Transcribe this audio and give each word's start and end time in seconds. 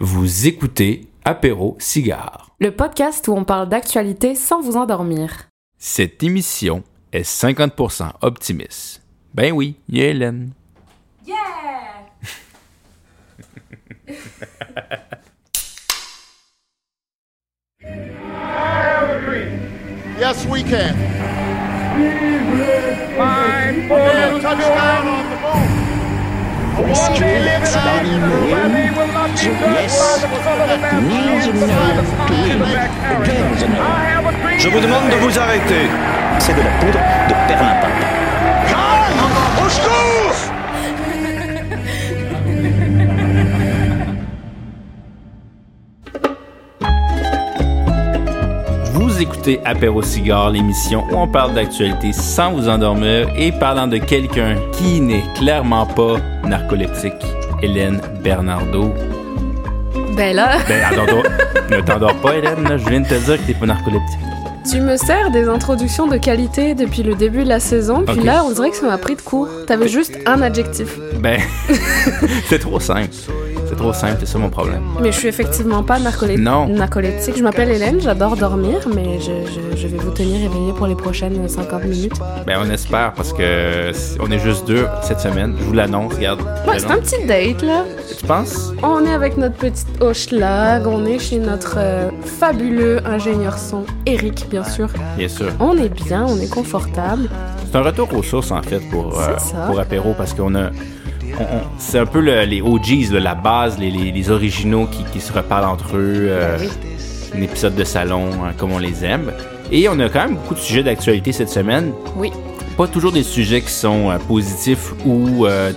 Vous 0.00 0.46
écoutez 0.46 1.08
Apéro 1.24 1.76
Cigare. 1.80 2.50
Le 2.60 2.70
podcast 2.70 3.26
où 3.26 3.32
on 3.32 3.42
parle 3.42 3.68
d'actualité 3.68 4.36
sans 4.36 4.60
vous 4.60 4.76
endormir. 4.76 5.48
Cette 5.76 6.22
émission 6.22 6.84
est 7.12 7.28
50% 7.28 8.12
optimiste. 8.20 9.02
Ben 9.34 9.52
oui, 9.52 9.74
Hélène. 9.92 10.52
Yeah! 11.26 11.34
Yes, 20.20 20.46
we 20.46 20.62
can. 20.62 20.94
Fine 23.16 23.88
Man, 23.88 24.40
touchdown 24.40 25.08
on 25.08 25.30
the 25.30 25.40
moon. 25.40 25.77
Western 26.78 27.48
expanding 27.60 28.20
moon 28.20 28.70
to 29.34 29.50
yes, 29.74 30.22
needs 31.02 31.46
a 31.46 31.52
no 31.52 31.58
to 31.58 31.66
win. 32.30 32.58
No. 32.58 32.64
Je 34.58 34.68
vous 34.68 34.80
demande 34.80 35.08
de 35.10 35.16
vous 35.16 35.36
arrêter. 35.38 35.88
C'est 36.38 36.54
de 36.54 36.60
la 36.60 36.70
poudre 36.78 36.98
de 37.28 37.34
perlimpinpin. 37.48 38.06
Au 39.64 39.68
secours! 39.68 40.57
Vous 49.18 49.24
écoutez 49.24 49.60
Apéro 49.64 50.00
Cigare, 50.00 50.50
l'émission 50.50 51.04
où 51.10 51.16
on 51.16 51.26
parle 51.26 51.52
d'actualité 51.52 52.12
sans 52.12 52.52
vous 52.52 52.68
endormir 52.68 53.28
et 53.36 53.50
parlant 53.50 53.88
de 53.88 53.98
quelqu'un 53.98 54.54
qui 54.70 55.00
n'est 55.00 55.24
clairement 55.34 55.86
pas 55.86 56.18
narcoleptique, 56.44 57.26
Hélène 57.60 58.00
Bernardo. 58.22 58.94
Ben 60.16 60.36
là, 60.36 60.58
Ben, 60.68 60.84
attends, 60.84 61.22
ne 61.68 61.80
t'endors 61.80 62.14
pas, 62.20 62.36
Hélène, 62.36 62.62
là. 62.62 62.76
je 62.76 62.88
viens 62.88 63.00
de 63.00 63.08
te 63.08 63.14
dire 63.14 63.38
que 63.38 63.42
t'es 63.48 63.54
pas 63.54 63.66
narcoleptique. 63.66 64.20
tu 64.70 64.80
me 64.80 64.96
sers 64.96 65.32
des 65.32 65.48
introductions 65.48 66.06
de 66.06 66.16
qualité 66.16 66.76
depuis 66.76 67.02
le 67.02 67.16
début 67.16 67.42
de 67.42 67.48
la 67.48 67.58
saison, 67.58 68.04
puis 68.06 68.22
là, 68.22 68.44
on 68.44 68.52
dirait 68.52 68.70
que 68.70 68.76
ça 68.76 68.86
m'a 68.86 68.98
pris 68.98 69.16
de 69.16 69.22
court. 69.22 69.48
T'avais 69.66 69.88
juste 69.88 70.16
un 70.26 70.42
adjectif. 70.42 70.96
Ben, 71.18 71.40
c'est 72.48 72.60
trop 72.60 72.78
simple. 72.78 73.16
C'est 73.78 73.84
trop 73.84 73.92
simple, 73.92 74.16
c'est 74.20 74.26
ça 74.26 74.38
mon 74.38 74.50
problème. 74.50 74.82
Mais 75.00 75.12
je 75.12 75.18
suis 75.18 75.28
effectivement 75.28 75.84
pas 75.84 76.00
narcolé- 76.00 76.36
Non. 76.36 76.66
narcoleptique. 76.68 77.36
Je 77.38 77.44
m'appelle 77.44 77.70
Hélène, 77.70 78.00
j'adore 78.00 78.36
dormir, 78.36 78.80
mais 78.92 79.20
je, 79.20 79.30
je- 79.48 79.76
je 79.76 79.86
vais 79.86 79.98
vous 79.98 80.10
tenir 80.10 80.34
éveillé 80.50 80.72
pour 80.76 80.88
les 80.88 80.96
prochaines 80.96 81.48
50 81.48 81.84
minutes. 81.84 82.14
Ben, 82.44 82.58
on 82.60 82.68
espère 82.70 83.12
parce 83.14 83.32
que 83.32 83.92
on 84.20 84.30
est 84.32 84.40
juste 84.40 84.66
deux 84.66 84.86
cette 85.02 85.20
semaine. 85.20 85.54
Je 85.60 85.64
vous 85.64 85.72
l'annonce, 85.74 86.12
regarde. 86.14 86.40
Ouais, 86.66 86.78
c'est 86.80 86.90
un 86.90 86.98
petit 86.98 87.24
date, 87.24 87.62
là. 87.62 87.84
Tu 88.18 88.26
penses? 88.26 88.72
On 88.82 89.04
est 89.06 89.14
avec 89.14 89.36
notre 89.36 89.54
petite 89.54 89.86
Hochelag, 90.02 90.84
on 90.88 91.06
est 91.06 91.20
chez 91.20 91.38
notre 91.38 91.76
euh, 91.78 92.10
fabuleux 92.24 92.98
ingénieur 93.06 93.58
son, 93.58 93.84
Eric, 94.06 94.46
bien 94.50 94.64
sûr. 94.64 94.88
Bien 95.16 95.28
sûr. 95.28 95.52
On 95.60 95.76
est 95.78 95.88
bien, 95.88 96.26
on 96.28 96.36
est 96.40 96.50
confortable. 96.52 97.28
C'est 97.70 97.78
un 97.78 97.82
retour 97.82 98.08
aux 98.12 98.22
sources, 98.24 98.50
en 98.50 98.62
fait, 98.62 98.80
pour, 98.90 99.16
euh, 99.20 99.36
pour 99.68 99.78
Apéro, 99.78 100.14
parce 100.18 100.34
qu'on 100.34 100.56
a. 100.56 100.70
c'est 101.78 101.98
un 101.98 102.06
peu 102.06 102.20
le- 102.20 102.44
les 102.44 102.60
OGs, 102.62 103.10
là, 103.12 103.20
la 103.20 103.34
base, 103.34 103.78
les, 103.78 103.90
les- 103.90 104.12
les 104.12 104.30
originaux 104.30 104.86
qui, 104.86 105.04
qui 105.04 105.20
se 105.20 105.32
reparlent 105.32 105.64
entre 105.66 105.96
eux. 105.96 106.26
euh, 106.28 106.58
Un 107.34 107.42
épisode 107.42 107.74
de 107.74 107.84
salon, 107.84 108.26
hein, 108.44 108.52
comme 108.56 108.72
on 108.72 108.78
les 108.78 109.04
aime. 109.04 109.32
Et 109.70 109.88
on 109.88 109.98
a 110.00 110.08
quand 110.08 110.20
même 110.26 110.36
beaucoup 110.36 110.54
de 110.54 110.60
sujets 110.60 110.82
d'actualité 110.82 111.32
cette 111.32 111.50
semaine. 111.50 111.92
Oui. 112.16 112.32
Pas 112.76 112.86
toujours 112.86 113.12
des 113.12 113.22
sujets 113.22 113.60
qui 113.60 113.70
sont 113.72 114.10
euh, 114.10 114.16
positifs 114.18 114.92
ou 115.04 115.44
euh, 115.46 115.72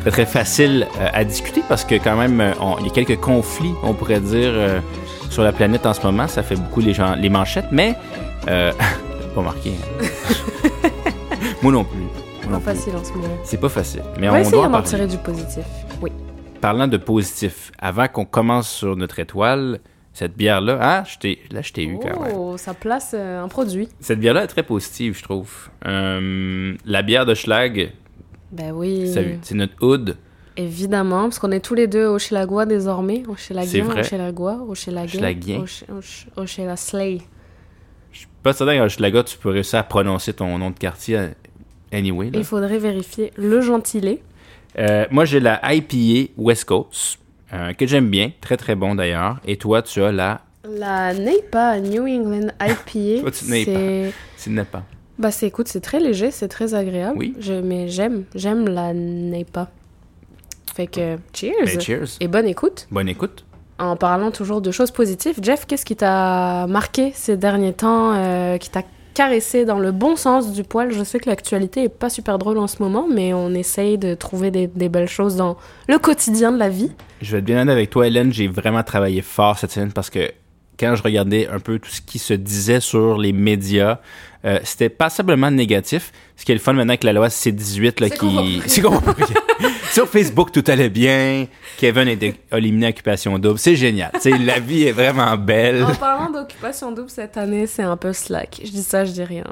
très 0.00 0.10
très 0.10 0.26
faciles 0.26 0.86
à 1.12 1.22
discuter, 1.24 1.62
parce 1.68 1.84
que 1.84 1.96
quand 1.96 2.16
même, 2.16 2.42
on- 2.60 2.78
il 2.80 2.86
y 2.86 2.88
a 2.88 2.92
quelques 2.92 3.20
conflits, 3.20 3.74
on 3.82 3.92
pourrait 3.92 4.20
dire, 4.20 4.52
sur 5.28 5.42
la 5.42 5.52
planète 5.52 5.84
en 5.86 5.92
ce 5.94 6.00
moment. 6.02 6.26
Ça 6.28 6.42
fait 6.42 6.56
beaucoup 6.56 6.80
les, 6.80 6.94
gens, 6.94 7.14
les 7.14 7.28
manchettes, 7.28 7.68
mais. 7.70 7.94
Euh, 8.48 8.72
pas 9.34 9.42
marqué. 9.42 9.72
hein. 10.02 10.88
Moi 11.62 11.72
non 11.72 11.84
plus. 11.84 12.00
Pas 12.50 12.56
non 12.56 12.60
plus. 12.60 12.74
facile 12.74 12.96
en 12.96 13.04
ce 13.04 13.12
moment. 13.12 13.28
C'est 13.44 13.60
pas 13.60 13.68
facile. 13.68 14.02
Mais 14.18 14.28
On 14.28 14.32
va 14.32 14.40
essayer 14.40 14.56
doit 14.56 14.66
en 14.66 14.70
d'en 14.70 14.82
tirer 14.82 15.06
du 15.06 15.16
positif. 15.18 15.64
Oui. 16.02 16.10
Parlant 16.60 16.88
de 16.88 16.96
positif, 16.96 17.72
avant 17.78 18.06
qu'on 18.08 18.24
commence 18.24 18.68
sur 18.70 18.96
notre 18.96 19.18
étoile, 19.18 19.80
cette 20.12 20.36
bière-là, 20.36 20.78
ah, 20.80 21.04
je 21.06 21.18
t'ai- 21.18 21.38
là, 21.50 21.62
je 21.62 21.72
t'ai 21.72 21.84
eu 21.84 21.98
quand 22.02 22.20
même. 22.20 22.34
Oh, 22.36 22.56
ça 22.58 22.74
place 22.74 23.12
euh, 23.14 23.42
un 23.42 23.48
produit. 23.48 23.88
Cette 24.00 24.20
bière-là 24.20 24.44
est 24.44 24.48
très 24.48 24.62
positive, 24.62 25.16
je 25.16 25.22
trouve. 25.22 25.70
Euh, 25.86 26.74
la 26.84 27.02
bière 27.02 27.24
de 27.24 27.34
Schlag, 27.34 27.92
Ben 28.52 28.72
oui. 28.72 29.10
c'est 29.42 29.54
notre 29.54 29.74
hood. 29.80 30.16
Évidemment, 30.56 31.22
parce 31.22 31.38
qu'on 31.38 31.52
est 31.52 31.60
tous 31.64 31.74
les 31.74 31.86
deux 31.86 32.06
au 32.06 32.18
Chelagois 32.18 32.66
désormais. 32.66 33.22
Au 33.28 33.34
vrai. 33.84 34.00
au 34.00 34.04
Chelagois, 34.04 34.58
au 34.68 34.74
Chelagien. 34.74 35.20
Schlagien. 35.20 35.60
Au, 35.60 35.66
Ch- 35.66 35.84
au, 35.88 36.02
Ch- 36.02 36.26
au 36.36 36.44
Chelaslay. 36.44 37.18
Je 38.12 38.18
suis 38.18 38.28
pas 38.42 38.52
certain 38.52 38.76
qu'à 38.76 38.88
Schlaga, 38.88 39.22
tu 39.22 39.38
peux 39.38 39.48
réussir 39.50 39.78
à 39.78 39.84
prononcer 39.84 40.32
ton 40.34 40.58
nom 40.58 40.70
de 40.70 40.78
quartier 40.78 41.28
anyway. 41.92 42.30
là. 42.30 42.38
Il 42.38 42.44
faudrait 42.44 42.78
vérifier 42.78 43.32
le 43.36 43.60
gentilé. 43.60 44.22
Euh, 44.78 45.06
moi, 45.10 45.24
j'ai 45.24 45.40
la 45.40 45.60
IPA 45.72 46.32
West 46.36 46.64
Coast, 46.64 47.18
euh, 47.52 47.72
que 47.72 47.86
j'aime 47.86 48.08
bien, 48.08 48.30
très 48.40 48.56
très 48.56 48.74
bon 48.74 48.94
d'ailleurs. 48.94 49.38
Et 49.46 49.56
toi, 49.56 49.82
tu 49.82 50.02
as 50.02 50.12
la... 50.12 50.42
La 50.68 51.14
NEIPA, 51.14 51.80
New 51.80 52.06
England 52.06 52.48
IPA. 52.60 53.22
Toi, 53.22 53.30
tu 53.30 53.44
c'est... 53.44 54.12
C'est 54.36 54.64
pas. 54.64 54.84
Bah 55.18 55.30
c'est 55.30 55.46
écoute, 55.46 55.68
c'est 55.68 55.80
très 55.80 56.00
léger, 56.00 56.30
c'est 56.30 56.48
très 56.48 56.72
agréable. 56.74 57.18
Oui. 57.18 57.34
Je, 57.38 57.52
mais 57.52 57.88
j'aime, 57.88 58.24
j'aime 58.34 58.66
la 58.68 58.94
NEIPA. 58.94 59.68
Fait 60.74 60.86
que 60.86 61.18
cheers. 61.34 61.52
Ben, 61.66 61.80
cheers. 61.80 62.16
Et 62.20 62.28
bonne 62.28 62.46
écoute. 62.46 62.86
Bonne 62.90 63.08
écoute. 63.08 63.44
En 63.78 63.96
parlant 63.96 64.30
toujours 64.30 64.62
de 64.62 64.70
choses 64.70 64.90
positives, 64.90 65.36
Jeff, 65.42 65.66
qu'est-ce 65.66 65.84
qui 65.84 65.96
t'a 65.96 66.66
marqué 66.68 67.12
ces 67.14 67.36
derniers 67.36 67.74
temps, 67.74 68.14
euh, 68.14 68.56
qui 68.56 68.70
t'a 68.70 68.82
caressé 69.20 69.66
dans 69.66 69.78
le 69.78 69.92
bon 69.92 70.16
sens 70.16 70.50
du 70.50 70.64
poil 70.64 70.92
Je 70.92 71.04
sais 71.04 71.18
que 71.18 71.28
l'actualité 71.28 71.84
est 71.84 71.88
pas 71.90 72.08
super 72.08 72.38
drôle 72.38 72.56
en 72.56 72.66
ce 72.66 72.82
moment, 72.82 73.06
mais 73.06 73.34
on 73.34 73.52
essaye 73.52 73.98
de 73.98 74.14
trouver 74.14 74.50
des, 74.50 74.66
des 74.66 74.88
belles 74.88 75.10
choses 75.10 75.36
dans 75.36 75.58
le 75.88 75.98
quotidien 75.98 76.52
de 76.52 76.56
la 76.56 76.70
vie. 76.70 76.90
Je 77.20 77.32
vais 77.32 77.40
être 77.40 77.44
bien 77.44 77.60
honnête 77.60 77.74
avec 77.74 77.90
toi, 77.90 78.06
Hélène. 78.06 78.32
J'ai 78.32 78.48
vraiment 78.48 78.82
travaillé 78.82 79.20
fort 79.20 79.58
cette 79.58 79.72
semaine 79.72 79.92
parce 79.92 80.08
que 80.08 80.30
quand 80.80 80.96
je 80.96 81.02
regardais 81.02 81.46
un 81.48 81.60
peu 81.60 81.78
tout 81.78 81.90
ce 81.90 82.00
qui 82.00 82.18
se 82.18 82.32
disait 82.32 82.80
sur 82.80 83.18
les 83.18 83.32
médias, 83.32 83.98
euh, 84.46 84.58
c'était 84.64 84.88
passablement 84.88 85.50
négatif. 85.50 86.10
Ce 86.36 86.46
qui 86.46 86.52
est 86.52 86.54
le 86.54 86.60
fun 86.60 86.72
maintenant 86.72 86.92
avec 86.92 87.04
la 87.04 87.12
loi 87.12 87.28
C-18 87.28 88.00
là, 88.00 88.08
C'est 88.08 88.18
qui... 88.18 88.62
C'est. 88.66 88.82
Sur 89.92 90.08
Facebook, 90.08 90.52
tout 90.52 90.64
allait 90.68 90.88
bien. 90.88 91.46
Kevin 91.76 92.08
a 92.08 92.56
éliminé 92.56 92.86
à 92.86 92.90
Occupation 92.90 93.38
Double. 93.38 93.58
C'est 93.58 93.76
génial. 93.76 94.12
La 94.44 94.60
vie 94.60 94.84
est 94.84 94.92
vraiment 94.92 95.36
belle. 95.36 95.84
En 95.84 95.94
parlant 95.94 96.30
d'occupation 96.30 96.92
double 96.92 97.10
cette 97.10 97.36
année, 97.36 97.66
c'est 97.66 97.82
un 97.82 97.96
peu 97.96 98.12
slack. 98.12 98.60
Je 98.64 98.70
dis 98.70 98.82
ça, 98.82 99.04
je 99.04 99.10
dis 99.10 99.24
rien. 99.24 99.44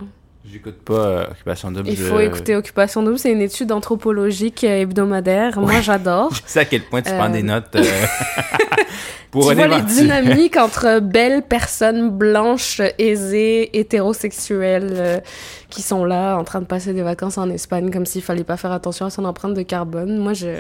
J'écoute 0.51 0.77
pas 0.85 0.93
euh, 0.95 1.27
Occupation 1.31 1.71
Double. 1.71 1.89
Il 1.91 1.97
je- 1.97 2.05
faut 2.05 2.21
écouter 2.21 2.57
Occupation 2.57 3.03
double, 3.03 3.19
c'est 3.19 3.31
une 3.33 3.43
étude 3.43 3.71
anthropologique 3.73 4.65
euh, 4.65 4.81
hebdomadaire. 4.83 5.59
Moi, 5.61 5.81
j'adore. 5.83 6.33
Je 6.35 6.41
sais 6.47 6.61
à 6.61 6.65
quel 6.65 6.83
point 6.83 7.03
tu 7.03 7.13
prends 7.13 7.27
Euh, 7.29 7.33
des 7.33 7.43
notes 7.43 7.75
euh, 7.77 7.83
pour 9.31 9.49
tu 9.51 9.55
vois 9.57 9.67
les 9.69 9.83
dynamiques 9.83 10.57
entre 10.57 11.01
belles 11.01 11.43
personnes 11.43 12.11
blanches, 12.11 12.81
aisées, 12.99 13.77
hétérosexuelles, 13.79 14.89
euh, 14.97 15.21
qui 15.69 15.83
sont 15.83 16.05
là 16.07 16.37
en 16.37 16.45
train 16.45 16.61
de 16.61 16.67
passer 16.67 16.95
des 16.95 17.03
vacances 17.03 17.37
en 17.37 17.51
Espagne, 17.51 17.91
comme 17.91 18.07
s'il 18.07 18.23
fallait 18.23 18.45
pas 18.45 18.57
faire 18.57 18.73
attention 18.73 19.05
à 19.05 19.11
son 19.11 19.27
empreinte 19.27 19.53
de 19.55 19.63
carbone. 19.63 20.17
Moi, 20.17 20.33
je 20.33 20.57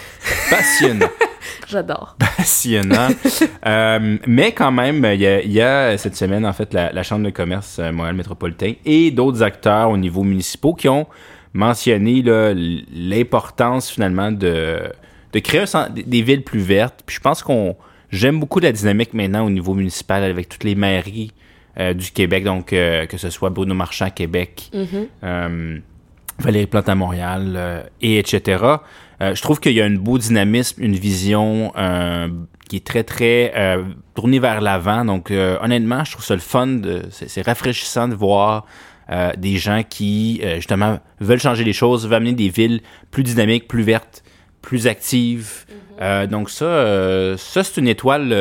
Passionnant. 0.50 1.08
j'adore. 1.68 2.16
passionnant. 2.36 3.08
Euh, 3.66 4.18
mais 4.26 4.52
quand 4.52 4.72
même, 4.72 5.04
il 5.14 5.20
y, 5.20 5.26
a, 5.26 5.40
il 5.42 5.52
y 5.52 5.60
a 5.60 5.96
cette 5.98 6.16
semaine, 6.16 6.44
en 6.46 6.52
fait, 6.52 6.72
la, 6.74 6.92
la 6.92 7.02
Chambre 7.02 7.24
de 7.24 7.30
commerce 7.30 7.78
euh, 7.78 7.92
Montréal 7.92 8.14
métropolitain 8.16 8.72
et 8.84 9.10
d'autres 9.10 9.42
acteurs 9.42 9.90
au 9.90 9.96
niveau 9.96 10.22
municipaux 10.22 10.74
qui 10.74 10.88
ont 10.88 11.06
mentionné 11.54 12.22
l'importance 12.92 13.90
finalement 13.90 14.32
de, 14.32 14.80
de 15.32 15.38
créer 15.38 15.64
un 15.74 15.88
des- 15.90 16.22
villes 16.22 16.42
plus 16.44 16.60
vertes. 16.60 17.02
Puis 17.06 17.16
je 17.16 17.20
pense 17.20 17.42
qu'on 17.42 17.76
j'aime 18.10 18.40
beaucoup 18.40 18.58
la 18.60 18.72
dynamique 18.72 19.14
maintenant 19.14 19.44
au 19.44 19.50
niveau 19.50 19.74
municipal 19.74 20.22
avec 20.24 20.48
toutes 20.48 20.64
les 20.64 20.74
mairies 20.74 21.32
euh, 21.78 21.94
du 21.94 22.10
Québec, 22.10 22.44
donc 22.44 22.72
euh, 22.72 23.06
que 23.06 23.16
ce 23.16 23.30
soit 23.30 23.50
Bruno 23.50 23.74
Marchand 23.74 24.06
à 24.06 24.10
Québec, 24.10 24.70
euh, 25.24 25.78
Valérie 26.38 26.66
Plante 26.66 26.88
à 26.88 26.94
Montréal, 26.94 27.84
et 28.00 28.18
etc. 28.18 28.64
Euh, 29.22 29.34
je 29.34 29.42
trouve 29.42 29.60
qu'il 29.60 29.72
y 29.72 29.80
a 29.80 29.84
un 29.84 29.94
beau 29.94 30.18
dynamisme, 30.18 30.82
une 30.82 30.96
vision 30.96 31.72
euh, 31.76 32.28
qui 32.68 32.76
est 32.76 32.84
très, 32.84 33.04
très 33.04 33.52
euh, 33.56 33.84
tournée 34.14 34.40
vers 34.40 34.60
l'avant. 34.60 35.04
Donc, 35.04 35.30
honnêtement, 35.30 36.04
je 36.04 36.12
trouve 36.12 36.24
ça 36.24 36.34
le 36.34 36.40
fun. 36.40 36.80
C'est 37.10 37.42
rafraîchissant 37.42 38.08
de 38.08 38.14
voir 38.14 38.66
euh, 39.10 39.32
des 39.36 39.56
gens 39.56 39.82
qui, 39.88 40.40
euh, 40.42 40.56
justement, 40.56 41.00
veulent 41.20 41.40
changer 41.40 41.64
les 41.64 41.72
choses, 41.72 42.04
veulent 42.04 42.14
amener 42.14 42.32
des 42.32 42.48
villes 42.48 42.80
plus 43.10 43.22
dynamiques, 43.22 43.68
plus 43.68 43.82
vertes, 43.82 44.22
plus 44.60 44.86
actives. 44.86 45.66
Euh, 46.00 46.26
donc 46.26 46.50
ça, 46.50 47.36
ça 47.36 47.62
c'est 47.62 47.80
une 47.80 47.88
étoile 47.88 48.32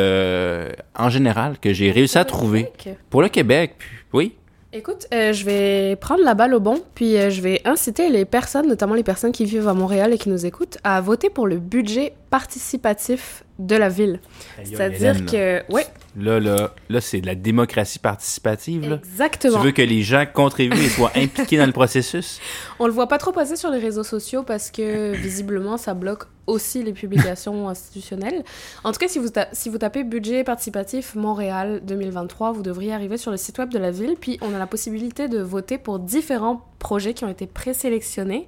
en 0.96 1.10
général 1.10 1.60
que 1.60 1.74
j'ai 1.74 1.92
réussi 1.92 2.18
à 2.18 2.26
trouver 2.26 2.70
pour 3.10 3.22
le 3.22 3.30
Québec. 3.30 3.76
Puis, 3.78 3.90
oui, 4.14 4.36
Écoute, 4.74 5.06
euh, 5.14 5.34
je 5.34 5.44
vais 5.44 5.98
prendre 5.98 6.24
la 6.24 6.34
balle 6.34 6.54
au 6.54 6.62
bon, 6.62 6.82
puis 6.96 7.18
euh, 7.18 7.30
je 7.30 7.42
vais 7.42 7.62
inciter 7.66 8.08
les 8.08 8.24
personnes, 8.24 8.70
notamment 8.70 8.94
les 8.94 9.04
personnes 9.04 9.34
qui 9.34 9.44
vivent 9.44 9.68
à 9.68 9.74
Montréal 9.74 10.14
et 10.14 10.18
qui 10.18 10.30
nous 10.30 10.46
écoutent, 10.46 10.78
à 10.86 11.02
voter 11.02 11.30
pour 11.30 11.46
le 11.46 11.58
budget 11.58 12.14
participatif 12.30 13.44
de 13.60 13.76
la 13.76 13.90
ville. 13.90 14.22
C'est-à-dire 14.64 15.26
que, 15.26 15.62
ouais, 15.74 15.86
Là, 16.18 16.40
là, 16.40 16.74
là 16.90 17.02
c'est 17.02 17.22
de 17.22 17.26
la 17.26 17.36
démocratie 17.36 18.00
participative. 18.00 18.90
Là. 18.90 18.96
exactement. 18.98 19.58
Tu 19.58 19.64
veux 19.64 19.72
que 19.72 19.82
les 19.82 20.04
gens 20.04 20.26
contribuent 20.32 20.84
et 20.84 20.90
soient 20.90 21.12
impliqués 21.16 21.58
dans 21.58 21.66
le 21.66 21.72
processus? 21.72 22.40
On 22.80 22.86
le 22.86 22.92
voit 22.92 23.08
pas 23.08 23.18
trop 23.18 23.32
passer 23.32 23.56
sur 23.56 23.70
les 23.70 23.80
réseaux 23.80 24.04
sociaux 24.04 24.44
parce 24.44 24.72
que 24.72 25.14
visiblement 25.14 25.78
ça 25.78 25.94
bloque 25.94 26.26
aussi 26.48 26.84
les 26.84 26.92
publications 26.92 27.70
institutionnelles. 27.70 28.44
En 28.84 28.92
tout 28.92 29.00
cas, 29.00 29.08
si 29.08 29.20
vous, 29.20 29.30
si 29.54 29.70
vous 29.70 29.78
tapez 29.78 30.04
budget 30.04 30.44
participatif 30.44 31.16
Montréal 31.16 31.82
2023, 31.86 32.52
vous 32.52 32.64
devriez 32.64 32.94
arriver 32.94 33.18
sur 33.18 33.32
le 33.32 33.38
site 33.38 33.58
web 33.60 33.70
de 33.70 33.80
la 33.80 33.92
ville. 33.92 34.16
Puis 34.20 34.38
on 34.42 34.54
a 34.54 34.60
la 34.60 34.68
possibilité 34.68 35.30
de 35.30 35.40
voter 35.40 35.78
pour 35.78 36.00
différents 36.00 36.68
projets 36.80 37.14
qui 37.14 37.24
ont 37.24 37.30
été 37.30 37.48
présélectionnés 37.48 38.48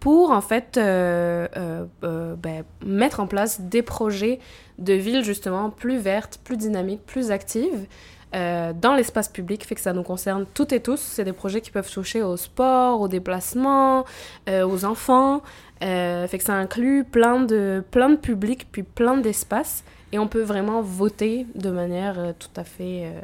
pour 0.00 0.30
en 0.30 0.40
fait 0.40 0.76
euh, 0.76 1.48
euh, 1.56 1.84
euh, 2.04 2.34
ben, 2.36 2.64
mettre 2.84 3.20
en 3.20 3.26
place 3.26 3.60
des 3.60 3.82
projets 3.82 4.38
de 4.78 4.92
ville 4.92 5.24
justement 5.24 5.70
plus 5.70 5.98
vertes, 5.98 6.38
plus 6.44 6.56
dynamiques, 6.56 7.04
plus 7.04 7.30
actives 7.30 7.86
dans 8.30 8.94
l'espace 8.94 9.30
public, 9.30 9.64
fait 9.64 9.74
que 9.74 9.80
ça 9.80 9.94
nous 9.94 10.02
concerne 10.02 10.44
toutes 10.52 10.74
et 10.74 10.80
tous. 10.80 11.00
C'est 11.00 11.24
des 11.24 11.32
projets 11.32 11.62
qui 11.62 11.70
peuvent 11.70 11.90
toucher 11.90 12.22
au 12.22 12.36
sport, 12.36 13.00
au 13.00 13.08
déplacement, 13.08 14.04
aux 14.46 14.84
enfants. 14.84 15.40
Fait 15.80 16.28
que 16.30 16.44
ça 16.44 16.52
inclut 16.52 17.04
plein 17.04 17.40
de, 17.40 17.82
plein 17.90 18.10
de 18.10 18.16
publics, 18.16 18.68
puis 18.70 18.82
plein 18.82 19.16
d'espaces. 19.16 19.82
Et 20.12 20.18
on 20.18 20.28
peut 20.28 20.42
vraiment 20.42 20.82
voter 20.82 21.46
de 21.54 21.70
manière 21.70 22.34
tout 22.38 22.60
à 22.60 22.64
fait 22.64 23.14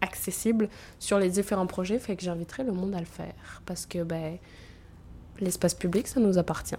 accessible 0.00 0.70
sur 0.98 1.18
les 1.18 1.28
différents 1.28 1.66
projets. 1.66 1.98
Fait 1.98 2.16
que 2.16 2.22
j'inviterai 2.22 2.64
le 2.64 2.72
monde 2.72 2.94
à 2.94 3.00
le 3.00 3.04
faire. 3.04 3.60
Parce 3.66 3.84
que 3.84 4.02
ben, 4.02 4.38
l'espace 5.40 5.74
public, 5.74 6.06
ça 6.08 6.20
nous 6.20 6.38
appartient. 6.38 6.76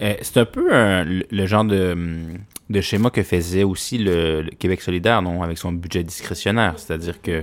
Euh, 0.00 0.14
c'est 0.22 0.36
un 0.38 0.44
peu 0.44 0.72
un- 0.72 1.04
le 1.04 1.46
genre 1.46 1.64
de, 1.64 1.92
hum, 1.92 2.38
de 2.70 2.80
schéma 2.80 3.10
que 3.10 3.22
faisait 3.22 3.64
aussi 3.64 3.98
le, 3.98 4.42
le 4.42 4.50
Québec 4.50 4.80
solidaire, 4.80 5.20
non, 5.22 5.42
avec 5.42 5.58
son 5.58 5.72
budget 5.72 6.04
discrétionnaire. 6.04 6.74
C'est-à-dire 6.76 7.20
que 7.20 7.42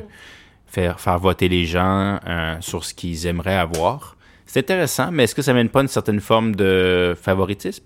faire, 0.68 1.00
faire 1.00 1.19
voter 1.19 1.50
les 1.50 1.65
gens 1.65 2.19
euh, 2.27 2.56
sur 2.62 2.86
ce 2.86 2.94
qu'ils 2.94 3.25
aimeraient 3.27 3.56
avoir. 3.57 4.15
C'est 4.45 4.59
intéressant, 4.59 5.12
mais 5.12 5.24
est-ce 5.25 5.36
que 5.36 5.42
ça 5.42 5.53
mène 5.53 5.69
pas 5.69 5.81
une 5.81 5.88
certaine 5.89 6.19
forme 6.21 6.56
de 6.56 7.15
favoritisme? 7.21 7.83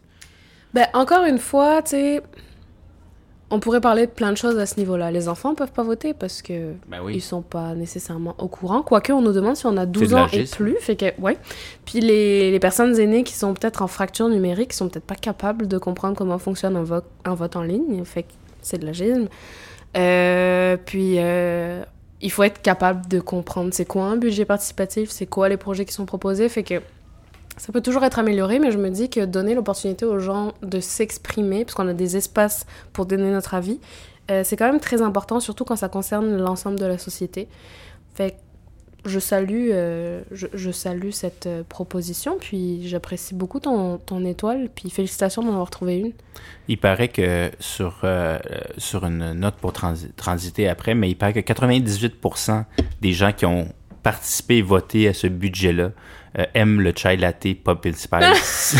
Ben, 0.74 0.86
encore 0.94 1.24
une 1.26 1.40
fois, 1.40 1.82
tu 1.82 1.92
sais, 1.92 2.22
on 3.51 3.60
pourrait 3.60 3.81
parler 3.81 4.06
de 4.06 4.12
plein 4.12 4.31
de 4.31 4.38
choses 4.38 4.57
à 4.60 4.66
ce 4.66 4.80
niveau-là. 4.80 5.12
Les 5.12 5.28
enfants 5.28 5.56
peuvent 5.56 5.72
pas 5.72 5.84
voter 5.84 6.13
parce 6.13 6.42
que 6.42 6.74
Ben 6.88 7.00
ils 7.10 7.22
sont 7.22 7.42
pas 7.42 7.74
nécessairement 7.74 8.36
au 8.38 8.48
courant. 8.48 8.81
Quoique, 8.84 9.12
on 9.12 9.22
nous 9.22 9.31
demande 9.31 9.56
si 9.56 9.66
on 9.66 9.75
a 9.78 9.86
12 9.86 10.10
de 10.10 10.16
ans 10.16 10.28
et 10.31 10.44
plus. 10.44 10.75
Fait 10.80 10.96
que, 10.96 11.19
ouais. 11.19 11.38
Puis 11.86 12.00
les, 12.00 12.51
les 12.51 12.60
personnes 12.60 12.98
aînées 13.00 13.24
qui 13.24 13.34
sont 13.34 13.54
peut-être 13.54 13.81
en 13.81 13.88
fracture 13.88 14.30
numérique 14.30 14.74
sont 14.74 14.90
peut-être 14.90 15.06
pas 15.06 15.16
capables 15.16 15.68
de 15.68 15.78
comprendre 15.78 16.16
comment 16.16 16.38
fonctionne 16.38 16.75
un, 16.75 16.84
vote 16.84 17.06
un 17.25 17.34
vote 17.34 17.56
en 17.56 17.63
ligne. 17.63 18.04
Fait 18.06 18.24
que 18.24 18.30
c'est 18.62 18.78
de 18.78 18.86
l'agisme. 18.86 19.28
Euh, 19.98 20.78
puis, 20.86 21.16
euh, 21.18 21.84
il 22.22 22.31
faut 22.31 22.44
être 22.44 22.62
capable 22.62 23.07
de 23.07 23.19
comprendre 23.19 23.69
c'est 23.74 23.86
quoi 23.86 24.04
un 24.04 24.18
budget 24.18 24.45
participatif, 24.45 25.10
c'est 25.10 25.25
quoi 25.25 25.50
les 25.50 25.57
projets 25.57 25.86
qui 25.86 25.94
sont 25.94 26.06
proposés. 26.06 26.50
Fait 26.50 26.63
que 26.63 26.81
ça 27.60 27.74
peut 27.74 27.82
toujours 27.82 28.04
être 28.06 28.18
amélioré, 28.20 28.58
mais 28.58 28.72
je 28.72 28.78
me 28.78 28.90
dis 28.90 29.10
que 29.10 29.26
donner 29.26 29.54
l'opportunité 29.54 30.06
aux 30.06 30.18
gens 30.18 30.54
de 30.64 30.80
s'exprimer, 30.80 31.66
parce 31.66 31.76
qu'on 31.76 31.88
a 31.90 31.94
des 31.94 32.16
espaces 32.16 32.66
pour 32.94 33.06
donner 33.06 33.30
notre 33.32 33.54
avis, 33.54 33.80
euh, 34.32 34.44
c'est 34.46 34.56
quand 34.56 34.72
même 34.72 34.80
très 34.80 35.02
important, 35.02 35.40
surtout 35.42 35.66
quand 35.66 35.76
ça 35.76 35.90
concerne 35.90 36.38
l'ensemble 36.38 36.80
de 36.80 36.86
la 36.86 36.98
société. 36.98 37.50
Fait 38.14 38.32
que 38.32 38.36
je 39.06 39.20
salue, 39.20 39.70
euh, 39.72 40.22
je, 40.32 40.72
salue 40.72 41.10
cette 41.12 41.48
euh, 41.48 41.64
proposition, 41.68 42.38
puis 42.40 42.88
j'apprécie 42.88 43.36
beaucoup 43.36 43.60
ton, 43.60 43.98
ton 43.98 44.24
étoile, 44.24 44.70
puis 44.74 44.90
félicitations 44.90 45.42
d'en 45.44 45.52
avoir 45.52 45.70
trouvé 45.70 45.98
une. 45.98 46.12
Il 46.70 46.78
paraît 46.78 47.10
que 47.10 47.52
sur, 47.60 48.06
sur 48.78 49.04
une 49.06 49.34
note 49.34 49.56
pour 49.56 49.74
transi- 49.74 50.14
transiter 50.16 50.70
après, 50.70 50.96
mais 50.96 51.10
il 51.10 51.16
paraît 51.16 51.34
que 51.34 51.40
98% 51.40 52.64
des 53.02 53.12
gens 53.12 53.34
qui 53.34 53.46
ont 53.46 53.68
participé 54.04 54.57
et 54.57 54.62
voté 54.62 55.07
à 55.07 55.13
ce 55.13 55.28
budget-là 55.28 55.92
euh, 56.38 56.46
aiment 56.54 56.81
le 56.81 56.94
chai 56.96 57.18
latte 57.18 57.48
Pumpkin 57.63 57.94
Spice 57.94 58.78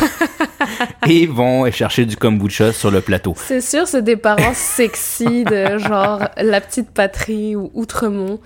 et 1.08 1.26
vont 1.26 1.70
chercher 1.72 2.06
du 2.06 2.16
kombucha 2.16 2.72
sur 2.74 2.92
le 2.92 3.02
plateau. 3.02 3.34
C'est 3.38 3.62
sûr, 3.62 3.88
c'est 3.88 4.04
des 4.04 4.18
parents 4.18 4.54
sexy 4.54 5.44
de 5.46 5.80
genre 5.80 6.30
La 6.38 6.62
Petite 6.62 6.92
Patrie 6.92 7.56
ou 7.56 7.72
Outremont. 7.74 8.40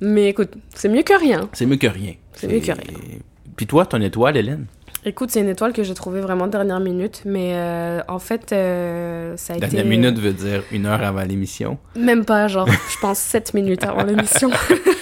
Mais 0.00 0.30
écoute, 0.30 0.54
c'est 0.74 0.88
mieux 0.88 1.02
que 1.02 1.18
rien. 1.18 1.48
C'est 1.52 1.66
mieux 1.66 1.76
que 1.76 1.86
rien. 1.86 2.14
C'est 2.34 2.48
mieux 2.48 2.60
que 2.60 2.72
rien. 2.72 3.18
Puis 3.56 3.66
toi, 3.66 3.86
ton 3.86 4.00
étoile, 4.00 4.36
Hélène? 4.36 4.66
Écoute, 5.04 5.30
c'est 5.30 5.40
une 5.40 5.48
étoile 5.48 5.72
que 5.72 5.84
j'ai 5.84 5.94
trouvée 5.94 6.20
vraiment 6.20 6.48
dernière 6.48 6.80
minute, 6.80 7.22
mais 7.24 7.52
euh, 7.54 8.00
en 8.08 8.18
fait, 8.18 8.52
euh, 8.52 9.36
ça 9.36 9.54
a 9.54 9.58
Dernière 9.58 9.80
été... 9.80 9.88
minute 9.88 10.18
veut 10.18 10.32
dire 10.32 10.62
une 10.72 10.86
heure 10.86 11.02
avant 11.02 11.22
l'émission. 11.22 11.78
Même 11.96 12.24
pas, 12.24 12.48
genre, 12.48 12.68
je 12.68 12.98
pense 13.00 13.18
7 13.18 13.54
minutes 13.54 13.84
avant 13.84 14.02
l'émission. 14.02 14.50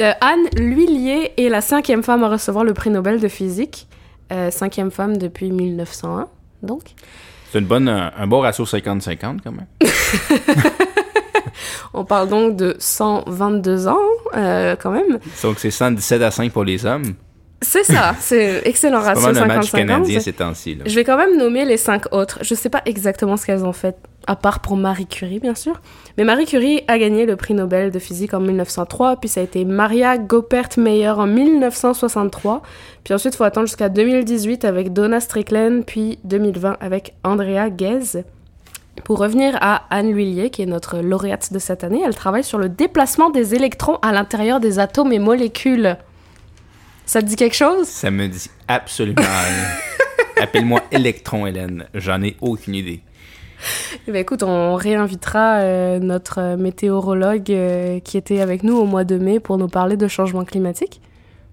Euh, 0.00 0.12
Anne 0.20 0.46
L'Huillier 0.56 1.32
est 1.38 1.48
la 1.48 1.60
cinquième 1.60 2.02
femme 2.02 2.22
à 2.22 2.28
recevoir 2.28 2.64
le 2.64 2.74
prix 2.74 2.90
Nobel 2.90 3.20
de 3.20 3.28
physique. 3.28 3.86
Euh, 4.32 4.50
cinquième 4.50 4.90
femme 4.90 5.16
depuis 5.16 5.50
1901, 5.50 6.28
donc. 6.62 6.82
C'est 7.52 7.60
une 7.60 7.64
bonne, 7.66 7.88
un, 7.88 8.12
un 8.16 8.26
bon 8.26 8.40
ratio 8.40 8.64
50-50 8.64 9.38
quand 9.42 9.52
même. 9.52 9.66
On 11.94 12.04
parle 12.04 12.28
donc 12.28 12.56
de 12.56 12.76
122 12.78 13.88
ans, 13.88 13.96
euh, 14.36 14.76
quand 14.76 14.90
même. 14.90 15.18
Donc 15.42 15.58
c'est 15.58 15.70
117 15.70 16.22
à 16.22 16.30
5 16.30 16.52
pour 16.52 16.64
les 16.64 16.84
hommes. 16.84 17.14
C'est 17.62 17.84
ça, 17.84 18.14
c'est 18.20 18.62
excellent 18.66 19.00
C'est 19.00 19.14
pas 19.14 19.20
ratio 19.20 19.32
mal 19.32 19.50
un 19.50 19.54
match 19.56 19.72
50-50. 19.72 19.76
canadien 19.76 20.20
ces 20.20 20.32
temps-ci. 20.34 20.78
Je 20.84 20.94
vais 20.94 21.04
quand 21.04 21.16
même 21.16 21.38
nommer 21.38 21.64
les 21.64 21.78
cinq 21.78 22.12
autres. 22.12 22.40
Je 22.42 22.54
sais 22.54 22.68
pas 22.68 22.82
exactement 22.84 23.38
ce 23.38 23.46
qu'elles 23.46 23.64
ont 23.64 23.72
fait, 23.72 23.96
à 24.26 24.36
part 24.36 24.60
pour 24.60 24.76
Marie 24.76 25.06
Curie, 25.06 25.38
bien 25.38 25.54
sûr. 25.54 25.80
Mais 26.18 26.24
Marie 26.24 26.46
Curie 26.46 26.82
a 26.88 26.98
gagné 26.98 27.26
le 27.26 27.36
prix 27.36 27.54
Nobel 27.54 27.90
de 27.90 27.98
physique 27.98 28.34
en 28.34 28.40
1903, 28.40 29.16
puis 29.16 29.28
ça 29.28 29.40
a 29.40 29.44
été 29.44 29.64
Maria 29.64 30.18
Goeppert-Meyer 30.18 31.10
en 31.10 31.26
1963. 31.26 32.62
Puis 33.04 33.14
ensuite, 33.14 33.34
il 33.34 33.36
faut 33.36 33.44
attendre 33.44 33.66
jusqu'à 33.66 33.88
2018 33.88 34.64
avec 34.64 34.92
Donna 34.92 35.20
Strickland, 35.20 35.84
puis 35.84 36.18
2020 36.24 36.76
avec 36.80 37.14
Andrea 37.24 37.68
Ghez. 37.76 38.24
Pour 39.04 39.18
revenir 39.18 39.56
à 39.60 39.84
Anne 39.90 40.10
L'Huillier, 40.10 40.50
qui 40.50 40.62
est 40.62 40.66
notre 40.66 40.98
lauréate 40.98 41.52
de 41.52 41.58
cette 41.58 41.84
année, 41.84 42.02
elle 42.04 42.14
travaille 42.14 42.44
sur 42.44 42.58
le 42.58 42.68
déplacement 42.68 43.30
des 43.30 43.54
électrons 43.54 43.96
à 44.02 44.12
l'intérieur 44.12 44.58
des 44.58 44.78
atomes 44.78 45.12
et 45.12 45.18
molécules. 45.18 45.96
Ça 47.04 47.22
te 47.22 47.26
dit 47.26 47.36
quelque 47.36 47.54
chose? 47.54 47.86
Ça 47.86 48.10
me 48.10 48.26
dit 48.26 48.50
absolument 48.66 49.22
rien. 49.22 49.68
Appelle-moi 50.42 50.82
Electron, 50.90 51.46
Hélène. 51.46 51.86
J'en 51.94 52.22
ai 52.22 52.36
aucune 52.40 52.74
idée. 52.74 53.00
Eh 54.08 54.12
ben, 54.12 54.20
écoute, 54.20 54.42
on 54.42 54.74
réinvitera 54.74 55.56
euh, 55.58 55.98
notre 55.98 56.40
euh, 56.40 56.56
météorologue 56.56 57.50
euh, 57.50 58.00
qui 58.00 58.16
était 58.16 58.40
avec 58.40 58.62
nous 58.62 58.76
au 58.76 58.84
mois 58.84 59.04
de 59.04 59.18
mai 59.18 59.40
pour 59.40 59.58
nous 59.58 59.68
parler 59.68 59.96
de 59.96 60.08
changement 60.08 60.44
climatique. 60.44 61.00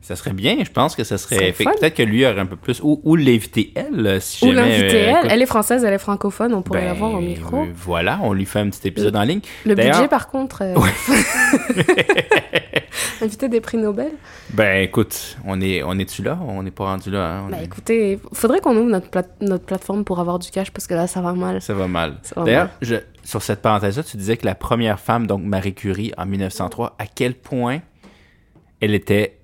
Ça 0.04 0.16
serait 0.18 0.34
bien. 0.34 0.58
Je 0.64 0.70
pense 0.70 0.96
que 0.96 1.04
ça 1.06 1.18
serait. 1.18 1.54
Peut-être 1.54 1.96
que 1.96 2.04
lui 2.04 2.26
aurait 2.26 2.40
un 2.40 2.46
peu 2.46 2.58
plus. 2.58 2.82
Ou, 2.84 3.00
ou 3.04 3.16
l'inviter 3.16 3.72
elle, 3.74 4.06
euh, 4.06 4.20
si 4.20 4.46
Ou 4.46 4.54
jamais. 4.54 4.78
l'inviter, 4.78 5.10
euh, 5.10 5.14
elle. 5.24 5.32
Elle 5.32 5.42
est 5.42 5.46
française, 5.46 5.84
elle 5.86 5.94
est 5.94 5.98
francophone, 5.98 6.54
on 6.54 6.62
pourrait 6.62 6.82
ben, 6.82 6.88
l'avoir 6.88 7.14
au 7.14 7.22
micro. 7.22 7.64
euh, 7.64 7.68
voilà, 7.74 8.20
on 8.22 8.34
lui 8.34 8.46
fait 8.46 8.60
un 8.60 8.70
petit 8.70 8.86
épisode 8.88 9.16
en 9.16 9.24
ligne. 9.24 9.40
Le 9.66 9.76
budget, 9.76 10.10
par 10.10 10.28
contre. 10.28 10.62
euh, 10.62 10.76
inviter 13.22 13.48
des 13.48 13.62
prix 13.62 13.78
Nobel. 13.78 14.12
Ben 14.52 14.84
écoute, 14.84 15.38
on 15.46 15.62
est, 15.62 15.82
on 15.84 15.98
est-tu 15.98 16.24
là? 16.24 16.38
On 16.46 16.64
n'est 16.64 16.72
pas 16.72 16.86
rendu 16.86 17.10
là. 17.10 17.38
hein? 17.38 17.44
On 17.48 17.52
Bah 17.52 17.58
est- 17.62 17.66
écoutez, 17.66 18.20
faudrait 18.34 18.60
qu'on 18.60 18.76
ouvre 18.76 18.90
notre, 18.90 19.10
plate- 19.10 19.38
notre 19.42 19.66
plateforme 19.66 20.04
pour 20.04 20.20
avoir 20.20 20.40
du 20.40 20.50
cash 20.52 20.72
parce 20.72 20.88
que 20.88 20.94
là, 20.94 21.08
ça 21.08 21.22
va 21.22 21.34
mal. 21.34 21.62
Ça 21.62 21.74
va 21.74 21.88
mal. 21.88 22.18
D'ailleurs, 22.36 22.70
je- 22.82 22.96
sur 23.24 23.42
cette 23.42 23.62
parenthèse-là, 23.62 24.04
tu 24.04 24.18
disais 24.18 24.38
que 24.38 24.46
la 24.46 24.56
première 24.56 25.00
femme, 25.00 25.28
donc 25.28 25.42
Marie 25.44 25.74
Curie, 25.74 26.12
en 26.18 26.26
1903, 26.26 26.96
à 27.00 27.06
quel 27.08 27.34
point 27.36 27.80
elle 28.82 28.94
était 28.94 29.38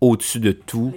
au-dessus 0.00 0.40
de 0.40 0.52
tout 0.52 0.92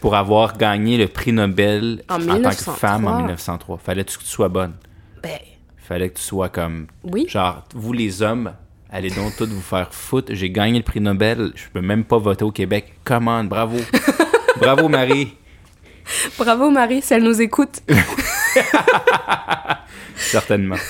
pour 0.00 0.14
avoir 0.14 0.56
gagné 0.58 0.96
le 0.98 1.08
prix 1.08 1.32
Nobel 1.32 2.02
En 2.08 2.14
tant 2.14 2.20
que 2.20 2.32
1903. 2.32 2.74
femme 2.74 3.06
en 3.06 3.16
1903. 3.18 3.78
Fallait-tu 3.78 4.18
que 4.18 4.22
tu 4.22 4.28
sois 4.28 4.48
bonne? 4.48 4.74
Ben, 5.22 5.38
Fallait 5.78 6.10
que 6.10 6.16
tu 6.18 6.22
sois 6.22 6.50
comme... 6.50 6.86
oui. 7.04 7.26
Genre, 7.28 7.64
vous 7.74 7.92
les 7.94 8.20
hommes, 8.20 8.52
allez 8.90 9.08
donc 9.10 9.34
tous 9.36 9.46
vous 9.46 9.60
faire 9.62 9.92
foutre. 9.94 10.34
J'ai 10.34 10.50
gagné 10.50 10.78
le 10.78 10.84
prix 10.84 11.00
Nobel, 11.00 11.52
je 11.54 11.64
peux 11.72 11.80
même 11.80 12.04
pas 12.04 12.18
voter 12.18 12.44
au 12.44 12.52
Québec. 12.52 12.92
Comment? 13.04 13.42
Bravo. 13.44 13.78
Bravo, 14.60 14.88
Marie. 14.88 15.34
Bravo, 16.38 16.70
Marie, 16.70 17.00
si 17.00 17.14
elle 17.14 17.22
nous 17.22 17.40
écoute. 17.40 17.80
Certainement. 20.16 20.76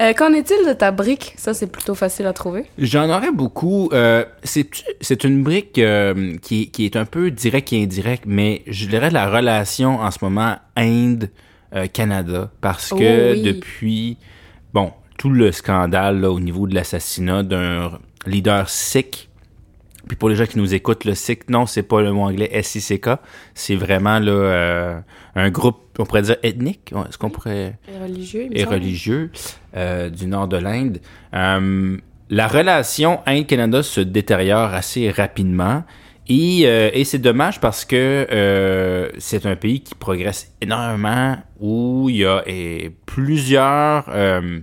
Euh, 0.00 0.12
Qu'en 0.12 0.32
est-il 0.32 0.64
de 0.64 0.72
ta 0.74 0.92
brique? 0.92 1.34
Ça, 1.36 1.54
c'est 1.54 1.66
plutôt 1.66 1.96
facile 1.96 2.26
à 2.26 2.32
trouver. 2.32 2.66
J'en 2.78 3.10
aurais 3.10 3.32
beaucoup. 3.32 3.90
Euh, 3.92 4.24
c'est 4.44 4.68
c'est 5.00 5.24
une 5.24 5.42
brique 5.42 5.76
euh, 5.78 6.36
qui, 6.40 6.70
qui 6.70 6.84
est 6.84 6.94
un 6.94 7.04
peu 7.04 7.32
directe 7.32 7.72
et 7.72 7.82
indirecte, 7.82 8.22
mais 8.24 8.62
je 8.68 8.86
dirais 8.86 9.10
la 9.10 9.28
relation 9.28 9.98
en 9.98 10.12
ce 10.12 10.18
moment 10.22 10.54
Inde-Canada, 10.76 12.48
parce 12.60 12.90
que 12.90 13.30
Oh 13.30 13.32
oui. 13.34 13.42
depuis, 13.42 14.16
bon, 14.72 14.92
tout 15.16 15.30
le 15.30 15.50
scandale 15.50 16.20
là, 16.20 16.30
au 16.30 16.38
niveau 16.38 16.68
de 16.68 16.76
l'assassinat 16.76 17.42
d'un 17.42 17.98
leader 18.24 18.68
sikh 18.68 19.27
Puis 20.06 20.16
pour 20.16 20.28
les 20.28 20.36
gens 20.36 20.46
qui 20.46 20.58
nous 20.58 20.74
écoutent, 20.74 21.04
le 21.04 21.14
SIC, 21.14 21.50
non, 21.50 21.66
c'est 21.66 21.82
pas 21.82 22.00
le 22.00 22.12
mot 22.12 22.22
anglais 22.22 22.50
SICK. 22.62 23.10
C'est 23.54 23.74
vraiment 23.74 24.18
là, 24.18 24.32
euh, 24.32 25.00
un 25.34 25.50
groupe, 25.50 25.80
on 25.98 26.06
pourrait 26.06 26.22
dire 26.22 26.36
ethnique. 26.42 26.92
Est-ce 27.08 27.18
qu'on 27.18 27.30
pourrait. 27.30 27.78
Et 27.92 28.02
religieux, 28.02 28.48
et 28.50 28.64
religieux 28.64 29.30
euh, 29.76 30.08
du 30.08 30.26
nord 30.26 30.48
de 30.48 30.56
l'Inde. 30.56 31.00
Euh, 31.34 31.96
la 32.30 32.46
relation 32.46 33.20
Inde-Canada 33.26 33.82
se 33.82 34.00
détériore 34.00 34.74
assez 34.74 35.10
rapidement. 35.10 35.84
Et, 36.28 36.62
euh, 36.64 36.90
et 36.92 37.04
c'est 37.04 37.18
dommage 37.18 37.58
parce 37.58 37.86
que 37.86 38.26
euh, 38.30 39.08
c'est 39.18 39.46
un 39.46 39.56
pays 39.56 39.80
qui 39.80 39.94
progresse 39.94 40.52
énormément, 40.60 41.38
où 41.58 42.08
il 42.10 42.16
y 42.16 42.24
a 42.26 42.44
plusieurs 43.06 44.04
euh, 44.10 44.60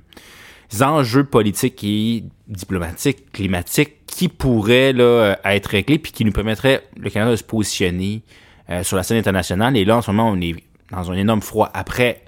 enjeux 0.81 1.23
politiques 1.23 1.83
et 1.83 2.23
diplomatiques, 2.47 3.31
climatiques 3.31 4.04
qui 4.15 4.29
pourraient 4.29 4.93
là, 4.93 5.03
euh, 5.03 5.35
être 5.43 5.65
réglés 5.67 5.99
puis 5.99 6.13
qui 6.13 6.23
nous 6.23 6.31
permettraient, 6.31 6.83
le 6.97 7.09
Canada, 7.09 7.31
de 7.31 7.35
se 7.35 7.43
positionner 7.43 8.21
euh, 8.69 8.81
sur 8.81 8.95
la 8.95 9.03
scène 9.03 9.17
internationale. 9.17 9.75
Et 9.75 9.83
là, 9.83 9.97
en 9.97 10.01
ce 10.01 10.09
moment, 10.09 10.29
on 10.29 10.39
est 10.39 10.55
dans 10.89 11.11
un 11.11 11.15
énorme 11.15 11.41
froid. 11.41 11.69
Après, 11.73 12.23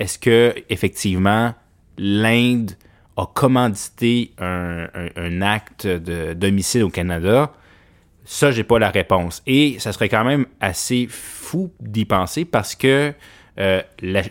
est-ce 0.00 0.18
que 0.18 0.52
effectivement 0.68 1.54
l'Inde 1.98 2.72
a 3.16 3.26
commandité 3.26 4.32
un 4.38 5.42
acte 5.42 5.86
de 5.86 6.32
d'homicide 6.32 6.82
au 6.82 6.90
Canada? 6.90 7.52
Ça, 8.24 8.50
j'ai 8.50 8.64
pas 8.64 8.78
la 8.78 8.90
réponse. 8.90 9.42
Et 9.46 9.78
ça 9.78 9.92
serait 9.92 10.08
quand 10.08 10.24
même 10.24 10.46
assez 10.60 11.06
fou 11.08 11.70
d'y 11.80 12.06
penser 12.06 12.44
parce 12.44 12.74
que 12.74 13.12
euh, 13.58 13.82
la, 14.00 14.22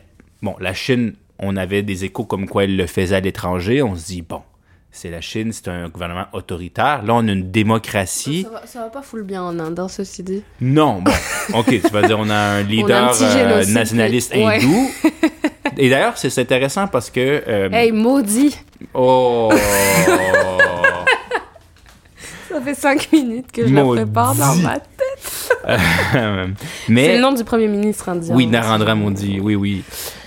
bon, 0.41 0.55
la 0.59 0.73
Chine, 0.73 1.13
on 1.37 1.55
avait 1.55 1.83
des 1.83 2.03
échos 2.03 2.25
comme 2.25 2.47
quoi 2.47 2.65
elle 2.65 2.75
le 2.75 2.87
faisait 2.87 3.15
à 3.15 3.19
l'étranger. 3.19 3.81
On 3.81 3.95
se 3.95 4.07
dit, 4.07 4.21
bon, 4.21 4.41
c'est 4.91 5.09
la 5.11 5.21
Chine, 5.21 5.51
c'est 5.53 5.67
un 5.67 5.87
gouvernement 5.89 6.25
autoritaire. 6.33 7.03
Là, 7.03 7.13
on 7.15 7.27
a 7.27 7.31
une 7.31 7.51
démocratie. 7.51 8.43
Ça 8.43 8.49
va, 8.49 8.65
ça 8.67 8.79
va 8.81 8.87
pas 8.89 9.01
full 9.01 9.23
bien 9.23 9.43
en 9.43 9.57
Inde, 9.59 9.79
hein, 9.79 9.87
ceci 9.87 10.23
dit. 10.23 10.43
Non, 10.61 11.01
bon, 11.01 11.11
ok, 11.53 11.67
tu 11.81 11.89
vas 11.91 12.01
dire 12.03 12.17
on 12.19 12.29
a 12.29 12.35
un 12.35 12.61
leader 12.63 13.11
petit 13.11 13.23
euh, 13.25 13.65
nationaliste 13.67 14.33
ouais. 14.33 14.57
hindou. 14.63 14.89
Et 15.77 15.89
d'ailleurs, 15.89 16.17
c'est 16.17 16.37
intéressant 16.39 16.87
parce 16.87 17.09
que... 17.09 17.43
euh, 17.47 17.69
Hey, 17.71 17.91
maudit! 17.91 18.57
Oh! 18.93 19.49
Ça 22.49 22.59
fait 22.61 22.73
cinq 22.73 23.11
minutes 23.13 23.51
que 23.51 23.67
je 23.67 23.73
la 23.73 23.83
Maudit. 23.83 24.01
prépare 24.03 24.33
dans 24.35 24.55
ma 24.55 24.79
tête. 25.65 25.77
C'est 26.87 27.15
le 27.15 27.21
nom 27.21 27.33
du 27.33 27.43
premier 27.43 27.67
ministre 27.67 28.09
indien. 28.09 28.35
Oui. 28.35 28.47
Narendra 28.47 28.95
Modi, 28.95 29.39
oui, 29.39 29.55
oui. 29.55 29.83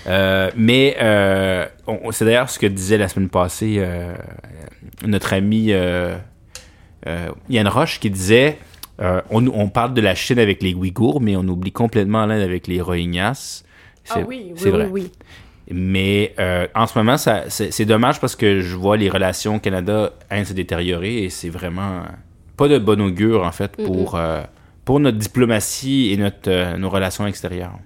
Euh, 0.07 0.51
mais 0.55 0.95
euh, 1.01 1.65
c'est 2.11 2.25
d'ailleurs 2.25 2.49
ce 2.49 2.59
que 2.59 2.67
disait 2.67 2.97
la 2.97 3.07
semaine 3.07 3.29
passée 3.29 3.75
euh, 3.77 4.13
notre 5.05 5.33
ami 5.33 5.67
euh, 5.71 6.15
euh, 7.07 7.29
Yann 7.49 7.67
Roche 7.67 7.99
qui 7.99 8.09
disait 8.09 8.57
euh, 9.01 9.21
on, 9.29 9.47
on 9.47 9.69
parle 9.69 9.93
de 9.93 10.01
la 10.01 10.15
Chine 10.15 10.39
avec 10.39 10.61
les 10.61 10.73
Ouïghours, 10.73 11.19
mais 11.21 11.35
on 11.35 11.47
oublie 11.47 11.71
complètement 11.71 12.25
l'Inde 12.25 12.41
avec 12.41 12.67
les 12.67 12.79
Rohingyas. 12.81 13.63
Ah 14.09 14.19
oui, 14.19 14.47
oui, 14.49 14.53
c'est 14.55 14.69
vrai. 14.69 14.87
oui, 14.91 15.03
oui. 15.03 15.11
Mais 15.71 16.33
euh, 16.39 16.67
en 16.75 16.87
ce 16.87 16.97
moment, 16.97 17.15
c'est, 17.17 17.85
dommage 17.85 18.19
parce 18.19 18.35
que 18.35 18.59
je 18.59 18.75
vois 18.75 18.97
les 18.97 19.09
relations 19.09 19.59
Canada-Inde 19.59 20.45
se 20.45 20.53
détériorer 20.53 21.23
et 21.23 21.29
c'est 21.29 21.49
vraiment 21.49 21.99
euh, 21.99 22.03
pas 22.57 22.67
de 22.67 22.77
bon 22.77 23.01
augure, 23.01 23.45
en 23.45 23.51
fait, 23.51 23.71
pour, 23.77 24.15
euh, 24.15 24.41
pour 24.85 24.99
notre 24.99 25.17
diplomatie 25.17 26.11
et 26.11 26.17
notre, 26.17 26.49
euh, 26.49 26.77
nos 26.77 26.89
relations 26.89 27.25
extérieures. 27.27 27.77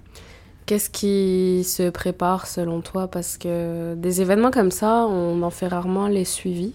Qu'est-ce 0.66 0.90
qui 0.90 1.64
se 1.64 1.88
prépare 1.90 2.46
selon 2.46 2.80
toi? 2.82 3.08
Parce 3.08 3.38
que 3.38 3.94
des 3.94 4.20
événements 4.20 4.50
comme 4.50 4.70
ça, 4.70 5.06
on 5.08 5.42
en 5.42 5.50
fait 5.50 5.68
rarement 5.68 6.08
les 6.08 6.24
suivis. 6.26 6.74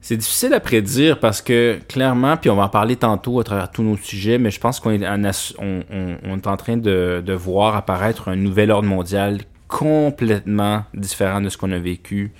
C'est 0.00 0.16
difficile 0.16 0.52
à 0.52 0.58
prédire 0.58 1.20
parce 1.20 1.40
que 1.40 1.78
clairement, 1.86 2.36
puis 2.36 2.50
on 2.50 2.56
va 2.56 2.64
en 2.64 2.68
parler 2.68 2.96
tantôt 2.96 3.38
à 3.38 3.44
travers 3.44 3.70
tous 3.70 3.84
nos 3.84 3.96
sujets, 3.96 4.38
mais 4.38 4.50
je 4.50 4.58
pense 4.58 4.80
qu'on 4.80 4.90
est 4.90 5.06
en, 5.06 5.22
ass- 5.22 5.54
on, 5.60 5.82
on- 5.92 6.16
on 6.24 6.36
est 6.38 6.46
en 6.48 6.56
train 6.56 6.76
de, 6.76 7.22
de 7.24 7.32
voir 7.32 7.76
apparaître 7.76 8.28
un 8.28 8.34
nouvel 8.34 8.72
ordre 8.72 8.88
mondial 8.88 9.38
complètement 9.68 10.82
différent 10.92 11.40
de 11.40 11.48
ce 11.48 11.56
qu'on 11.56 11.70
a 11.70 11.78
vécu, 11.78 12.32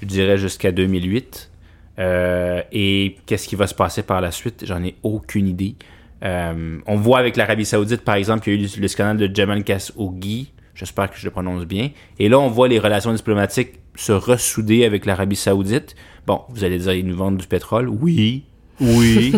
je 0.00 0.06
dirais, 0.06 0.38
jusqu'à 0.38 0.72
2008. 0.72 1.50
Euh, 1.98 2.62
et 2.72 3.16
qu'est-ce 3.26 3.48
qui 3.48 3.56
va 3.56 3.66
se 3.66 3.74
passer 3.74 4.02
par 4.02 4.20
la 4.20 4.30
suite, 4.30 4.64
j'en 4.66 4.82
ai 4.84 4.96
aucune 5.02 5.48
idée. 5.48 5.76
Euh, 6.22 6.78
on 6.86 6.96
voit 6.96 7.18
avec 7.18 7.36
l'Arabie 7.36 7.64
Saoudite, 7.64 8.02
par 8.02 8.16
exemple, 8.16 8.42
qu'il 8.42 8.54
y 8.54 8.64
a 8.64 8.68
eu 8.68 8.80
le 8.80 8.88
scandale 8.88 9.16
de 9.16 9.34
Jamal 9.34 9.64
Khashoggi. 9.64 10.52
J'espère 10.74 11.10
que 11.10 11.18
je 11.18 11.24
le 11.24 11.30
prononce 11.30 11.64
bien. 11.64 11.90
Et 12.18 12.28
là, 12.28 12.38
on 12.38 12.48
voit 12.48 12.68
les 12.68 12.78
relations 12.78 13.12
diplomatiques 13.12 13.80
se 13.94 14.12
ressouder 14.12 14.84
avec 14.84 15.06
l'Arabie 15.06 15.36
Saoudite. 15.36 15.94
Bon, 16.26 16.42
vous 16.50 16.64
allez 16.64 16.78
dire, 16.78 16.92
ils 16.92 17.06
nous 17.06 17.16
vendent 17.16 17.38
du 17.38 17.46
pétrole. 17.46 17.88
Oui, 17.88 18.44
oui. 18.80 19.32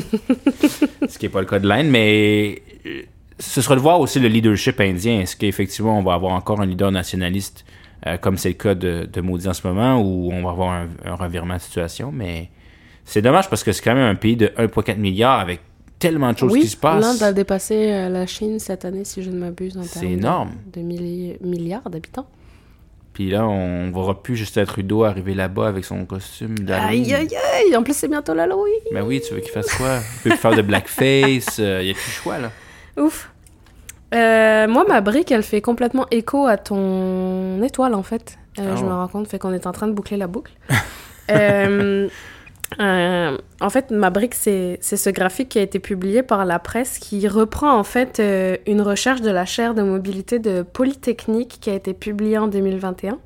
Ce 1.08 1.18
qui 1.18 1.26
n'est 1.26 1.30
pas 1.30 1.40
le 1.40 1.46
cas 1.46 1.58
de 1.58 1.68
l'Inde, 1.68 1.86
mais 1.86 2.62
euh, 2.86 3.02
ce 3.38 3.62
sera 3.62 3.76
de 3.76 3.80
voir 3.80 4.00
aussi 4.00 4.18
le 4.18 4.28
leadership 4.28 4.80
indien. 4.80 5.20
Est-ce 5.20 5.36
qu'effectivement, 5.36 5.98
on 5.98 6.02
va 6.02 6.14
avoir 6.14 6.32
encore 6.32 6.60
un 6.60 6.66
leader 6.66 6.90
nationaliste, 6.90 7.64
euh, 8.06 8.16
comme 8.16 8.36
c'est 8.38 8.48
le 8.50 8.54
cas 8.54 8.74
de, 8.74 9.08
de 9.12 9.20
Modi 9.20 9.48
en 9.48 9.54
ce 9.54 9.66
moment, 9.66 10.00
ou 10.00 10.30
on 10.32 10.42
va 10.42 10.50
avoir 10.50 10.70
un, 10.70 10.88
un 11.04 11.14
revirement 11.14 11.56
de 11.56 11.60
situation? 11.60 12.12
Mais 12.12 12.50
c'est 13.04 13.22
dommage 13.22 13.48
parce 13.50 13.64
que 13.64 13.72
c'est 13.72 13.82
quand 13.82 13.94
même 13.94 14.08
un 14.10 14.14
pays 14.14 14.36
de 14.36 14.46
1,4 14.56 14.96
milliard 14.98 15.40
avec 15.40 15.60
tellement 15.98 16.32
de 16.32 16.38
choses 16.38 16.52
oui, 16.52 16.60
qui 16.60 16.68
se 16.68 16.76
passent. 16.76 17.02
l'Inde 17.02 17.22
a 17.22 17.32
dépassé 17.32 17.74
euh, 17.90 18.08
la 18.08 18.24
Chine 18.26 18.58
cette 18.60 18.84
année, 18.84 19.04
si 19.04 19.22
je 19.22 19.30
ne 19.30 19.38
m'abuse, 19.38 19.76
en 19.76 19.82
C'est 19.82 20.00
termes 20.00 20.12
énorme. 20.12 20.50
de, 20.72 20.80
milli- 20.80 21.36
milliards 21.42 21.90
d'habitants. 21.90 22.28
Puis 23.14 23.30
là, 23.30 23.48
on 23.48 23.90
verra 23.90 24.22
plus 24.22 24.36
Justin 24.36 24.64
Trudeau 24.64 25.02
arriver 25.02 25.34
là-bas 25.34 25.66
avec 25.66 25.84
son 25.84 26.04
costume 26.04 26.56
d'Halloween. 26.60 27.02
Aïe, 27.04 27.14
aïe, 27.14 27.28
aïe! 27.66 27.76
En 27.76 27.82
plus, 27.82 27.96
c'est 27.96 28.06
bientôt 28.06 28.32
l'Halloween! 28.32 28.78
Ben 28.92 29.02
oui, 29.04 29.20
tu 29.26 29.34
veux 29.34 29.40
qu'il 29.40 29.50
fasse 29.50 29.74
quoi? 29.74 29.98
Il 30.24 30.30
peut 30.30 30.36
faire 30.36 30.54
de 30.54 30.62
blackface. 30.62 31.58
Il 31.58 31.64
n'y 31.64 31.90
a 31.90 31.94
plus 31.94 32.06
le 32.06 32.12
choix, 32.12 32.38
là. 32.38 32.52
Ouf! 32.96 33.32
Euh, 34.14 34.66
moi, 34.68 34.84
ma 34.88 35.00
brique, 35.00 35.30
elle 35.30 35.42
fait 35.42 35.60
complètement 35.60 36.06
écho 36.10 36.46
à 36.46 36.56
ton 36.56 37.62
étoile, 37.62 37.94
en 37.94 38.02
fait. 38.02 38.38
Euh, 38.58 38.72
Ah 38.72 38.76
je 38.76 38.84
me 38.84 38.90
rends 38.90 39.08
compte, 39.08 39.28
fait 39.28 39.38
qu'on 39.38 39.52
est 39.52 39.66
en 39.66 39.72
train 39.72 39.86
de 39.86 39.92
boucler 39.92 40.16
la 40.16 40.26
boucle. 40.26 40.52
Euh, 42.78 43.38
en 43.62 43.70
fait, 43.70 43.90
ma 43.90 44.10
brique, 44.10 44.34
c'est 44.34 44.76
c'est 44.82 44.98
ce 44.98 45.08
graphique 45.08 45.48
qui 45.48 45.58
a 45.58 45.62
été 45.62 45.78
publié 45.78 46.22
par 46.22 46.44
la 46.44 46.58
presse 46.58 46.98
qui 46.98 47.26
reprend, 47.26 47.72
en 47.72 47.82
fait, 47.82 48.22
une 48.66 48.82
recherche 48.82 49.22
de 49.22 49.30
la 49.30 49.46
chaire 49.46 49.72
de 49.72 49.82
mobilité 49.82 50.38
de 50.38 50.60
Polytechnique 50.60 51.58
qui 51.62 51.70
a 51.70 51.74
été 51.74 51.94
publiée 51.94 52.36
en 52.36 52.46
2021, 52.46 53.18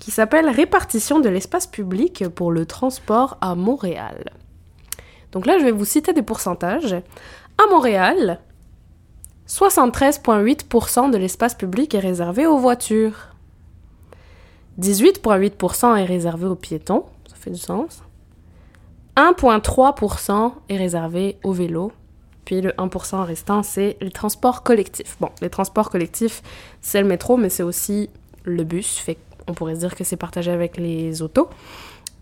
qui 0.00 0.10
s'appelle 0.10 0.48
Répartition 0.48 1.20
de 1.20 1.28
l'espace 1.28 1.68
public 1.68 2.28
pour 2.34 2.50
le 2.50 2.66
transport 2.66 3.38
à 3.40 3.54
Montréal. 3.54 4.32
Donc 5.30 5.46
là, 5.46 5.56
je 5.60 5.64
vais 5.64 5.70
vous 5.70 5.84
citer 5.84 6.12
des 6.12 6.22
pourcentages. 6.22 6.94
À 6.94 7.70
Montréal, 7.70 8.40
73,8% 9.50 11.10
de 11.10 11.18
l'espace 11.18 11.56
public 11.56 11.94
est 11.96 12.00
réservé 12.00 12.46
aux 12.46 12.58
voitures. 12.58 13.34
18,8% 14.78 15.96
est 15.96 16.04
réservé 16.04 16.46
aux 16.46 16.54
piétons, 16.54 17.04
ça 17.28 17.34
fait 17.34 17.50
du 17.50 17.58
sens. 17.58 18.04
1,3% 19.16 20.52
est 20.68 20.76
réservé 20.76 21.36
aux 21.42 21.52
vélos. 21.52 21.90
Puis 22.44 22.60
le 22.60 22.70
1% 22.70 23.24
restant, 23.24 23.64
c'est 23.64 23.96
les 24.00 24.12
transports 24.12 24.62
collectifs. 24.62 25.16
Bon, 25.20 25.30
les 25.42 25.50
transports 25.50 25.90
collectifs, 25.90 26.42
c'est 26.80 27.02
le 27.02 27.08
métro, 27.08 27.36
mais 27.36 27.48
c'est 27.48 27.64
aussi 27.64 28.08
le 28.44 28.62
bus. 28.62 29.04
Qu'on 29.46 29.54
pourrait 29.54 29.74
se 29.74 29.80
dire 29.80 29.96
que 29.96 30.04
c'est 30.04 30.16
partagé 30.16 30.52
avec 30.52 30.76
les 30.76 31.22
autos. 31.22 31.48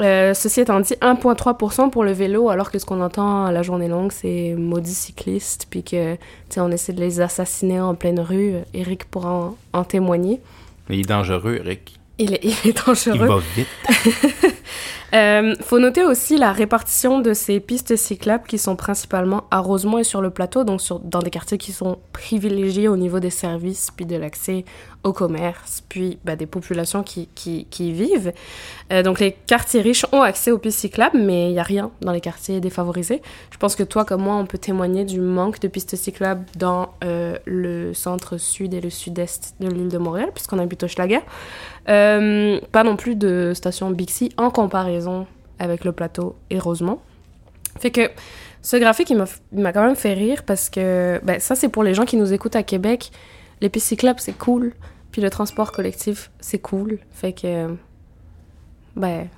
Euh, 0.00 0.32
ceci 0.32 0.60
étant 0.60 0.80
dit, 0.80 0.94
1,3% 1.00 1.90
pour 1.90 2.04
le 2.04 2.12
vélo, 2.12 2.50
alors 2.50 2.70
que 2.70 2.78
ce 2.78 2.86
qu'on 2.86 3.00
entend 3.00 3.46
à 3.46 3.52
la 3.52 3.62
journée 3.62 3.88
longue, 3.88 4.12
c'est 4.12 4.54
maudits 4.56 4.94
cyclistes, 4.94 5.66
puis 5.68 5.82
que, 5.82 6.14
tu 6.14 6.20
sais, 6.50 6.60
on 6.60 6.70
essaie 6.70 6.92
de 6.92 7.00
les 7.00 7.20
assassiner 7.20 7.80
en 7.80 7.94
pleine 7.94 8.20
rue. 8.20 8.54
Eric 8.74 9.04
pourra 9.06 9.32
en, 9.32 9.56
en 9.72 9.84
témoigner. 9.84 10.40
Il 10.88 11.00
est 11.00 11.08
dangereux, 11.08 11.60
Rick. 11.64 11.98
Il 12.18 12.34
est, 12.34 12.40
il 12.42 12.50
est 12.50 12.64
Il 12.64 12.74
dangereux. 12.86 13.26
va 13.26 13.38
vite. 13.56 14.54
Euh, 15.14 15.54
faut 15.62 15.78
noter 15.78 16.04
aussi 16.04 16.36
la 16.36 16.52
répartition 16.52 17.20
de 17.20 17.32
ces 17.32 17.60
pistes 17.60 17.96
cyclables 17.96 18.44
qui 18.46 18.58
sont 18.58 18.76
principalement 18.76 19.44
à 19.50 19.60
Rosemont 19.60 19.96
et 19.96 20.04
sur 20.04 20.20
le 20.20 20.28
plateau, 20.28 20.64
donc 20.64 20.82
sur, 20.82 20.98
dans 20.98 21.20
des 21.20 21.30
quartiers 21.30 21.56
qui 21.56 21.72
sont 21.72 21.96
privilégiés 22.12 22.88
au 22.88 22.96
niveau 22.98 23.18
des 23.18 23.30
services, 23.30 23.90
puis 23.96 24.04
de 24.04 24.16
l'accès 24.16 24.66
au 25.04 25.12
commerce, 25.12 25.82
puis 25.88 26.18
bah, 26.24 26.36
des 26.36 26.46
populations 26.46 27.02
qui, 27.02 27.28
qui, 27.34 27.66
y 27.78 27.92
vivent. 27.92 28.32
Euh, 28.92 29.02
donc 29.02 29.20
les 29.20 29.32
quartiers 29.32 29.80
riches 29.80 30.04
ont 30.12 30.22
accès 30.22 30.50
aux 30.50 30.58
pistes 30.58 30.80
cyclables, 30.80 31.18
mais 31.18 31.50
il 31.50 31.52
n'y 31.52 31.60
a 31.60 31.62
rien 31.62 31.90
dans 32.00 32.12
les 32.12 32.20
quartiers 32.20 32.60
défavorisés. 32.60 33.22
Je 33.50 33.58
pense 33.58 33.76
que 33.76 33.82
toi 33.82 34.04
comme 34.04 34.22
moi, 34.22 34.34
on 34.36 34.46
peut 34.46 34.58
témoigner 34.58 35.04
du 35.04 35.20
manque 35.20 35.60
de 35.60 35.68
pistes 35.68 35.96
cyclables 35.96 36.44
dans 36.56 36.90
euh, 37.04 37.38
le 37.44 37.94
centre-sud 37.94 38.74
et 38.74 38.80
le 38.80 38.90
sud-est 38.90 39.54
de 39.60 39.68
l'île 39.68 39.88
de 39.88 39.98
Montréal, 39.98 40.30
puisqu'on 40.34 40.58
habite 40.58 40.86
Schlager. 40.86 41.20
Euh, 41.88 42.60
pas 42.72 42.84
non 42.84 42.96
plus 42.96 43.16
de 43.16 43.52
station 43.54 43.90
Bixi 43.90 44.32
en 44.36 44.50
comparaison 44.50 45.26
avec 45.58 45.84
le 45.84 45.92
plateau 45.92 46.36
et 46.50 46.58
Rosemont. 46.58 46.98
Fait 47.78 47.90
que 47.90 48.10
ce 48.62 48.76
graphique, 48.76 49.10
il 49.10 49.16
m'a 49.52 49.72
quand 49.72 49.84
même 49.84 49.96
fait 49.96 50.14
rire 50.14 50.42
parce 50.44 50.68
que 50.68 51.20
ben, 51.22 51.40
ça, 51.40 51.54
c'est 51.54 51.68
pour 51.68 51.84
les 51.84 51.94
gens 51.94 52.04
qui 52.04 52.16
nous 52.16 52.32
écoutent 52.32 52.56
à 52.56 52.62
Québec. 52.62 53.10
Les 53.60 53.68
pistes 53.68 53.88
cyclables, 53.88 54.20
c'est 54.20 54.36
cool. 54.36 54.72
Puis 55.12 55.22
le 55.22 55.30
transport 55.30 55.72
collectif, 55.72 56.30
c'est 56.40 56.58
cool. 56.58 56.98
Fait 57.10 57.32
que, 57.32 57.74
ben, 58.96 59.28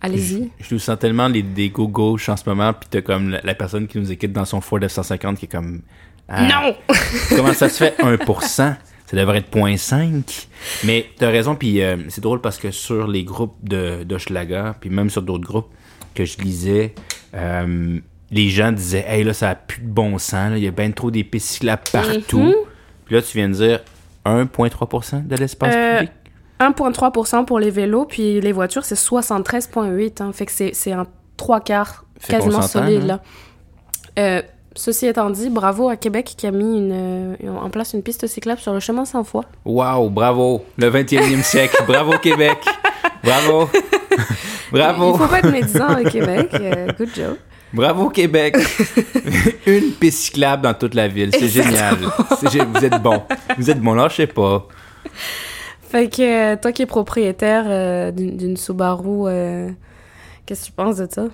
Allez-y. 0.00 0.50
Je 0.60 0.74
nous 0.74 0.78
sens 0.78 0.98
tellement 0.98 1.28
les, 1.28 1.42
des 1.42 1.70
go 1.70 1.88
gauche 1.88 2.28
en 2.28 2.36
ce 2.36 2.48
moment, 2.48 2.72
puis 2.72 2.88
t'as 2.90 3.00
comme 3.00 3.30
la, 3.30 3.40
la 3.42 3.54
personne 3.54 3.88
qui 3.88 3.98
nous 3.98 4.12
écoute 4.12 4.32
dans 4.32 4.44
son 4.44 4.60
Ford 4.60 4.78
F-150 4.78 5.36
qui 5.36 5.46
est 5.46 5.48
comme... 5.48 5.82
Ah, 6.28 6.46
Non! 6.46 6.76
Comment 7.30 7.52
ça 7.52 7.68
se 7.68 7.84
fait 7.84 7.98
1%? 7.98 8.46
Ça 8.46 8.76
devrait 9.12 9.38
être 9.38 9.50
0.5. 9.50 10.46
Mais 10.84 11.06
t'as 11.16 11.30
raison, 11.30 11.56
puis 11.56 11.82
euh, 11.82 11.96
c'est 12.10 12.20
drôle 12.20 12.40
parce 12.40 12.58
que 12.58 12.70
sur 12.70 13.08
les 13.08 13.24
groupes 13.24 13.56
de 13.62 14.04
d'Hochelaga, 14.04 14.76
puis 14.78 14.90
même 14.90 15.08
sur 15.08 15.22
d'autres 15.22 15.46
groupes 15.46 15.72
que 16.14 16.24
je 16.26 16.36
lisais, 16.38 16.94
euh, 17.34 17.98
les 18.30 18.50
gens 18.50 18.70
disaient 18.70 19.06
«Hey, 19.08 19.24
là, 19.24 19.32
ça 19.32 19.50
a 19.50 19.54
plus 19.54 19.80
de 19.80 19.88
bon 19.88 20.18
sens, 20.18 20.52
il 20.56 20.62
y 20.62 20.66
a 20.68 20.70
bien 20.70 20.90
trop 20.90 21.10
des 21.10 21.24
pistes 21.24 21.48
cyclables 21.48 21.82
partout. 21.90 22.38
Mhm. 22.38 22.54
Puis 23.08 23.16
là, 23.16 23.22
tu 23.22 23.36
viens 23.36 23.48
de 23.48 23.54
dire 23.54 23.80
1,3% 24.24 25.26
de 25.26 25.34
l'espace 25.34 25.74
Euh, 25.74 25.94
public? 25.98 26.12
1,3% 26.60 27.44
pour 27.44 27.58
les 27.58 27.70
vélos, 27.70 28.04
puis 28.04 28.40
les 28.40 28.52
voitures, 28.52 28.84
c'est 28.84 28.94
73,8. 28.98 30.22
Hein, 30.22 30.30
fait 30.32 30.46
que 30.46 30.52
c'est 30.52 30.70
c'est 30.74 30.92
un 30.92 31.06
trois 31.36 31.60
quarts 31.60 32.04
quasiment 32.28 32.62
solide, 32.62 33.02
hein? 33.04 33.06
là. 33.06 33.20
Euh, 34.18 34.42
ceci 34.74 35.06
étant 35.06 35.30
dit, 35.30 35.48
bravo 35.50 35.88
à 35.88 35.96
Québec 35.96 36.34
qui 36.36 36.46
a 36.46 36.50
mis 36.50 36.78
une, 36.78 36.92
euh, 36.92 37.34
en 37.62 37.70
place 37.70 37.94
une 37.94 38.02
piste 38.02 38.26
cyclable 38.26 38.60
sur 38.60 38.72
le 38.74 38.80
chemin 38.80 39.04
sans 39.04 39.24
foi. 39.24 39.44
Wow, 39.64 40.10
bravo. 40.10 40.64
Le 40.76 40.90
21e 40.90 41.42
siècle. 41.44 41.82
Bravo, 41.86 42.12
Québec. 42.20 42.58
Bravo. 43.24 43.68
bravo. 44.72 45.12
Il 45.14 45.18
faut 45.18 45.26
pas 45.28 45.38
être 45.38 45.50
médisant 45.50 46.00
au 46.00 46.04
Québec. 46.08 46.50
euh, 46.54 46.88
good 46.98 47.08
job. 47.14 47.36
Bravo, 47.72 48.08
Québec. 48.10 48.56
Une 49.66 49.92
piste 49.92 50.18
cyclable 50.18 50.62
dans 50.62 50.74
toute 50.74 50.94
la 50.94 51.08
ville. 51.08 51.30
C'est 51.32 51.48
génial. 51.48 51.96
Vous 52.40 52.84
êtes 52.84 53.02
bon. 53.02 53.22
Vous 53.58 53.70
êtes 53.70 53.80
bon. 53.80 53.94
Lâchez 53.94 54.26
pas. 54.26 54.66
Fait 55.82 56.08
que 56.08 56.52
euh, 56.52 56.56
toi 56.60 56.72
qui 56.72 56.82
es 56.82 56.86
propriétaire 56.86 57.64
euh, 57.66 58.10
d'une 58.10 58.56
Subaru, 58.56 59.26
euh, 59.26 59.70
qu'est-ce 60.44 60.62
que 60.62 60.66
tu 60.66 60.72
penses 60.72 60.96
de 60.96 61.08
ça? 61.10 61.28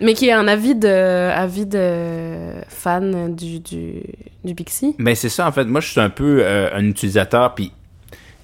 Mais 0.00 0.14
qui 0.14 0.28
est 0.28 0.32
un 0.32 0.48
avide, 0.48 0.84
euh, 0.84 1.32
avide 1.34 1.74
euh, 1.76 2.60
fan 2.68 3.34
du, 3.34 3.60
du, 3.60 4.02
du 4.44 4.54
Bixi. 4.54 4.94
Ben, 4.98 5.14
c'est 5.14 5.28
ça, 5.28 5.46
en 5.46 5.52
fait. 5.52 5.64
Moi, 5.64 5.80
je 5.80 5.88
suis 5.88 6.00
un 6.00 6.10
peu 6.10 6.40
euh, 6.42 6.68
un 6.74 6.84
utilisateur, 6.84 7.54
puis 7.54 7.72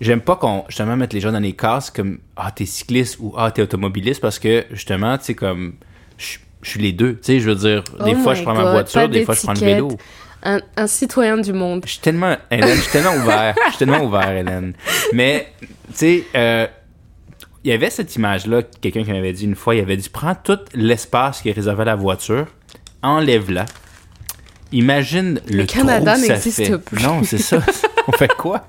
j'aime 0.00 0.20
pas 0.20 0.36
qu'on, 0.36 0.64
justement, 0.68 0.96
mette 0.96 1.12
les 1.12 1.20
gens 1.20 1.32
dans 1.32 1.40
les 1.40 1.52
cases 1.52 1.90
comme 1.90 2.18
«Ah, 2.36 2.50
t'es 2.52 2.66
cycliste» 2.66 3.18
ou 3.20 3.34
«Ah, 3.36 3.50
t'es 3.50 3.62
automobiliste» 3.62 4.20
parce 4.22 4.38
que, 4.38 4.64
justement, 4.70 5.18
tu 5.18 5.24
sais, 5.24 5.34
comme, 5.34 5.74
je 6.16 6.38
je 6.62 6.70
suis 6.70 6.80
les 6.80 6.92
deux. 6.92 7.14
Tu 7.14 7.18
sais, 7.22 7.40
je 7.40 7.48
veux 7.50 7.54
dire, 7.56 7.82
des 8.04 8.14
Oh 8.14 8.22
fois, 8.22 8.32
my 8.34 8.38
je 8.38 8.44
prends 8.44 8.54
ma 8.54 8.70
voiture, 8.70 9.08
des 9.08 9.24
fois, 9.24 9.34
je 9.34 9.42
prends 9.42 9.52
le 9.52 9.58
vélo. 9.60 9.88
Un, 10.42 10.60
un 10.76 10.86
citoyen 10.86 11.36
du 11.36 11.52
monde. 11.52 11.82
Je 11.84 11.90
suis 11.92 12.00
tellement, 12.00 12.34
Hélène, 12.50 12.76
je 12.76 12.80
suis 12.82 12.92
tellement 12.92 13.14
ouvert. 13.14 13.54
Je 13.66 13.68
suis 13.70 13.78
tellement 13.78 14.02
ouvert, 14.04 14.30
Hélène. 14.30 14.72
Mais, 15.12 15.52
tu 15.60 15.68
sais, 15.92 16.24
euh, 16.34 16.66
il 17.62 17.70
y 17.70 17.74
avait 17.74 17.90
cette 17.90 18.16
image-là, 18.16 18.62
quelqu'un 18.80 19.04
qui 19.04 19.10
m'avait 19.12 19.34
dit 19.34 19.44
une 19.44 19.54
fois, 19.54 19.74
il 19.74 19.80
avait 19.82 19.98
dit, 19.98 20.08
prends 20.08 20.34
tout 20.34 20.58
l'espace 20.72 21.42
qui 21.42 21.50
est 21.50 21.52
réservé 21.52 21.82
à 21.82 21.84
la 21.86 21.94
voiture, 21.96 22.46
enlève-la. 23.02 23.66
Imagine 24.72 25.40
le, 25.48 25.58
Le 25.58 25.64
Canada 25.66 26.12
trou 26.12 26.20
que 26.22 26.26
ça 26.28 26.32
n'existe 26.34 26.64
fait. 26.66 26.78
plus. 26.78 27.02
Non, 27.02 27.22
c'est 27.24 27.38
ça. 27.38 27.58
On 28.06 28.12
fait 28.12 28.32
quoi? 28.32 28.60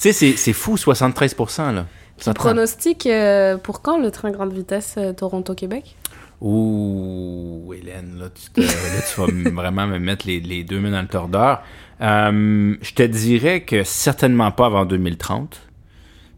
Tu 0.00 0.12
sais, 0.12 0.34
c'est- 0.36 0.52
fou, 0.52 0.76
73% 0.76 1.74
là. 1.74 1.86
Prend- 2.18 2.32
Pronostic 2.32 3.06
euh, 3.06 3.58
pour 3.58 3.82
quand 3.82 3.98
le 3.98 4.10
train 4.10 4.30
grande 4.30 4.52
vitesse 4.52 4.94
euh, 4.96 5.12
Toronto-Québec? 5.12 5.96
Ouh, 6.40 7.72
Hélène, 7.74 8.18
là, 8.18 8.26
tu, 8.28 8.50
te- 8.50 8.60
là, 8.60 8.66
tu 8.66 9.20
vas 9.20 9.50
vraiment 9.52 9.86
me 9.86 9.98
mettre 9.98 10.26
les, 10.26 10.40
les 10.40 10.64
deux 10.64 10.80
mains 10.80 10.90
dans 10.90 11.00
le 11.02 11.08
tordeur. 11.08 11.62
Euh, 12.00 12.76
je 12.82 12.92
te 12.92 13.02
dirais 13.02 13.62
que 13.62 13.84
certainement 13.84 14.50
pas 14.52 14.66
avant 14.66 14.84
2030. 14.84 15.60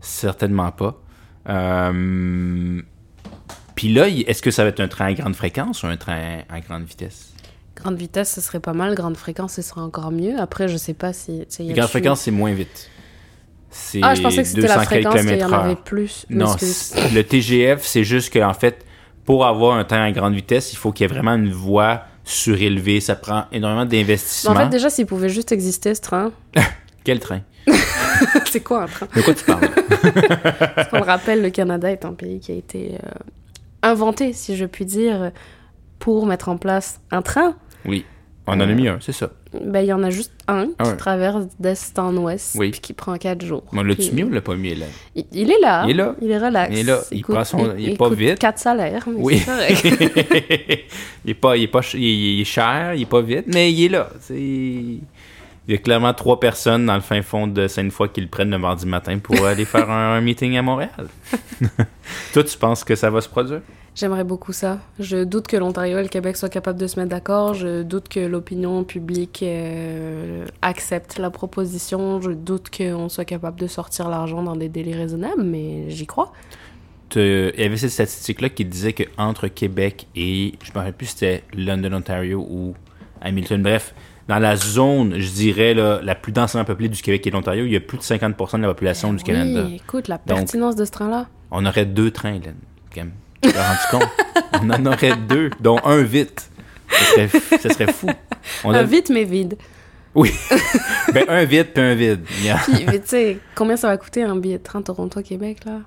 Certainement 0.01 0.71
pas. 0.71 1.01
Euh, 1.49 2.81
Puis 3.75 3.93
là, 3.93 4.09
est-ce 4.09 4.43
que 4.43 4.51
ça 4.51 4.63
va 4.63 4.71
être 4.71 4.81
un 4.81 4.89
train 4.89 5.07
à 5.07 5.13
grande 5.15 5.35
fréquence 5.35 5.83
ou 5.83 5.87
un 5.87 5.97
train 5.97 6.43
à 6.49 6.61
grande 6.61 6.85
vitesse? 6.85 7.33
Grande 7.75 7.97
vitesse, 7.97 8.33
ce 8.35 8.41
serait 8.41 8.61
pas 8.61 8.75
mal. 8.75 8.95
Grande 8.95 9.17
fréquence, 9.17 9.55
ce 9.55 9.63
serait 9.63 9.81
encore 9.81 10.11
mieux. 10.13 10.39
Après, 10.39 10.69
je 10.69 10.77
sais 10.77 10.95
pas 10.95 11.13
si... 11.13 11.45
y 11.59 11.71
a 11.71 11.75
Grande 11.75 11.89
fréquence, 11.89 12.21
c'est 12.21 12.31
moins 12.31 12.53
vite. 12.53 12.89
Ah, 14.03 14.15
je 14.15 14.23
pensais 14.23 14.43
que 14.43 14.49
c'était 14.49 14.63
la 14.63 14.77
200 14.77 14.87
fréquence 14.87 15.21
qu'il 15.21 15.39
y 15.39 15.45
en 15.45 15.53
avait 15.53 15.77
plus. 15.77 16.27
Non, 16.31 16.55
le 17.15 17.23
TGF, 17.23 17.85
c'est 17.85 18.05
juste 18.05 18.33
qu'en 18.33 18.55
fait, 18.55 18.85
pour 19.29 19.45
avoir 19.45 19.77
un 19.77 19.85
train 19.85 20.05
à 20.05 20.11
grande 20.11 20.33
vitesse, 20.33 20.73
il 20.73 20.77
faut 20.77 20.91
qu'il 20.91 21.05
y 21.05 21.11
ait 21.11 21.13
vraiment 21.13 21.35
une 21.35 21.53
voie 21.53 22.05
surélevée. 22.25 22.99
Ça 22.99 23.15
prend 23.15 23.45
énormément 23.53 23.85
d'investissement. 23.85 24.53
en 24.53 24.55
fait, 24.55 24.71
déjà, 24.71 24.89
s'il 24.89 25.05
pouvait 25.05 25.29
juste 25.29 25.53
exister, 25.53 25.95
ce 25.95 26.01
train... 26.01 26.33
Quel 27.05 27.21
train? 27.21 27.43
c'est 28.47 28.63
quoi 28.63 28.85
un 28.85 28.87
train? 28.87 29.07
De 29.15 29.21
quoi 29.21 29.35
tu 29.35 29.45
parles? 29.45 29.69
Parce 30.75 30.89
qu'on 30.89 30.97
le 30.97 31.05
rappelle, 31.05 31.43
le 31.43 31.51
Canada 31.51 31.93
est 31.93 32.07
un 32.07 32.15
pays 32.15 32.41
qui 32.41 32.53
a 32.53 32.55
été 32.55 32.95
euh, 32.95 33.09
inventé, 33.83 34.33
si 34.33 34.57
je 34.57 34.65
puis 34.65 34.87
dire, 34.87 35.31
pour 35.99 36.25
mettre 36.25 36.49
en 36.49 36.57
place 36.57 37.03
un 37.11 37.21
train. 37.21 37.55
oui. 37.85 38.07
On 38.47 38.53
en 38.53 38.61
a 38.61 38.67
mis 38.67 38.89
un, 38.89 38.97
c'est 39.03 39.13
ça. 39.13 39.29
Ben, 39.53 39.81
il 39.81 39.87
y 39.87 39.93
en 39.93 40.03
a 40.03 40.11
juste 40.11 40.33
un 40.47 40.67
qui 40.67 40.75
Ah 40.79 40.89
ouais. 40.89 40.97
traverse 40.97 41.47
d'est 41.59 41.99
en 41.99 42.15
ouest, 42.17 42.55
Oui. 42.59 42.71
puis 42.71 42.81
qui 42.81 42.93
prend 42.93 43.17
quatre 43.17 43.45
jours. 43.45 43.63
On 43.73 43.83
l'a-tu 43.83 44.03
Puis- 44.03 44.13
mis 44.13 44.23
ou 44.25 44.31
l'a 44.31 44.41
pas 44.43 44.55
mis, 44.57 44.75
là? 44.75 44.87
Il, 45.15 45.25
il 45.33 45.51
est 45.51 45.59
là. 45.61 45.85
Il 45.87 45.91
est 45.93 45.95
là. 45.95 46.15
Il 46.21 46.31
est 46.31 46.39
relax. 46.39 46.71
Il 46.73 46.79
est 46.81 46.83
là. 46.85 47.01
Il 47.11 47.23
prend 47.23 47.45
son- 47.45 47.75
il 47.77 47.91
est 47.91 47.97
pas 47.97 48.11
vite. 48.11 48.39
quatre 48.39 48.59
salaires, 48.59 49.05
mais 49.07 49.15
Oui. 49.19 49.39
c'est 49.39 49.47
correct. 49.51 49.85
il, 51.25 51.31
est 51.31 51.35
pas, 51.35 51.57
il, 51.57 51.63
est 51.63 51.69
pas, 51.69 51.81
il, 51.95 52.05
est- 52.05 52.39
il 52.41 52.45
cher, 52.45 52.95
il 52.95 53.03
est 53.03 53.07
pas 53.07 53.23
vite, 53.23 53.45
mais 53.47 53.73
il 53.73 53.85
est 53.87 53.89
là. 53.89 54.11
Il 54.31 55.01
y 55.69 55.75
a 55.75 55.79
clairement 55.79 56.15
trois 56.15 56.41
personnes 56.41 56.87
dans 56.87 56.95
le 56.95 57.01
fin 57.03 57.21
fond 57.23 57.47
de 57.47 57.69
Sainte-Foy 57.69 58.09
qui 58.11 58.21
le 58.23 58.29
prennent 58.29 58.51
le 58.51 58.59
mardi 58.59 58.87
matin 58.87 59.19
pour 59.19 59.45
aller 59.45 59.65
faire 59.67 59.91
un, 59.91 60.15
un 60.17 60.21
meeting 60.21 60.57
à 60.57 60.63
Montréal. 60.63 60.91
Toi, 62.33 62.45
tu 62.45 62.57
penses 62.59 62.85
que 62.85 62.95
ça 62.95 63.11
va 63.11 63.21
se 63.21 63.29
produire? 63.29 63.61
J'aimerais 63.99 64.23
beaucoup 64.23 64.53
ça. 64.53 64.79
Je 65.01 65.25
doute 65.25 65.49
que 65.49 65.57
l'Ontario 65.57 65.99
et 65.99 66.03
le 66.03 66.09
Québec 66.09 66.37
soient 66.37 66.49
capables 66.49 66.79
de 66.79 66.87
se 66.87 67.01
mettre 67.01 67.11
d'accord. 67.11 67.55
Je 67.55 67.83
doute 67.83 68.09
que 68.09 68.21
l'opinion 68.21 68.85
publique 68.85 69.41
euh, 69.43 70.47
accepte 70.63 71.19
la 71.19 71.31
proposition. 71.31 72.21
Je 72.21 72.31
doute 72.31 72.71
qu'on 72.71 73.09
soit 73.09 73.25
capable 73.25 73.59
de 73.59 73.67
sortir 73.67 74.09
l'argent 74.09 74.45
dans 74.45 74.55
des 74.55 74.69
délais 74.69 74.95
raisonnables, 74.95 75.43
mais 75.43 75.91
j'y 75.91 76.07
crois. 76.07 76.33
Il 77.17 77.53
y 77.59 77.65
avait 77.65 77.77
cette 77.77 77.91
statistique-là 77.91 78.51
qui 78.51 78.65
disait 78.65 78.93
qu'entre 78.93 79.49
Québec 79.49 80.07
et, 80.15 80.55
je 80.63 80.71
me 80.71 80.77
rappelle 80.77 80.93
plus 80.93 81.07
si 81.07 81.13
c'était 81.15 81.43
London, 81.57 81.93
Ontario 81.95 82.47
ou 82.49 82.75
Hamilton, 83.21 83.61
bref, 83.65 83.97
dans 84.29 84.39
la 84.39 84.55
zone, 84.55 85.19
je 85.19 85.33
dirais, 85.33 85.75
là, 85.75 85.99
la 86.05 86.15
plus 86.15 86.31
densément 86.31 86.65
peuplée 86.65 86.89
du 86.89 87.03
Québec 87.03 87.27
et 87.27 87.31
de 87.31 87.35
l'Ontario, 87.35 87.65
il 87.65 87.73
y 87.73 87.77
a 87.77 87.81
plus 87.81 87.99
de 87.99 88.05
50% 88.05 88.59
de 88.59 88.63
la 88.63 88.69
population 88.69 89.13
du 89.13 89.25
Canada. 89.25 89.65
Oui, 89.67 89.81
écoute, 89.85 90.07
la 90.07 90.19
Donc- 90.19 90.37
pertinence 90.37 90.77
de 90.77 90.85
ce 90.85 90.93
train-là. 90.93 91.27
On 91.51 91.67
aurait 91.67 91.87
deux 91.87 92.13
trains, 92.13 92.35
Hélène. 92.35 92.55
Quand 92.95 93.01
même. 93.01 93.13
Tu 93.43 93.53
t'es 93.53 93.59
rendu 93.61 93.79
compte? 93.91 94.09
On 94.63 94.71
en 94.71 94.87
aurait 94.87 95.17
deux, 95.17 95.51
dont 95.61 95.79
un 95.85 96.03
vite. 96.03 96.51
Ce 96.91 97.05
serait, 97.29 97.29
ce 97.61 97.69
serait 97.69 97.93
fou. 97.93 98.09
On 98.65 98.73
a- 98.73 98.79
Un 98.81 98.83
vite 98.85 99.11
mais 99.11 99.25
vide. 99.25 99.57
Oui. 100.15 100.33
ben, 101.13 101.25
un 101.29 101.45
vite 101.45 101.75
puis 101.75 101.83
un 101.83 101.95
vide. 101.95 102.25
Yeah. 102.43 102.59
Puis, 102.65 102.85
mais 102.87 102.99
tu 103.01 103.09
sais, 103.09 103.39
combien 103.55 103.77
ça 103.77 103.89
va 103.89 103.97
coûter 103.99 104.23
un 104.25 104.37
billet 104.37 104.59
de 104.59 104.63
train 104.63 104.83
Toronto-Québec, 104.83 105.59
là? 105.67 105.81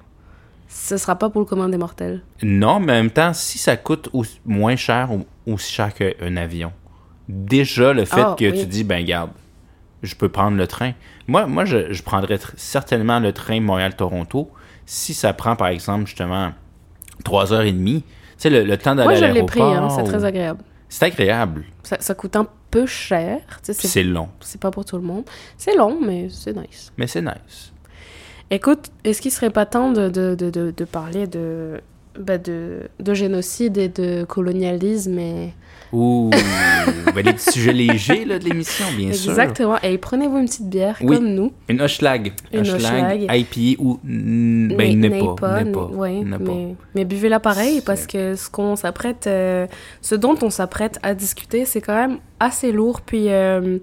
Ce 0.69 0.95
sera 0.95 1.15
pas 1.17 1.29
pour 1.29 1.41
le 1.41 1.45
commun 1.45 1.67
des 1.67 1.77
mortels. 1.77 2.21
Non, 2.43 2.79
mais 2.79 2.93
en 2.93 2.95
même 2.95 3.09
temps, 3.11 3.33
si 3.33 3.57
ça 3.57 3.75
coûte 3.75 4.07
aussi- 4.13 4.39
moins 4.45 4.75
cher 4.77 5.09
ou 5.11 5.25
aussi 5.51 5.73
cher 5.73 5.93
qu'un 5.93 6.37
avion, 6.37 6.71
déjà 7.27 7.91
le 7.93 8.05
fait 8.05 8.21
Ah, 8.21 8.35
que 8.39 8.45
oui. 8.45 8.59
tu 8.61 8.65
dis, 8.67 8.83
ben 8.85 9.03
garde, 9.05 9.31
je 10.03 10.15
peux 10.15 10.29
prendre 10.29 10.55
le 10.55 10.67
train. 10.67 10.93
Moi, 11.27 11.45
moi 11.47 11.65
je, 11.65 11.91
je 11.91 12.03
prendrais 12.03 12.39
certainement 12.55 13.19
le 13.19 13.33
train 13.33 13.59
Montréal-Toronto 13.59 14.49
si 14.85 15.13
ça 15.13 15.33
prend, 15.33 15.55
par 15.57 15.67
exemple, 15.67 16.05
justement, 16.05 16.51
trois 17.21 17.53
heures 17.53 17.61
et 17.61 17.71
demie. 17.71 18.03
Tu 18.03 18.09
sais, 18.37 18.49
le, 18.49 18.63
le 18.63 18.77
temps 18.77 18.95
d'aller 18.95 19.19
Moi, 19.19 19.27
à 19.27 19.29
je 19.29 19.33
l'ai 19.33 19.43
pris, 19.43 19.61
hein, 19.61 19.69
l'aéroport 19.69 19.91
c'est 19.95 20.01
ou- 20.01 20.05
très 20.07 20.25
agréable. 20.25 20.63
C'est 20.89 21.05
agréable. 21.05 21.63
Ça, 21.83 21.97
ça 21.99 22.13
coûte 22.15 22.35
un 22.35 22.47
peu 22.69 22.85
cher. 22.85 23.39
C'est 23.61 24.03
long, 24.03 24.29
c'est 24.41 24.59
pas 24.59 24.71
pour 24.71 24.83
tout 24.85 24.97
le 24.97 25.03
monde. 25.03 25.23
C'est 25.57 25.75
long, 25.75 25.97
mais 26.01 26.27
c'est 26.29 26.53
nice. 26.55 26.91
mais 26.97 27.07
c'est 27.07 27.21
nice. 27.21 27.71
Écoute, 28.49 28.87
est-ce 29.05 29.21
qu'il 29.21 29.31
serait 29.31 29.49
pas 29.51 29.65
temps 29.65 29.91
de, 29.91 30.09
de, 30.09 30.35
de, 30.35 30.49
de, 30.49 30.73
de 30.75 30.83
parler 30.85 31.27
de, 31.27 31.79
bah, 32.19 32.37
de, 32.37 32.89
de 32.99 33.13
génocide 33.13 33.77
et 33.77 33.87
de 33.87 34.23
colonialisme 34.25 35.17
et... 35.19 35.53
Ouh, 35.93 36.29
ben, 37.13 37.25
les 37.25 37.33
petits 37.33 37.51
sujets 37.51 37.73
légers 37.73 38.23
là, 38.25 38.39
de 38.39 38.45
l'émission, 38.45 38.85
bien 38.97 39.11
sûr. 39.11 39.31
Exactement. 39.31 39.77
Et 39.83 39.97
prenez-vous 39.97 40.37
une 40.37 40.45
petite 40.45 40.69
bière 40.69 40.97
Oui. 41.01 41.17
comme 41.17 41.27
nous. 41.33 41.51
Une 41.67 41.81
Hochelag. 41.81 42.31
Une 42.53 42.61
Hochelag. 42.61 43.27
IPA 43.29 43.81
ou... 43.83 43.99
mm, 44.03 44.67
Ben, 44.75 44.99
N'est- 44.99 45.09
n'est 45.09 45.19
pas. 45.35 45.63
N'est- 45.63 45.71
pas. 45.71 45.85
ouais, 45.87 46.21
pas. 46.23 46.37
mais, 46.39 46.75
mais 46.95 47.05
buvez-la 47.05 47.39
pareil 47.41 47.81
parce 47.85 48.07
que 48.07 48.35
ce 48.35 48.49
qu'on 48.49 48.75
s'apprête, 48.75 49.27
euh, 49.27 49.67
ce 50.01 50.15
dont 50.15 50.35
on 50.41 50.49
s'apprête 50.49 50.97
à 51.03 51.13
discuter, 51.13 51.65
c'est 51.65 51.81
quand 51.81 51.95
même 51.95 52.17
assez 52.39 52.71
lourd. 52.71 53.01
Puis, 53.01 53.25
euh, 53.27 53.77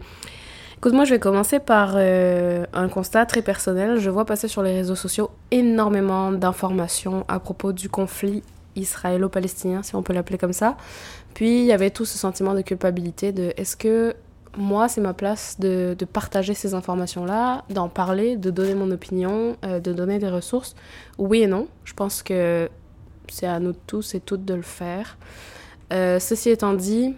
écoute, 0.79 0.95
moi, 0.95 1.05
je 1.05 1.11
vais 1.11 1.19
commencer 1.21 1.59
par 1.59 1.93
euh, 1.97 2.65
un 2.73 2.89
constat 2.89 3.27
très 3.27 3.43
personnel. 3.43 3.99
Je 4.01 4.09
vois 4.09 4.25
passer 4.25 4.49
sur 4.49 4.63
les 4.63 4.73
réseaux 4.73 4.97
sociaux 4.97 5.31
énormément 5.51 6.33
d'informations 6.33 7.25
à 7.29 7.39
propos 7.39 7.73
du 7.73 7.89
conflit 7.91 8.43
israélo-palestinien, 8.79 9.83
si 9.83 9.95
on 9.95 10.03
peut 10.03 10.13
l'appeler 10.13 10.39
comme 10.39 10.53
ça. 10.53 10.77
Puis, 11.35 11.61
il 11.61 11.67
y 11.67 11.73
avait 11.73 11.91
tout 11.91 12.05
ce 12.05 12.17
sentiment 12.19 12.55
de 12.55 12.63
culpabilité 12.63 13.33
de 13.33 13.53
est-ce 13.57 13.77
que 13.77 14.15
moi, 14.57 14.89
c'est 14.89 15.01
ma 15.01 15.15
place 15.15 15.59
de, 15.61 15.97
partager 16.13 16.55
ces 16.55 16.75
informations-là, 16.75 17.65
d'en 17.71 17.89
parler, 17.89 18.37
de 18.37 18.51
donner 18.51 18.75
mon 18.75 18.91
opinion, 18.91 19.57
euh, 19.65 19.81
de 19.81 19.93
donner 19.93 20.19
des 20.19 20.29
ressources? 20.29 20.75
Oui 21.19 21.43
et 21.43 21.47
non. 21.47 21.69
Je 21.85 21.93
pense 21.93 22.23
que 22.23 22.69
c'est 23.29 23.47
à 23.47 23.61
nous 23.61 23.73
tous 23.73 24.15
et 24.15 24.21
toutes 24.21 24.45
de 24.45 24.55
le 24.55 24.63
faire. 24.63 25.19
Euh, 25.93 26.19
ceci 26.19 26.51
étant 26.51 26.75
dit, 26.75 27.15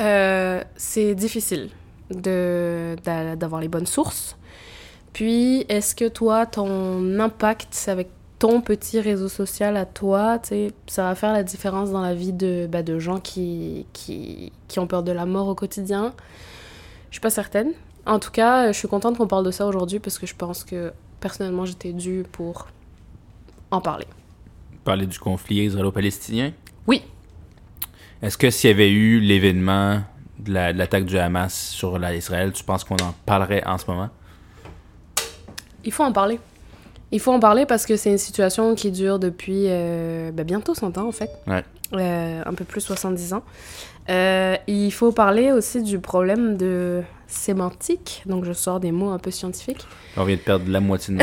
euh, 0.00 0.62
c'est 0.76 1.14
difficile 1.14 1.70
d'avoir 2.10 3.60
les 3.60 3.68
bonnes 3.68 3.86
sources. 3.86 4.36
Puis, 5.12 5.64
est-ce 5.68 5.94
que 5.94 6.08
toi, 6.08 6.44
ton 6.44 7.18
impact 7.18 7.86
avec 7.86 8.08
ton 8.44 8.60
petit 8.60 9.00
réseau 9.00 9.28
social 9.28 9.74
à 9.78 9.86
toi, 9.86 10.38
ça 10.86 11.04
va 11.04 11.14
faire 11.14 11.32
la 11.32 11.42
différence 11.42 11.90
dans 11.92 12.02
la 12.02 12.14
vie 12.14 12.34
de, 12.34 12.68
bah, 12.70 12.82
de 12.82 12.98
gens 12.98 13.18
qui, 13.18 13.86
qui, 13.94 14.52
qui 14.68 14.78
ont 14.78 14.86
peur 14.86 15.02
de 15.02 15.12
la 15.12 15.24
mort 15.24 15.48
au 15.48 15.54
quotidien 15.54 16.12
Je 17.08 17.14
suis 17.14 17.22
pas 17.22 17.30
certaine. 17.30 17.70
En 18.04 18.18
tout 18.18 18.30
cas, 18.30 18.70
je 18.70 18.76
suis 18.78 18.86
contente 18.86 19.16
qu'on 19.16 19.26
parle 19.26 19.46
de 19.46 19.50
ça 19.50 19.66
aujourd'hui 19.66 19.98
parce 19.98 20.18
que 20.18 20.26
je 20.26 20.34
pense 20.34 20.62
que 20.62 20.92
personnellement, 21.20 21.64
j'étais 21.64 21.94
due 21.94 22.24
pour 22.32 22.66
en 23.70 23.80
parler. 23.80 24.04
Parler 24.84 25.06
du 25.06 25.18
conflit 25.18 25.64
israélo-palestinien? 25.64 26.52
Oui, 26.86 27.00
Est-ce 28.20 28.36
que 28.36 28.50
s'il 28.50 28.68
y 28.68 28.72
avait 28.74 28.90
eu 28.90 29.20
l'événement 29.20 30.02
de 30.38 30.52
la- 30.52 30.74
de 30.74 30.78
l'attaque 30.78 31.06
du 31.06 31.16
Hamas 31.16 31.54
sur 31.70 31.98
la 31.98 32.14
Israël, 32.14 32.52
tu 32.52 32.62
penses 32.62 32.84
qu'on 32.84 32.96
en 32.96 33.14
parlerait 33.24 33.64
en 33.66 33.78
ce 33.78 33.86
moment? 33.90 34.10
il 35.82 35.92
faut 35.92 36.04
en 36.04 36.12
parler. 36.12 36.38
Il 37.14 37.20
faut 37.20 37.32
en 37.32 37.38
parler 37.38 37.64
parce 37.64 37.86
que 37.86 37.96
c'est 37.96 38.10
une 38.10 38.18
situation 38.18 38.74
qui 38.74 38.90
dure 38.90 39.20
depuis 39.20 39.66
euh, 39.68 40.32
ben, 40.32 40.44
bientôt 40.44 40.74
100 40.74 40.98
ans 40.98 41.06
en 41.06 41.12
fait. 41.12 41.30
Ouais. 41.46 41.62
Euh, 41.92 42.42
un 42.44 42.54
peu 42.54 42.64
plus 42.64 42.80
70 42.80 43.34
ans. 43.34 43.44
Euh, 44.10 44.56
il 44.66 44.90
faut 44.90 45.12
parler 45.12 45.52
aussi 45.52 45.80
du 45.84 46.00
problème 46.00 46.56
de 46.56 47.02
sémantique. 47.28 48.24
Donc 48.26 48.44
je 48.44 48.52
sors 48.52 48.80
des 48.80 48.90
mots 48.90 49.10
un 49.10 49.18
peu 49.20 49.30
scientifiques. 49.30 49.86
On 50.16 50.24
vient 50.24 50.34
de 50.34 50.40
perdre 50.40 50.68
la 50.68 50.80
moitié 50.80 51.14
de. 51.14 51.22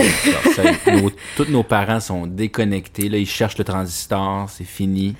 Ça 0.56 0.63
est, 0.63 0.88
nos- 1.01 1.12
Tous 1.36 1.49
nos 1.51 1.63
parents 1.63 1.99
sont 1.99 2.25
déconnectés. 2.25 3.10
Là, 3.10 3.17
ils 3.17 3.27
cherchent 3.27 3.58
le 3.58 3.65
transistor. 3.65 4.49
C'est 4.49 4.63
fini. 4.63 5.17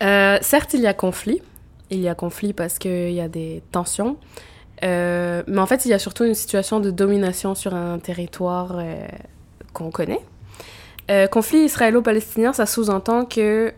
Certes, 0.00 0.74
il 0.74 0.80
y 0.80 0.86
a 0.86 0.94
conflit. 0.94 1.42
Il 1.90 1.98
y 1.98 2.08
a 2.08 2.14
conflit 2.14 2.52
parce 2.52 2.78
qu'il 2.78 3.10
y 3.12 3.20
a 3.20 3.26
des 3.28 3.64
tensions. 3.72 4.16
Mais 4.80 5.58
en 5.58 5.66
fait, 5.66 5.84
il 5.86 5.88
y 5.88 5.94
a 5.94 5.98
surtout 5.98 6.22
une 6.24 6.34
situation 6.34 6.78
de 6.78 6.92
domination 6.92 7.56
sur 7.56 7.74
un 7.74 7.98
territoire 7.98 8.78
qu'on 9.74 9.90
connaît. 9.90 10.20
Euh, 11.10 11.26
conflit 11.26 11.58
israélo-palestinien, 11.64 12.54
ça 12.54 12.64
sous-entend 12.64 13.26
que 13.26 13.74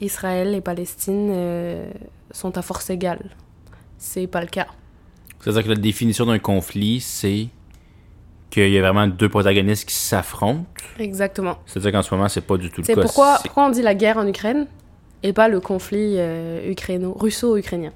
Israël 0.00 0.54
et 0.54 0.60
Palestine 0.60 1.30
euh, 1.30 1.88
sont 2.32 2.58
à 2.58 2.62
force 2.62 2.90
égale. 2.90 3.30
C'est 3.96 4.26
pas 4.26 4.42
le 4.42 4.48
cas. 4.48 4.66
C'est-à-dire 5.40 5.62
que 5.64 5.68
la 5.70 5.74
définition 5.76 6.26
d'un 6.26 6.38
conflit, 6.38 7.00
c'est 7.00 7.48
qu'il 8.50 8.68
y 8.68 8.78
a 8.78 8.82
vraiment 8.82 9.06
deux 9.06 9.28
protagonistes 9.30 9.88
qui 9.88 9.94
s'affrontent. 9.94 10.64
Exactement. 10.98 11.56
C'est-à-dire 11.64 11.92
qu'en 11.92 12.02
ce 12.02 12.14
moment, 12.14 12.28
c'est 12.28 12.42
pas 12.42 12.56
du 12.58 12.70
tout 12.70 12.82
le 12.82 12.86
cas. 12.86 13.00
pourquoi, 13.00 13.36
C'est- 13.36 13.48
pourquoi 13.48 13.66
on 13.66 13.70
dit 13.70 13.82
la 13.82 13.94
guerre 13.94 14.18
en 14.18 14.26
Ukraine 14.26 14.66
et 15.22 15.32
pas 15.32 15.48
le 15.48 15.60
conflit 15.60 16.16
euh, 16.18 16.70
ukraino- 16.70 17.16
russo-ukrainien. 17.18 17.92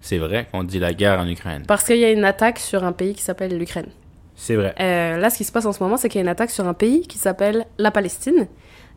C'est 0.00 0.18
vrai 0.18 0.46
qu'on 0.52 0.62
dit 0.64 0.78
la 0.78 0.92
guerre 0.94 1.18
en 1.18 1.26
Ukraine. 1.26 1.64
Parce 1.66 1.84
qu'il 1.84 1.96
y 1.98 2.04
a 2.04 2.10
une 2.12 2.24
attaque 2.24 2.58
sur 2.58 2.84
un 2.84 2.92
pays 2.92 3.14
qui 3.14 3.22
s'appelle 3.22 3.56
l'Ukraine. 3.58 3.88
C'est 4.36 4.56
vrai. 4.56 4.74
Euh, 4.80 5.16
là, 5.16 5.30
ce 5.30 5.38
qui 5.38 5.44
se 5.44 5.52
passe 5.52 5.66
en 5.66 5.72
ce 5.72 5.82
moment, 5.82 5.96
c'est 5.96 6.08
qu'il 6.08 6.18
y 6.18 6.22
a 6.22 6.22
une 6.22 6.28
attaque 6.28 6.50
sur 6.50 6.66
un 6.66 6.74
pays 6.74 7.06
qui 7.06 7.18
s'appelle 7.18 7.66
la 7.78 7.90
Palestine, 7.90 8.46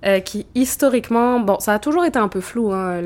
euh, 0.05 0.19
qui 0.19 0.45
historiquement, 0.55 1.39
bon, 1.39 1.59
ça 1.59 1.73
a 1.73 1.79
toujours 1.79 2.05
été 2.05 2.17
un 2.19 2.27
peu 2.27 2.41
flou. 2.41 2.71
hein, 2.71 3.01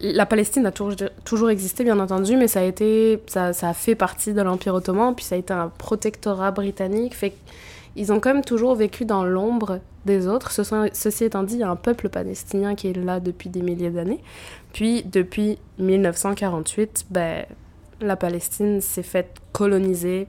la 0.00 0.26
Palestine 0.26 0.66
a 0.66 0.72
toujours, 0.72 1.50
existé, 1.50 1.84
bien 1.84 1.98
entendu, 1.98 2.36
mais 2.36 2.48
ça 2.48 2.60
a 2.60 2.62
été, 2.62 3.22
ça, 3.26 3.48
a 3.48 3.74
fait 3.74 3.94
partie 3.94 4.32
de 4.32 4.40
l'Empire 4.40 4.74
ottoman, 4.74 5.14
puis 5.14 5.24
ça 5.24 5.34
a 5.34 5.38
été 5.38 5.52
un 5.52 5.68
protectorat 5.68 6.50
britannique. 6.52 7.14
Qu'ils 7.94 8.12
ont 8.12 8.20
quand 8.20 8.32
même 8.32 8.44
toujours 8.44 8.74
vécu 8.74 9.04
dans 9.04 9.24
l'ombre 9.24 9.80
des 10.06 10.26
autres. 10.26 10.52
Ceci 10.52 11.24
étant 11.24 11.42
dit, 11.42 11.54
il 11.54 11.60
y 11.60 11.64
a 11.64 11.70
un 11.70 11.76
peuple 11.76 12.08
palestinien 12.08 12.74
qui 12.74 12.88
est 12.88 12.96
là 12.96 13.20
depuis 13.20 13.50
des 13.50 13.62
milliers 13.62 13.90
d'années. 13.90 14.20
Puis, 14.72 15.02
depuis 15.04 15.58
1948, 15.78 17.06
ben, 17.10 17.44
la 18.04 18.16
Palestine 18.16 18.80
s'est 18.80 19.02
faite 19.02 19.36
coloniser 19.52 20.28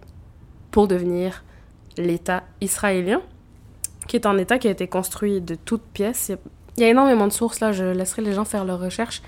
pour 0.72 0.88
devenir 0.88 1.44
l'État 1.98 2.44
israélien, 2.62 3.22
qui 4.08 4.16
est 4.18 4.26
un 4.26 4.38
État 4.38 4.58
qui 4.60 4.68
a 4.68 4.72
été 4.72 4.88
construit 4.88 5.42
de 5.42 5.56
toutes 5.56 5.82
pièces. 5.94 6.32
Il 6.78 6.84
y 6.84 6.86
a- 6.86 6.90
énormément 6.90 7.28
de 7.28 7.32
sources, 7.34 7.60
là, 7.60 7.72
je 7.72 7.86
laisserai 7.86 8.22
les 8.22 8.34
gens 8.34 8.46
faire 8.46 8.66
leurs 8.66 8.80
recherches. 8.80 9.22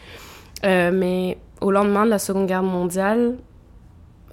Euh, 0.66 0.92
mais 0.94 1.38
au 1.62 1.72
lendemain 1.72 2.06
de 2.06 2.10
la 2.10 2.20
Seconde 2.20 2.48
Guerre 2.48 2.64
mondiale, 2.64 3.38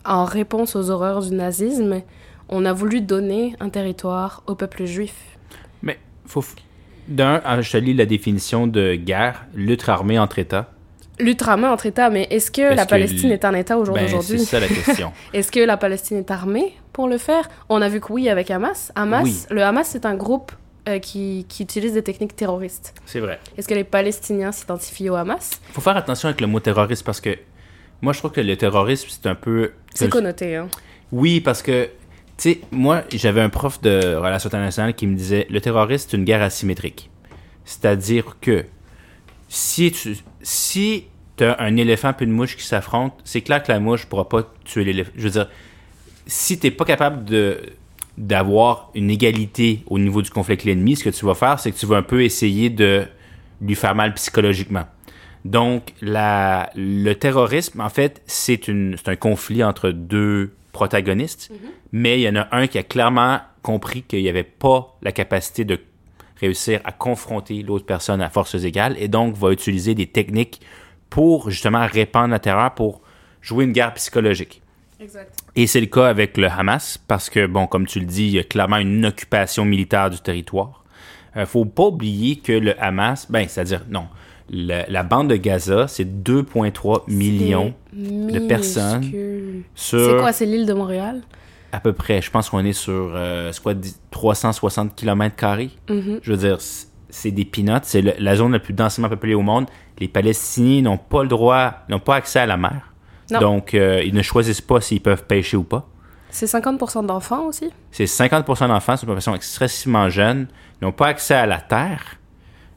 en 0.05 0.25
réponse 0.25 0.75
aux 0.77 0.91
horreurs 0.91 1.23
du 1.23 1.35
nazisme, 1.35 2.03
on 2.49 2.65
a 2.65 2.73
voulu 2.73 3.01
donner 3.01 3.55
un 3.61 3.69
territoire 3.71 4.43
au 4.47 4.55
peuple 4.55 4.85
juif. 4.85 5.15
Mais 5.83 5.99
faut. 6.27 6.45
D'un, 7.09 7.41
ah, 7.45 7.61
je 7.61 7.77
lis 7.79 7.95
la 7.95 8.07
définition 8.07 8.67
de 8.67 8.95
guerre, 8.95 9.47
lutte 9.55 9.89
armée 9.89 10.19
entre 10.19 10.39
États. 10.39 10.71
Lutte 11.21 11.43
armée 11.43 11.69
entre 11.69 11.87
États, 11.87 12.11
mais 12.11 12.27
est-ce 12.31 12.51
que 12.51 12.75
la 12.75 12.87
Palestine 12.87 13.31
est 13.31 13.45
un 13.45 13.55
État 13.55 13.79
au 13.79 13.85
jour 13.85 13.95
Ben, 13.95 14.05
d'aujourd'hui 14.05 14.39
c'est 14.41 14.45
ça 14.47 14.61
la 14.61 14.69
question. 14.69 15.13
Est-ce 15.33 15.53
que 15.53 15.61
la 15.61 15.77
Palestine 15.77 16.17
est 16.19 16.31
armée 16.31 16.75
pour 16.93 17.09
le 17.09 17.19
faire? 17.19 17.49
On 17.69 17.81
a 17.83 17.89
vu 17.89 18.01
que 18.01 18.13
oui 18.13 18.29
avec 18.29 18.51
Hamas. 18.51 18.91
Hamas, 18.97 19.23
Oui. 19.25 19.37
le 19.51 19.63
Hamas 19.63 19.87
c'est 19.89 20.07
un 20.07 20.15
groupe 20.17 20.51
euh, 20.89 20.99
qui, 20.99 21.47
qui 21.49 21.63
utilise 21.63 21.93
des 21.95 22.03
techniques 22.03 22.35
terroristes. 22.37 22.95
c'est 23.07 23.21
vrai. 23.21 23.39
Est-ce 23.57 23.69
que 23.69 23.75
les 23.75 23.85
Palestiniens 23.85 24.51
s'identifient 24.53 25.09
au 25.11 25.15
Hamas? 25.15 25.61
Faut 25.73 25.81
faire 25.81 25.97
attention 25.97 26.29
avec 26.29 26.41
le 26.41 26.47
mot 26.49 26.59
terroriste 26.61 27.05
parce 27.05 27.21
que 27.21 27.37
moi, 28.03 28.13
je 28.13 28.19
trouve 28.19 28.33
que 28.33 28.41
le 28.43 28.57
terrorisme, 28.57 29.09
c'est 29.09 29.27
un 29.29 29.35
peu. 29.35 29.71
C'est 29.95 30.11
connoté, 30.11 30.57
hein. 30.57 30.69
Oui, 31.11 31.41
parce 31.41 31.63
que, 31.63 31.85
tu 31.85 31.91
sais, 32.37 32.61
moi, 32.71 33.05
j'avais 33.15 33.41
un 33.41 33.49
prof 33.49 33.81
de 33.81 34.17
relations 34.17 34.49
internationales 34.49 34.93
qui 34.95 35.07
me 35.07 35.17
disait 35.17 35.47
le 35.49 35.59
terrorisme, 35.63 36.09
c'est 36.11 36.17
une 36.19 36.25
guerre 36.25 36.43
asymétrique. 36.43 37.09
C'est-à-dire 37.65 38.37
que 38.41 38.65
si 39.55 39.93
tu 39.93 40.17
si 40.43 41.05
as 41.41 41.63
un 41.63 41.77
éléphant 41.77 42.13
et 42.19 42.25
une 42.25 42.33
mouche 42.33 42.57
qui 42.57 42.65
s'affrontent, 42.65 43.17
c'est 43.25 43.41
clair 43.41 43.63
que 43.63 43.71
la 43.71 43.79
mouche 43.79 44.07
pourra 44.07 44.29
pas 44.29 44.53
tuer 44.65 44.85
l'éléphant. 44.85 45.13
Je 45.17 45.23
veux 45.23 45.31
dire, 45.31 45.49
si 46.27 46.59
t'es 46.59 46.71
pas 46.71 46.85
capable 46.85 47.25
de 47.25 47.61
d'avoir 48.17 48.91
une 48.95 49.11
égalité 49.11 49.83
au 49.89 49.99
niveau 49.99 50.23
du 50.23 50.31
conflit 50.31 50.53
avec 50.53 50.65
l'ennemi, 50.65 50.95
ce 50.95 51.03
que 51.03 51.11
tu 51.11 51.25
vas 51.25 51.35
faire, 51.35 51.59
c'est 51.59 51.73
que 51.73 51.77
tu 51.77 51.87
vas 51.87 51.97
un 51.97 52.03
peu 52.03 52.23
essayer 52.23 52.71
de 52.71 53.07
lui 53.61 53.75
faire 53.75 53.97
mal 53.97 54.15
psychologiquement. 54.15 54.85
Donc, 55.45 55.93
la, 56.01 56.71
le 56.77 57.13
terrorisme, 57.15 57.81
en 57.81 57.89
fait, 57.89 58.23
c'est 58.27 58.69
un 58.69 59.17
conflit 59.17 59.65
entre 59.65 59.91
deux 59.91 60.55
protagonistes, 60.73 61.51
mais 61.91 62.21
il 62.21 62.23
y 62.23 62.29
en 62.29 62.37
a 62.37 62.49
un 62.53 62.69
qui 62.69 62.79
a 62.79 62.85
clairement 62.85 63.41
compris 63.63 64.03
qu'il 64.03 64.23
n'y 64.23 64.29
avait 64.29 64.45
pas 64.45 64.97
la 65.03 65.11
capacité 65.11 65.65
de 65.65 65.81
réussir 66.45 66.81
à 66.85 66.93
confronter 66.93 67.63
l'autre 67.63 67.87
personne 67.87 68.21
à 68.23 68.31
forces 68.31 68.63
égales 68.65 68.97
et 68.99 69.09
donc 69.09 69.35
va 69.37 69.51
utiliser 69.53 69.95
des 69.95 70.07
techniques 70.07 70.61
pour 71.11 71.51
justement 71.51 71.87
répandre 71.87 72.29
la 72.29 72.39
terreur, 72.39 72.75
pour 72.75 73.01
jouer 73.41 73.65
une 73.65 73.73
guerre 73.73 73.95
psychologique. 73.95 74.61
Exact. 75.01 75.33
Et 75.57 75.67
c'est 75.67 75.81
le 75.81 75.87
cas 75.87 76.07
avec 76.07 76.37
le 76.37 76.49
Hamas, 76.49 76.99
parce 77.07 77.29
que, 77.31 77.47
bon, 77.47 77.67
comme 77.67 77.87
tu 77.87 78.01
le 78.01 78.07
dis, 78.07 78.25
il 78.27 78.33
y 78.33 78.39
a 78.39 78.45
clairement 78.45 78.79
une 78.79 79.05
occupation 79.07 79.65
militaire 79.65 80.09
du 80.11 80.19
territoire. 80.19 80.83
Euh, 81.37 81.47
faut 81.47 81.65
pas 81.65 81.85
oublier 81.85 82.37
que 82.37 82.53
le 82.53 82.81
Hamas, 82.83 83.27
ben, 83.31 83.47
c'est-à-dire, 83.49 83.85
non, 83.91 84.07
le- 84.51 84.85
la 84.89 85.03
bande 85.03 85.29
de 85.31 85.37
Gaza, 85.37 85.89
c'est 85.89 86.05
2,3 86.23 87.05
millions 87.09 87.75
de 87.93 88.39
personnes 88.49 89.05
C'est 89.75 90.05
sur 90.05 90.19
quoi, 90.21 90.33
c'est 90.33 90.47
l'île 90.47 90.67
de 90.67 90.73
Montréal? 90.75 91.23
À 91.75 91.81
peu 91.81 91.93
près, 91.93 92.23
je 92.23 92.31
pense 92.31 92.51
qu'on 92.51 92.65
est 92.65 92.73
sur 92.73 93.13
euh, 93.15 93.51
c'est 93.53 93.63
quoi, 93.63 93.75
dix- 93.75 94.01
360 94.11 94.95
km 94.95 95.35
carrés. 95.37 95.71
Mhm. 95.91 96.21
Je 96.23 96.33
veux 96.33 96.39
dire, 96.39 96.59
c'est 97.11 97.31
des 97.31 97.45
peanuts, 97.45 97.81
c'est 97.83 98.03
la 98.03 98.37
zone 98.37 98.53
la 98.53 98.59
plus 98.59 98.75
densément 98.75 99.09
peuplée 99.09 99.35
au 99.35 99.43
monde. 99.43 99.67
Les 99.99 100.09
Palestiniens 100.09 100.83
n'ont 100.83 100.99
pas 100.99 101.23
le 101.23 101.29
droit, 101.29 101.75
n'ont 101.89 102.01
pas 102.01 102.17
accès 102.17 102.41
à 102.41 102.47
la 102.47 102.57
mer. 102.57 102.93
Non. 103.31 103.41
Donc, 103.41 103.75
euh, 103.75 104.03
ils 104.05 104.13
ne 104.15 104.23
choisissent 104.23 104.61
pas 104.61 104.81
s'ils 104.81 105.01
peuvent 105.01 105.25
pêcher 105.25 105.57
ou 105.57 105.63
pas. 105.65 105.89
C'est 106.31 106.47
50% 106.47 107.07
d'enfants 107.07 107.47
aussi? 107.47 107.71
C'est 107.93 108.05
50% 108.07 108.67
d'enfants, 108.69 108.97
c'est 108.97 109.03
une 109.03 109.07
population 109.07 109.35
excessivement 109.37 110.09
jeune, 110.11 110.49
ils 110.81 110.85
n'ont 110.85 110.93
pas 110.93 111.07
accès 111.07 111.35
à 111.35 111.47
la 111.47 111.59
terre. 111.61 112.03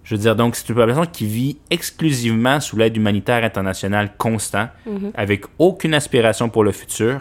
Je 0.03 0.15
veux 0.15 0.21
dire, 0.21 0.35
donc, 0.35 0.55
c'est 0.55 0.69
une 0.69 0.75
population 0.75 1.05
qui 1.11 1.25
vit 1.25 1.57
exclusivement 1.69 2.59
sous 2.59 2.77
l'aide 2.77 2.95
humanitaire 2.95 3.43
internationale 3.43 4.11
constant, 4.17 4.67
avec 5.15 5.45
aucune 5.57 5.93
aspiration 5.95 6.47
pour 6.49 6.63
le 6.63 6.71
futur, 6.71 7.19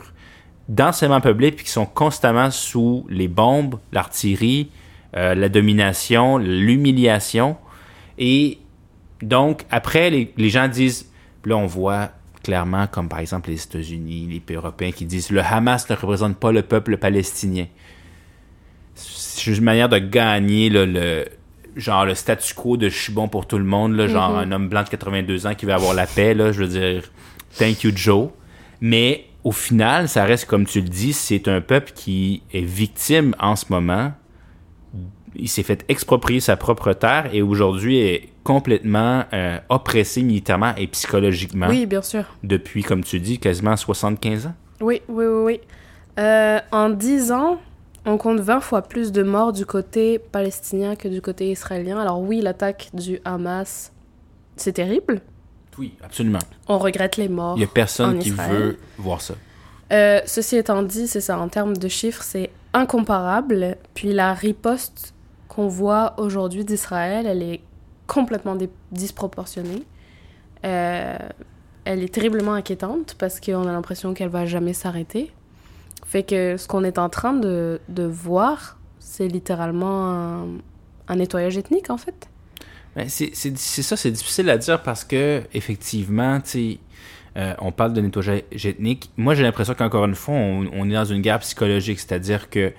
densément 0.68 1.20
peuplée, 1.20 1.52
puis 1.52 1.64
qui 1.64 1.70
sont 1.70 1.86
constamment 1.86 2.50
sous 2.50 3.06
les 3.08 3.28
bombes, 3.28 3.78
l'artillerie, 3.92 4.70
euh, 5.16 5.34
la 5.34 5.48
domination, 5.48 6.38
l'humiliation. 6.38 7.56
Et 8.18 8.58
donc, 9.22 9.64
après, 9.70 10.10
les, 10.10 10.32
les 10.36 10.50
gens 10.50 10.68
disent, 10.68 11.10
là, 11.44 11.56
on 11.56 11.66
voit 11.66 12.10
clairement, 12.46 12.86
comme 12.86 13.08
par 13.08 13.18
exemple 13.18 13.50
les 13.50 13.60
États-Unis, 13.60 14.28
les 14.30 14.38
pays 14.38 14.56
européens 14.56 14.92
qui 14.92 15.04
disent 15.04 15.30
le 15.30 15.40
Hamas 15.40 15.90
ne 15.90 15.96
représente 15.96 16.36
pas 16.36 16.52
le 16.52 16.62
peuple 16.62 16.96
palestinien. 16.96 17.66
C'est 18.94 19.42
juste 19.42 19.58
une 19.58 19.64
manière 19.64 19.88
de 19.88 19.98
gagner 19.98 20.70
là, 20.70 20.86
le 20.86 21.24
genre 21.74 22.04
le 22.06 22.14
statu 22.14 22.54
quo 22.54 22.76
de 22.76 22.88
je 22.88 22.96
suis 22.96 23.12
bon 23.12 23.26
pour 23.26 23.46
tout 23.46 23.58
le 23.58 23.64
monde, 23.64 23.96
là, 23.96 24.06
genre 24.06 24.38
un 24.38 24.52
homme 24.52 24.68
blanc 24.68 24.84
de 24.84 24.88
82 24.88 25.46
ans 25.48 25.54
qui 25.56 25.66
veut 25.66 25.72
avoir 25.72 25.92
la 25.92 26.06
paix, 26.06 26.34
là, 26.34 26.52
je 26.52 26.62
veux 26.62 26.68
dire, 26.68 27.02
thank 27.58 27.82
you 27.82 27.90
Joe. 27.94 28.28
Mais 28.80 29.26
au 29.46 29.52
final, 29.52 30.08
ça 30.08 30.24
reste 30.24 30.46
comme 30.46 30.66
tu 30.66 30.80
le 30.80 30.88
dis, 30.88 31.12
c'est 31.12 31.46
un 31.46 31.60
peuple 31.60 31.92
qui 31.94 32.42
est 32.52 32.64
victime 32.64 33.34
en 33.38 33.54
ce 33.54 33.66
moment 33.70 34.12
il 35.38 35.48
s'est 35.48 35.62
fait 35.62 35.84
exproprier 35.88 36.40
sa 36.40 36.56
propre 36.56 36.92
terre 36.92 37.28
et 37.32 37.42
aujourd'hui 37.42 37.98
est 37.98 38.28
complètement 38.44 39.24
euh, 39.32 39.58
oppressé 39.68 40.22
militairement 40.22 40.74
et 40.76 40.86
psychologiquement 40.86 41.68
Oui, 41.68 41.86
bien 41.86 42.02
sûr. 42.02 42.24
depuis, 42.42 42.82
comme 42.82 43.04
tu 43.04 43.20
dis, 43.20 43.38
quasiment 43.38 43.76
75 43.76 44.46
ans. 44.46 44.54
Oui, 44.80 45.02
oui, 45.08 45.24
oui, 45.26 45.42
oui. 45.44 45.60
Euh, 46.18 46.58
en 46.72 46.90
10 46.90 47.32
ans, 47.32 47.58
on 48.04 48.16
compte 48.16 48.40
20 48.40 48.60
fois 48.60 48.82
plus 48.82 49.12
de 49.12 49.22
morts 49.22 49.52
du 49.52 49.66
côté 49.66 50.18
palestinien 50.18 50.96
que 50.96 51.08
du 51.08 51.20
côté 51.20 51.50
israélien. 51.50 51.98
Alors 51.98 52.20
oui, 52.20 52.40
l'attaque 52.40 52.90
du 52.94 53.18
Hamas, 53.24 53.92
c'est 54.56 54.72
terrible. 54.72 55.20
Oui, 55.78 55.94
absolument. 56.02 56.38
On 56.68 56.78
regrette 56.78 57.16
les 57.16 57.28
morts. 57.28 57.56
Il 57.56 57.60
n'y 57.60 57.64
a 57.64 57.68
personne 57.68 58.16
en 58.16 58.18
qui 58.18 58.30
Israël. 58.30 58.52
veut 58.56 58.78
voir 58.98 59.20
ça. 59.20 59.34
Euh, 59.92 60.20
ceci 60.26 60.56
étant 60.56 60.82
dit, 60.82 61.06
c'est 61.06 61.20
ça, 61.20 61.38
en 61.38 61.48
termes 61.48 61.76
de 61.76 61.88
chiffres, 61.88 62.22
c'est 62.22 62.50
incomparable. 62.72 63.76
Puis 63.94 64.12
la 64.12 64.34
riposte 64.34 65.14
qu'on 65.48 65.68
voit 65.68 66.14
aujourd'hui 66.18 66.64
d'Israël, 66.64 67.26
elle 67.26 67.42
est 67.42 67.60
complètement 68.06 68.56
disproportionnée. 68.92 69.82
Euh, 70.64 71.16
elle 71.84 72.02
est 72.02 72.12
terriblement 72.12 72.54
inquiétante 72.54 73.14
parce 73.18 73.38
qu'on 73.40 73.66
a 73.68 73.72
l'impression 73.72 74.12
qu'elle 74.14 74.28
va 74.28 74.46
jamais 74.46 74.72
s'arrêter. 74.72 75.32
Fait 76.04 76.22
que 76.22 76.56
ce 76.56 76.66
qu'on 76.66 76.84
est 76.84 76.98
en 76.98 77.08
train 77.08 77.32
de, 77.32 77.80
de 77.88 78.02
voir, 78.04 78.78
c'est 78.98 79.28
littéralement 79.28 80.10
un, 80.10 80.46
un 81.08 81.16
nettoyage 81.16 81.56
ethnique, 81.56 81.90
en 81.90 81.96
fait. 81.96 82.28
Ben, 82.96 83.08
c'est 83.10 83.36
ça, 83.36 83.94
c'est 83.94 84.10
difficile 84.10 84.48
à 84.48 84.56
dire 84.56 84.82
parce 84.82 85.04
que, 85.04 85.42
effectivement, 85.52 86.40
tu 86.40 86.78
euh, 87.36 87.52
on 87.58 87.70
parle 87.70 87.92
de 87.92 88.00
nettoyage 88.00 88.42
ethnique. 88.64 89.10
Moi, 89.18 89.34
j'ai 89.34 89.42
l'impression 89.42 89.74
qu'encore 89.74 90.06
une 90.06 90.14
fois, 90.14 90.34
on, 90.34 90.66
on 90.72 90.88
est 90.88 90.94
dans 90.94 91.04
une 91.04 91.20
guerre 91.20 91.40
psychologique, 91.40 92.00
c'est-à-dire 92.00 92.48
que 92.48 92.72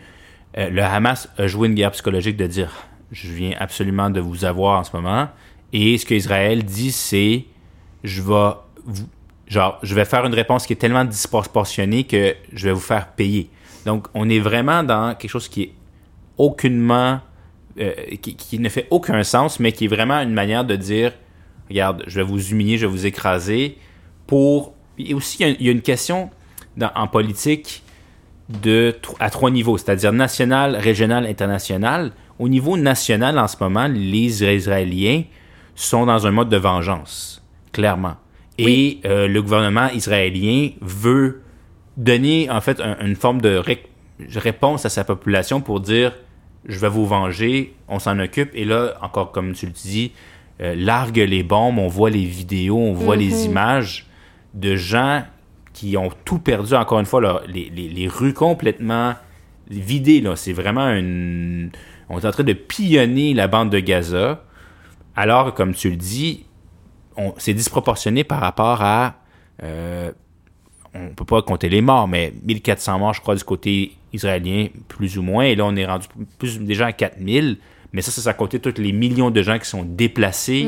euh, 0.58 0.70
le 0.72 0.82
Hamas 0.82 1.30
a 1.38 1.46
joué 1.46 1.68
une 1.68 1.76
guerre 1.76 1.92
psychologique 1.92 2.36
de 2.36 2.48
dire 2.48 2.72
je 3.12 3.32
viens 3.32 3.56
absolument 3.60 4.10
de 4.10 4.20
vous 4.20 4.44
avoir 4.44 4.80
en 4.80 4.84
ce 4.84 4.96
moment. 4.96 5.30
Et 5.72 6.00
ce 6.00 6.06
que 6.08 6.16
Israël 6.16 6.64
dit, 6.64 6.92
c'est 6.92 7.46
je 8.04 8.24
vais 8.24 8.54
vous, 8.86 9.08
genre, 9.48 9.78
je 9.84 9.94
vais 9.94 10.06
faire 10.06 10.26
une 10.26 10.34
réponse 10.34 10.66
qui 10.66 10.74
est 10.74 10.78
tellement 10.78 11.06
disproportionnée 11.06 12.06
que 12.06 12.36
je 12.52 12.68
vais 12.68 12.74
vous 12.74 12.80
faire 12.80 13.10
payer. 13.10 13.52
Donc, 13.86 14.08
on 14.16 14.28
est 14.28 14.40
vraiment 14.40 14.82
dans 14.82 15.14
quelque 15.14 15.30
chose 15.30 15.48
qui 15.48 15.62
est 15.62 15.74
aucunement 16.38 17.22
euh, 17.80 17.94
qui, 18.22 18.36
qui 18.36 18.60
ne 18.60 18.70
fait 18.70 18.88
aucun 18.92 19.24
sens, 19.24 19.60
mais 19.60 19.72
qui 19.72 19.86
est 19.86 19.90
vraiment 19.90 20.20
une 20.20 20.34
manière 20.34 20.66
de 20.66 20.76
dire 20.76 21.12
regarde, 21.70 22.04
je 22.08 22.16
vais 22.20 22.26
vous 22.26 22.50
humilier, 22.52 22.78
je 22.78 22.86
vais 22.86 22.92
vous 22.92 23.06
écraser 23.06 23.78
pour. 24.26 24.74
Et 24.98 25.14
aussi, 25.14 25.38
il 25.42 25.62
y 25.62 25.66
y 25.66 25.70
a 25.70 25.72
une 25.72 25.82
question 25.82 26.30
dans- 26.76 26.92
en 26.96 27.08
politique 27.08 27.84
de, 28.50 28.96
à 29.20 29.30
trois 29.30 29.52
niveaux, 29.52 29.78
c'est-à-dire 29.78 30.14
national, 30.14 30.76
régional, 30.76 31.26
international. 31.26 32.12
Au 32.40 32.48
niveau 32.50 32.78
national, 32.78 33.38
en 33.38 33.48
ce 33.48 33.58
moment, 33.60 33.88
les 33.88 34.44
Israéliens 34.44 35.24
sont 35.76 36.06
dans 36.06 36.26
un 36.26 36.32
mode 36.32 36.50
de 36.50 36.58
vengeance, 36.58 37.44
clairement. 37.74 38.16
Et 38.58 39.00
euh, 39.06 39.28
le 39.28 39.42
gouvernement 39.42 39.90
israélien 39.90 40.70
veut 40.82 41.42
donner, 41.98 42.50
en 42.50 42.62
fait, 42.62 42.80
un- 42.80 42.98
une 43.06 43.16
forme 43.16 43.42
de 43.42 43.56
ré- 43.58 43.84
réponse 44.36 44.86
à 44.86 44.90
sa 44.90 45.04
population 45.04 45.62
pour 45.62 45.80
dire 45.80 46.14
je 46.68 46.80
vais 46.80 46.90
vous 46.90 47.06
venger, 47.06 47.76
on 47.88 48.00
s'en 48.00 48.20
occupe. 48.20 48.52
Et 48.54 48.66
là, 48.66 48.94
encore 49.02 49.32
comme 49.32 49.54
tu 49.54 49.66
le 49.68 49.72
dis, 49.72 50.12
euh, 50.62 50.76
largue 50.76 51.18
les 51.18 51.44
bombes, 51.44 51.80
on 51.80 51.88
voit 51.88 52.10
les 52.10 52.26
vidéos, 52.26 52.78
on 52.78 52.94
voit 52.94 53.16
les 53.16 53.46
images 53.46 54.06
de 54.54 54.76
gens 54.76 55.24
qui 55.74 55.96
ont 55.98 56.10
tout 56.26 56.40
perdu, 56.40 56.74
encore 56.74 57.00
une 57.00 57.06
fois, 57.06 57.22
là, 57.22 57.42
les, 57.48 57.70
les- 57.70 57.90
les 57.90 58.08
rues 58.08 58.34
complètement 58.34 59.14
vidées. 59.70 60.22
Là. 60.22 60.36
C'est 60.36 60.54
vraiment 60.54 60.90
une... 60.90 61.72
On 62.10 62.20
est 62.20 62.26
en 62.26 62.32
train 62.32 62.44
de 62.44 62.54
pillonner 62.54 63.34
la 63.34 63.48
bande 63.48 63.70
de 63.70 63.80
Gaza. 63.80 64.44
Alors, 65.16 65.54
comme 65.54 65.74
tu 65.74 65.90
le 65.90 65.96
dis, 65.98 66.46
c'est 67.38 67.54
disproportionné 67.54 68.24
par 68.24 68.40
rapport 68.40 68.82
à... 68.82 69.16
euh, 69.64 70.12
on 70.96 71.10
peut 71.10 71.26
pas 71.26 71.42
compter 71.44 71.70
les 71.70 71.82
morts, 71.82 72.08
mais 72.08 72.34
1400 72.44 72.98
morts, 73.00 73.14
je 73.14 73.22
crois, 73.22 73.36
du 73.36 73.44
côté 73.44 73.97
israélien, 74.14 74.68
plus 74.88 75.18
ou 75.18 75.22
moins. 75.22 75.44
Et 75.46 75.56
là, 75.56 75.66
on 75.66 75.76
est 75.76 75.86
rendu 75.86 76.08
plus 76.40 76.60
déjà 76.60 76.88
à 76.88 76.92
4000. 76.94 77.58
Mais 77.94 78.02
ça, 78.02 78.12
c'est 78.12 78.22
sans 78.22 78.34
compter 78.34 78.60
tous 78.60 78.80
les 78.82 78.92
millions 78.92 79.32
de 79.32 79.42
gens 79.42 79.58
qui 79.60 79.68
sont 79.68 79.84
déplacés, 79.84 80.68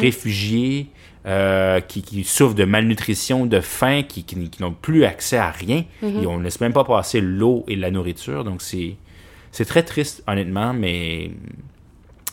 réfugiés, 0.00 0.88
euh, 1.26 1.80
qui, 1.80 2.02
qui 2.02 2.24
souffrent 2.24 2.54
de 2.54 2.64
malnutrition, 2.64 3.46
de 3.46 3.60
faim, 3.60 4.02
qui, 4.02 4.24
qui- 4.24 4.48
qui 4.50 4.62
n'ont 4.62 4.72
plus 4.72 5.04
accès 5.04 5.36
à 5.36 5.50
rien. 5.50 5.84
Et 6.22 6.26
on 6.26 6.38
ne 6.38 6.44
laisse 6.44 6.60
même 6.60 6.72
pas 6.72 6.84
passer 6.84 7.20
l'eau 7.20 7.64
et 7.68 7.76
la 7.76 7.90
nourriture. 7.90 8.44
Donc, 8.44 8.62
c'est, 8.62 8.96
c'est 9.52 9.64
très 9.66 9.82
triste, 9.82 10.22
honnêtement, 10.26 10.72
mais 10.72 11.30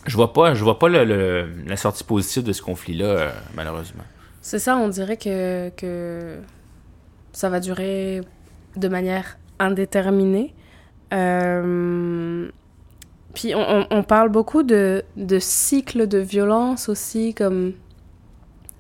je 0.07 0.15
vois 0.15 0.33
pas, 0.33 0.53
je 0.55 0.63
vois 0.63 0.79
pas 0.79 0.87
le- 0.89 1.03
le- 1.05 1.49
la 1.67 1.77
sortie 1.77 2.03
positive 2.03 2.43
de 2.43 2.53
ce 2.53 2.61
conflit-là, 2.61 3.05
euh, 3.05 3.31
malheureusement. 3.55 4.03
C'est 4.41 4.59
ça, 4.59 4.75
on 4.77 4.87
dirait 4.87 5.17
que, 5.17 5.69
que 5.77 6.37
ça 7.31 7.49
va 7.49 7.59
durer 7.59 8.21
de 8.75 8.87
manière 8.87 9.37
indéterminée. 9.61 10.53
Euh, 11.13 12.49
Puis 13.33 13.53
on, 13.55 14.03
parle 14.03 14.29
beaucoup 14.29 14.63
de, 14.63 15.03
de 15.15 15.39
cycles 15.39 16.07
de 16.07 16.17
violence 16.17 16.89
aussi, 16.89 17.33
comme... 17.33 17.73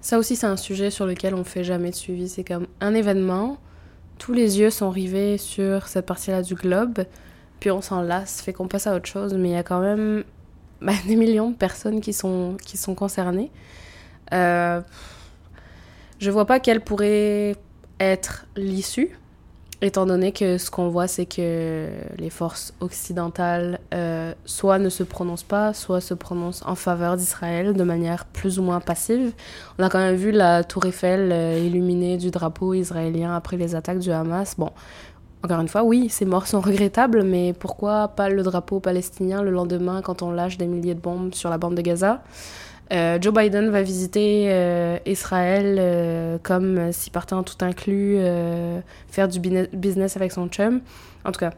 Ça 0.01 0.17
aussi, 0.17 0.35
c'est 0.35 0.47
un 0.47 0.57
sujet 0.57 0.89
sur 0.89 1.05
lequel 1.05 1.35
on 1.35 1.43
fait 1.43 1.63
jamais 1.63 1.91
de 1.91 1.95
suivi. 1.95 2.27
C'est 2.27 2.43
comme 2.43 2.65
un 2.79 2.95
événement, 2.95 3.57
tous 4.17 4.33
les 4.33 4.59
yeux 4.59 4.69
sont 4.69 4.89
rivés 4.89 5.37
sur 5.37 5.87
cette 5.87 6.05
partie-là 6.05 6.41
du 6.41 6.55
globe, 6.55 7.05
puis 7.59 7.71
on 7.71 7.81
s'en 7.81 8.01
lasse, 8.01 8.41
fait 8.41 8.53
qu'on 8.53 8.67
passe 8.67 8.87
à 8.87 8.95
autre 8.95 9.07
chose, 9.07 9.33
mais 9.33 9.49
il 9.49 9.53
y 9.53 9.55
a 9.55 9.63
quand 9.63 9.79
même 9.79 10.23
bah, 10.81 10.93
des 11.07 11.15
millions 11.15 11.51
de 11.51 11.55
personnes 11.55 12.01
qui 12.01 12.13
sont, 12.13 12.57
qui 12.63 12.77
sont 12.77 12.95
concernées. 12.95 13.51
Euh, 14.33 14.81
je 16.19 16.31
vois 16.31 16.45
pas 16.45 16.59
quelle 16.59 16.81
pourrait 16.81 17.55
être 17.99 18.45
l'issue, 18.55 19.17
étant 19.81 20.05
donné 20.05 20.31
que 20.31 20.57
ce 20.57 20.69
qu'on 20.69 20.89
voit, 20.89 21.07
c'est 21.07 21.25
que 21.25 21.87
les 22.17 22.29
forces 22.29 22.73
occidentales 22.79 23.79
euh, 23.93 24.33
soit 24.45 24.77
ne 24.79 24.89
se 24.89 25.03
prononcent 25.03 25.43
pas, 25.43 25.73
soit 25.73 26.01
se 26.01 26.13
prononcent 26.13 26.63
en 26.65 26.75
faveur 26.75 27.17
d'Israël 27.17 27.73
de 27.73 27.83
manière 27.83 28.25
plus 28.25 28.59
ou 28.59 28.63
moins 28.63 28.79
passive. 28.79 29.33
On 29.79 29.83
a 29.83 29.89
quand 29.89 29.99
même 29.99 30.15
vu 30.15 30.31
la 30.31 30.63
tour 30.63 30.85
Eiffel 30.85 31.31
euh, 31.31 31.59
illuminée 31.59 32.17
du 32.17 32.29
drapeau 32.29 32.73
israélien 32.73 33.35
après 33.35 33.57
les 33.57 33.73
attaques 33.73 33.99
du 33.99 34.11
Hamas. 34.11 34.55
Bon, 34.57 34.69
encore 35.43 35.59
une 35.59 35.67
fois, 35.67 35.83
oui, 35.83 36.09
ces 36.09 36.25
morts 36.25 36.45
sont 36.45 36.61
regrettables, 36.61 37.23
mais 37.23 37.53
pourquoi 37.53 38.09
pas 38.09 38.29
le 38.29 38.43
drapeau 38.43 38.79
palestinien 38.79 39.41
le 39.41 39.49
lendemain 39.49 40.01
quand 40.03 40.21
on 40.21 40.31
lâche 40.31 40.57
des 40.57 40.67
milliers 40.67 40.93
de 40.93 40.99
bombes 40.99 41.33
sur 41.33 41.49
la 41.49 41.57
bande 41.57 41.73
de 41.73 41.81
Gaza? 41.81 42.21
Euh, 42.91 43.17
Joe 43.21 43.33
Biden 43.33 43.69
va 43.69 43.81
visiter 43.81 44.47
euh, 44.49 44.97
Israël 45.05 45.77
euh, 45.79 46.37
comme 46.43 46.91
s'il 46.91 47.11
partait 47.11 47.33
en 47.33 47.43
tout 47.43 47.63
inclus, 47.63 48.17
faire 49.09 49.27
du 49.27 49.39
business 49.39 50.17
avec 50.17 50.31
son 50.31 50.47
chum. 50.47 50.81
En 51.23 51.31
tout 51.31 51.39
cas, 51.39 51.51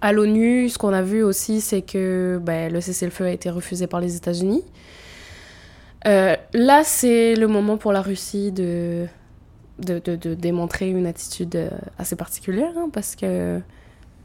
à 0.00 0.12
l'ONU, 0.12 0.68
ce 0.68 0.78
qu'on 0.78 0.92
a 0.92 1.02
vu 1.02 1.22
aussi, 1.22 1.60
c'est 1.60 1.82
que 1.82 2.40
ben, 2.42 2.72
le 2.72 2.80
cessez-le-feu 2.80 3.24
a 3.24 3.30
été 3.30 3.50
refusé 3.50 3.86
par 3.86 4.00
les 4.00 4.16
États-Unis. 4.16 4.62
Là, 6.04 6.82
c'est 6.84 7.34
le 7.34 7.48
moment 7.48 7.76
pour 7.78 7.92
la 7.92 8.02
Russie 8.02 8.52
de, 8.52 9.06
de, 9.80 9.98
de- 9.98 10.34
démontrer 10.34 10.88
une 10.88 11.06
attitude 11.06 11.70
assez 11.98 12.14
particulière, 12.14 12.72
hein, 12.76 12.88
parce 12.92 13.16
que 13.16 13.60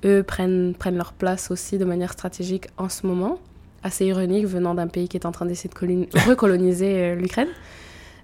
eux 0.05 0.23
prennent, 0.23 0.75
prennent 0.77 0.97
leur 0.97 1.13
place 1.13 1.49
aussi 1.49 1.77
de 1.77 1.85
manière 1.85 2.13
stratégique 2.13 2.67
en 2.77 2.89
ce 2.89 3.07
moment 3.07 3.39
assez 3.83 4.05
ironique 4.05 4.45
venant 4.45 4.73
d'un 4.75 4.87
pays 4.87 5.07
qui 5.07 5.17
est 5.17 5.25
en 5.25 5.31
train 5.31 5.45
d'essayer 5.45 5.69
de 5.69 5.75
coloni- 5.75 6.09
recoloniser 6.27 6.93
euh, 7.03 7.15
l'Ukraine. 7.15 7.49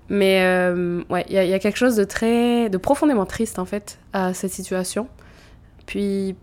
Mais 0.10 0.42
euh, 0.44 1.04
ouais, 1.10 1.26
il 1.30 1.34
y, 1.36 1.54
a- 1.54 1.60
quelque 1.60 1.78
chose 1.78 1.96
de 1.98 2.04
très, 2.06 2.70
de 2.70 2.78
profondément 2.78 3.26
triste 3.26 3.60
en 3.60 3.66
fait 3.66 4.00
à 4.14 4.34
cette 4.34 4.52
situation. 4.52 5.08
Puis 5.86 6.36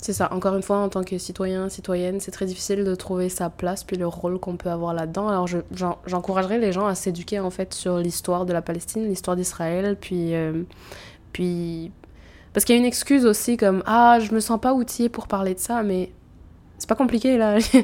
c'est 0.00 0.12
ça. 0.12 0.32
Encore 0.32 0.54
une 0.54 0.62
fois, 0.62 0.78
en 0.78 0.88
tant 0.88 1.02
que 1.02 1.18
citoyen, 1.18 1.68
citoyenne, 1.68 2.20
c'est 2.20 2.30
très 2.30 2.46
difficile 2.46 2.84
de 2.84 2.94
trouver 2.94 3.28
sa 3.28 3.50
place 3.50 3.82
puis 3.84 3.96
le 3.96 4.06
rôle 4.06 4.38
qu'on 4.38 4.56
peut 4.56 4.70
avoir 4.70 4.94
là-dedans. 4.94 5.28
Alors 5.28 5.46
je- 5.46 5.58
j'en- 5.72 5.98
j'encouragerais 6.06 6.58
les 6.58 6.72
gens 6.72 6.86
à 6.86 6.94
s'éduquer 6.94 7.40
en 7.40 7.50
fait 7.50 7.74
sur 7.74 7.98
l'histoire 7.98 8.46
de 8.46 8.52
la 8.52 8.62
Palestine, 8.62 9.04
l'histoire 9.08 9.36
d'Israël, 9.36 9.96
puis 10.00 10.34
euh, 10.34 10.62
puis 11.32 11.90
parce 12.52 12.64
qu'il 12.64 12.74
y 12.74 12.78
a 12.78 12.80
une 12.80 12.86
excuse 12.86 13.26
aussi 13.26 13.56
comme 13.56 13.82
ah 13.86 14.18
je 14.20 14.32
me 14.34 14.40
sens 14.40 14.60
pas 14.60 14.72
outillée 14.72 15.08
pour 15.08 15.26
parler 15.28 15.54
de 15.54 15.58
ça, 15.60 15.82
mais 15.82 16.10
c'est 16.78 16.88
pas 16.88 16.94
compliqué 16.94 17.36
là. 17.36 17.58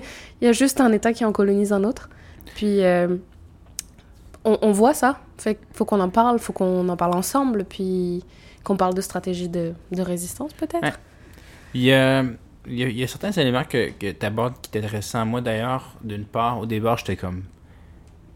Il 0.40 0.44
y 0.44 0.46
a 0.46 0.52
juste 0.52 0.80
un 0.80 0.92
État 0.92 1.12
qui 1.12 1.24
en 1.24 1.32
colonise 1.32 1.72
un 1.72 1.84
autre. 1.84 2.08
Puis 2.54 2.82
euh, 2.82 3.16
on, 4.44 4.72
voit 4.72 4.94
ça. 4.94 5.18
Fait 5.38 5.58
faut 5.72 5.84
qu'on 5.84 6.00
en 6.00 6.10
parle, 6.10 6.38
faut 6.38 6.52
qu'on 6.52 6.88
en 6.88 6.96
parle 6.96 7.14
ensemble, 7.14 7.64
puis 7.64 8.22
qu'on 8.62 8.76
parle 8.76 8.94
de 8.94 9.00
stratégie 9.00 9.48
de, 9.48 9.74
résistance 9.96 10.52
peut-être. 10.52 10.98
Il 11.74 11.82
y 11.82 11.92
a 11.92 12.24
certains 13.06 13.32
éléments 13.32 13.64
que, 13.64 13.90
que 13.90 14.12
tu 14.12 14.26
abordes 14.26 14.54
qui 14.62 14.70
t'intéressent 14.70 15.16
à 15.16 15.24
moi 15.24 15.40
d'ailleurs. 15.40 15.96
D'une 16.02 16.24
part, 16.24 16.60
au 16.60 16.66
départ, 16.66 16.98
j'étais 16.98 17.16
comme. 17.16 17.42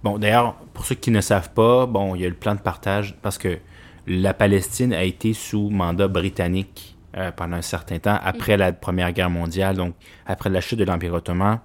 Bon, 0.03 0.19
d'ailleurs, 0.19 0.55
pour 0.75 0.85
ceux 0.85 0.95
qui 0.95 1.11
ne 1.11 1.21
savent 1.21 1.51
pas, 1.51 1.87
bon, 1.87 2.15
il 2.15 2.23
y 2.23 2.25
a 2.25 2.29
le 2.29 2.35
plan 2.35 2.55
de 2.55 2.61
partage 2.61 3.17
parce 3.21 3.37
que 3.37 3.59
la 4.07 4.33
Palestine 4.33 4.93
a 4.93 5.03
été 5.03 5.35
sous 5.35 5.71
mandat 5.71 6.09
britannique 6.09 6.97
euh, 7.19 7.31
pendant 7.33 7.57
un 7.57 7.63
certain 7.63 7.99
temps 7.99 8.19
après 8.23 8.57
la 8.57 8.73
Première 8.73 9.13
Guerre 9.13 9.31
mondiale, 9.31 9.77
donc 9.77 9.95
après 10.27 10.49
la 10.51 10.61
chute 10.61 10.79
de 10.79 10.85
l'Empire 10.85 11.13
ottoman, 11.15 11.59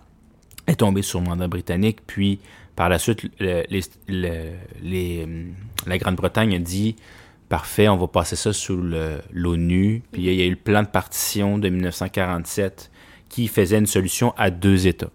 est 0.68 0.76
tombé 0.78 1.02
sur 1.02 1.20
le 1.22 1.28
mandat 1.28 1.48
britannique, 1.48 2.00
puis 2.08 2.40
par 2.76 2.90
la 2.90 2.98
suite, 3.00 3.24
le- 3.40 3.64
les- 3.70 3.82
le- 4.08 4.52
les, 4.82 5.24
hum, 5.26 5.54
la 5.86 5.98
Grande-Bretagne 5.98 6.56
a 6.56 6.60
dit 6.60 6.96
parfait, 7.50 7.88
on 7.88 7.98
va 7.98 8.08
passer 8.08 8.36
ça 8.36 8.52
sous 8.52 8.82
l'ONU. 9.32 10.02
Puis 10.12 10.24
il 10.24 10.34
y 10.34 10.42
a 10.42 10.46
eu 10.46 10.50
le 10.52 10.56
plan 10.56 10.82
de 10.82 10.88
partition 10.88 11.60
de 11.60 11.70
1947 11.70 12.90
qui 13.30 13.48
faisait 13.48 13.78
une 13.78 13.86
solution 13.86 14.34
à 14.38 14.50
deux 14.50 14.88
États. 14.88 15.10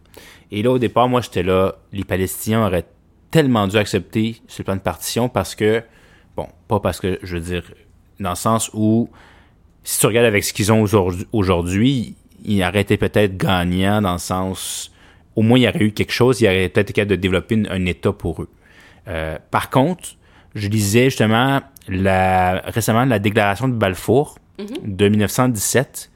Et 0.52 0.62
là, 0.62 0.70
au 0.70 0.78
départ, 0.78 1.08
moi, 1.08 1.20
j'étais 1.20 1.42
là, 1.42 1.74
les 1.92 2.04
Palestiniens 2.04 2.64
auraient 2.66 2.86
tellement 3.30 3.66
dû 3.66 3.76
accepter 3.76 4.40
ce 4.46 4.62
plan 4.62 4.76
de 4.76 4.80
partition 4.80 5.28
parce 5.28 5.54
que, 5.54 5.82
bon, 6.36 6.46
pas 6.68 6.78
parce 6.80 7.00
que, 7.00 7.18
je 7.22 7.36
veux 7.36 7.42
dire, 7.42 7.64
dans 8.20 8.30
le 8.30 8.36
sens 8.36 8.70
où, 8.72 9.08
si 9.90 10.00
tu 10.00 10.06
regardes 10.06 10.26
avec 10.26 10.44
ce 10.44 10.52
qu'ils 10.52 10.70
ont 10.70 10.82
aujourd'hui- 11.32 12.14
ils 12.44 12.62
auraient 12.62 12.82
été 12.82 12.96
peut-être 12.98 13.36
gagnants 13.38 14.02
dans 14.02 14.12
le 14.12 14.18
sens, 14.18 14.92
au 15.34 15.42
moins 15.42 15.58
il 15.58 15.62
y 15.62 15.68
aurait 15.68 15.82
eu 15.82 15.92
quelque 15.92 16.12
chose, 16.12 16.40
il 16.40 16.44
y 16.44 16.46
aurait 16.48 16.68
peut-être 16.68 16.90
été 16.90 16.92
capable 16.92 17.12
de 17.12 17.16
développer 17.16 17.54
une- 17.54 17.68
un 17.70 17.86
État 17.86 18.12
pour 18.12 18.42
eux. 18.42 18.48
Euh, 19.08 19.38
par 19.50 19.70
contre, 19.70 20.10
je 20.54 20.68
lisais 20.68 21.04
justement 21.06 21.60
la, 21.88 22.60
récemment 22.66 23.06
la 23.06 23.18
déclaration 23.18 23.66
de 23.68 23.72
Balfour 23.74 24.36
de 24.84 25.08
1917 25.08 26.10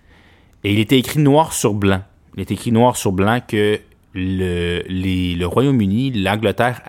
et 0.64 0.72
il 0.72 0.78
était 0.78 0.98
écrit 0.98 1.20
noir 1.20 1.52
sur 1.54 1.72
blanc. 1.74 2.02
Il 2.36 2.42
était 2.42 2.54
écrit 2.54 2.72
noir 2.72 2.96
sur 2.96 3.12
blanc 3.12 3.40
que 3.46 3.80
le, 4.14 4.82
les- 4.86 5.34
le 5.34 5.46
Royaume-Uni, 5.46 6.10
l'Angleterre 6.12 6.82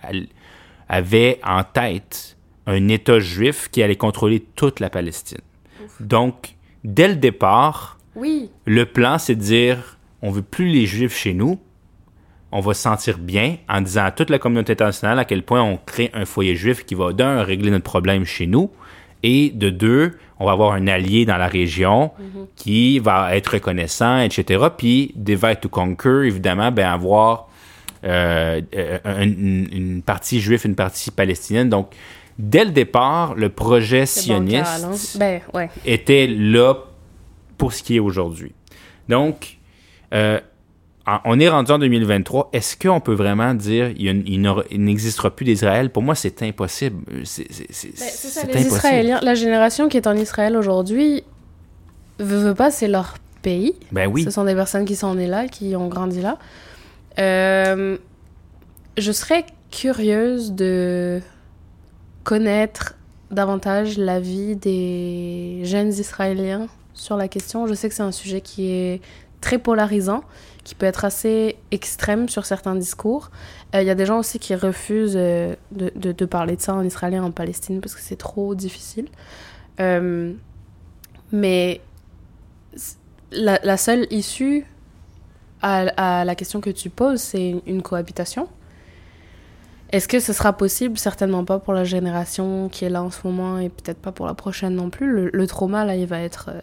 avait 0.90 1.40
en 1.46 1.64
tête 1.64 2.36
un 2.68 2.88
État 2.90 3.20
juif 3.20 3.70
qui 3.72 3.82
allait 3.84 3.96
contrôler 3.96 4.42
toute 4.56 4.80
la 4.82 4.90
Palestine. 4.90 5.40
Donc, 6.02 6.53
dès 6.84 7.08
le 7.08 7.16
départ, 7.16 7.98
Oui. 8.16 8.50
le 8.66 8.86
plan, 8.86 9.18
c'est 9.18 9.36
de 9.36 9.42
dire 9.42 9.98
on 10.22 10.32
veut 10.32 10.42
plus 10.42 10.68
les 10.68 10.86
Juifs 10.86 11.16
chez 11.18 11.34
nous. 11.34 11.60
On 12.52 12.60
va 12.60 12.74
se 12.76 12.82
sentir 12.84 13.18
bien 13.18 13.58
en 13.68 13.82
disant 13.82 14.06
à 14.06 14.12
toute 14.12 14.30
la 14.30 14.38
communauté 14.40 14.74
internationale 14.74 15.18
à 15.20 15.26
quel 15.26 15.44
point 15.44 15.62
on 15.64 15.78
crée 15.78 16.12
un 16.14 16.24
foyer 16.26 16.56
juif 16.56 16.86
qui 16.86 16.94
va, 16.94 17.12
d'un, 17.12 17.42
régler 17.44 17.72
notre 17.72 17.84
problème 17.84 18.26
chez 18.26 18.46
nous, 18.46 18.70
et 19.24 19.50
de 19.50 19.70
deux, 19.72 20.12
on 20.40 20.46
va 20.46 20.52
avoir 20.52 20.74
un 20.74 20.86
allié 20.88 21.26
dans 21.26 21.38
la 21.38 21.48
région 21.48 22.12
qui 22.56 23.00
va 23.00 23.36
être 23.36 23.54
reconnaissant, 23.54 24.20
etc. 24.20 24.66
Puis, 24.78 25.14
divide 25.16 25.62
to 25.62 25.70
conquer, 25.70 26.26
évidemment, 26.28 26.72
ben, 26.72 26.88
avoir 26.92 27.50
euh, 28.04 28.62
euh, 28.76 29.00
un- 29.06 29.22
une, 29.24 29.68
une 29.72 30.02
partie 30.04 30.40
juive, 30.42 30.62
une 30.66 30.76
partie 30.76 31.10
palestinienne. 31.10 31.70
Donc, 31.70 31.96
dès 32.40 32.66
le 32.66 32.72
départ, 32.72 33.36
le 33.36 33.50
projet 33.50 34.06
sioniste 34.06 35.18
Ben, 35.18 35.42
ouais. 35.54 35.70
était 35.86 36.28
là 36.28 36.76
pour 37.58 37.74
ce 37.74 37.84
qui 37.84 37.96
est 37.96 38.00
aujourd'hui. 38.00 38.54
Donc, 39.10 39.58
euh, 40.14 40.40
en- 41.06 41.20
on 41.26 41.40
est 41.40 41.50
rendu 41.50 41.72
en 41.72 41.80
2023. 41.80 42.50
Est-ce 42.54 42.78
qu'on 42.78 43.00
peut 43.02 43.14
vraiment 43.14 43.54
dire 43.54 43.92
il 43.98 44.84
n'existera 44.86 45.30
plus 45.36 45.44
d'Israël? 45.46 45.90
Pour 45.90 46.02
moi, 46.04 46.16
c'est 46.16 46.42
impossible. 46.44 47.04
C'est 47.26 47.44
Ben, 47.50 48.50
impossible. 48.50 48.60
Israéliens, 48.60 49.20
la 49.22 49.36
génération 49.36 49.90
qui 49.90 49.98
est 49.98 50.08
en 50.08 50.16
Israël 50.16 50.56
aujourd'hui, 50.56 51.24
veut, 52.20 52.38
veut 52.40 52.56
pas, 52.56 52.72
c'est 52.72 52.88
leur 52.88 53.16
pays. 53.42 53.74
Ben 53.92 54.08
oui. 54.08 54.24
Ce 54.24 54.32
sont 54.32 54.46
des 54.46 54.56
personnes 54.56 54.86
qui 54.86 54.96
sont 54.96 55.14
nées 55.16 55.28
là, 55.28 55.48
qui 55.48 55.76
ont 55.76 55.90
grandi 55.90 56.22
là. 56.22 56.38
Euh, 57.20 57.98
je 58.98 59.12
serais 59.12 59.46
curieuse 59.72 60.54
de 60.54 61.22
connaître 62.24 62.96
davantage 63.32 63.98
la 63.98 64.20
vie 64.20 64.56
des 64.56 65.62
jeunes 65.64 65.90
Israéliens 65.90 66.68
sur 66.94 67.18
la 67.18 67.28
question. 67.28 67.68
Je 67.68 67.74
sais 67.74 67.90
que 67.90 67.96
c'est 67.96 68.04
un 68.04 68.12
sujet 68.12 68.42
qui 68.42 68.72
est 68.72 69.02
très 69.42 69.58
polarisant, 69.58 70.24
qui 70.64 70.74
peut 70.74 70.86
être 70.86 71.04
assez 71.04 71.58
extrême 71.72 72.30
sur 72.30 72.46
certains 72.46 72.76
discours. 72.76 73.30
Euh, 73.76 73.82
Il 73.82 73.88
y 73.88 73.90
a 73.90 73.96
des 73.96 74.06
gens 74.06 74.20
aussi 74.20 74.40
qui 74.40 74.56
refusent 74.56 75.18
euh, 75.18 75.56
de, 75.72 76.26
parler 76.26 76.56
de 76.56 76.62
ça 76.62 76.74
en 76.74 76.84
israélien 76.84 77.24
en 77.24 77.32
Palestine 77.32 77.82
parce 77.82 77.94
que 77.96 78.02
c'est 78.02 78.16
trop 78.16 78.56
difficile. 78.56 79.10
Euh, 79.80 80.34
mais 81.32 81.82
la, 83.32 83.78
seule 83.78 84.08
issue 84.12 84.66
à, 85.62 86.24
la 86.24 86.36
question 86.36 86.62
que 86.62 86.70
tu 86.70 86.90
poses, 86.90 87.20
c'est 87.20 87.62
une 87.66 87.82
cohabitation. 87.82 88.48
Est-ce 89.94 90.08
que 90.08 90.20
ce 90.20 90.34
sera 90.34 90.54
possible? 90.54 90.98
Certainement 90.98 91.46
pas 91.46 91.60
pour 91.60 91.72
la 91.72 91.84
génération 91.84 92.68
qui 92.68 92.84
est 92.84 92.90
là 92.90 93.04
en 93.04 93.12
ce 93.12 93.20
moment 93.26 93.60
et 93.60 93.70
peut-être 93.70 94.00
pas 94.00 94.12
pour 94.12 94.26
la 94.26 94.34
prochaine 94.34 94.74
non 94.74 94.90
plus. 94.90 95.12
Le, 95.12 95.30
le 95.32 95.48
trauma, 95.48 95.86
là, 95.86 95.96
il 95.96 96.08
va 96.08 96.20
être 96.20 96.50
euh, 96.50 96.60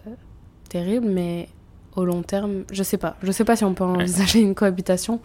terrible, 0.69 1.07
mais 1.09 1.49
au 1.95 2.05
long 2.05 2.23
terme, 2.23 2.65
je 2.73 2.83
sais 2.83 2.99
pas. 2.99 3.17
Je 3.23 3.31
sais 3.31 3.45
pas 3.45 3.55
si 3.55 3.65
on 3.65 3.73
peut 3.73 3.85
envisager 3.85 4.41
une 4.41 4.57
cohabitation. 4.57 5.21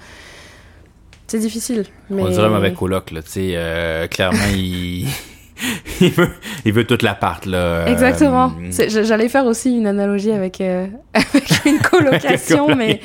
C'est 1.25 1.39
difficile. 1.39 1.85
Mais... 2.11 2.21
On 2.21 2.29
dirait 2.29 2.45
un 2.45 2.49
mauvais 2.49 2.73
coloc, 2.73 3.09
là. 3.09 3.23
Tu 3.23 3.29
sais, 3.31 3.53
euh, 3.55 4.07
clairement, 4.07 4.37
il... 4.53 5.07
il, 6.01 6.11
veut, 6.11 6.29
il 6.65 6.73
veut 6.73 6.85
toute 6.85 7.01
l'appart, 7.01 7.45
là. 7.45 7.57
Euh, 7.57 7.85
Exactement. 7.87 8.51
J- 8.71 9.03
J'allais 9.05 9.29
faire 9.29 9.45
aussi 9.45 9.75
une 9.77 9.87
analogie 9.87 10.31
avec, 10.31 10.61
euh, 10.61 10.87
avec 11.13 11.65
une 11.65 11.79
colocation, 11.79 12.75
mais 12.75 13.01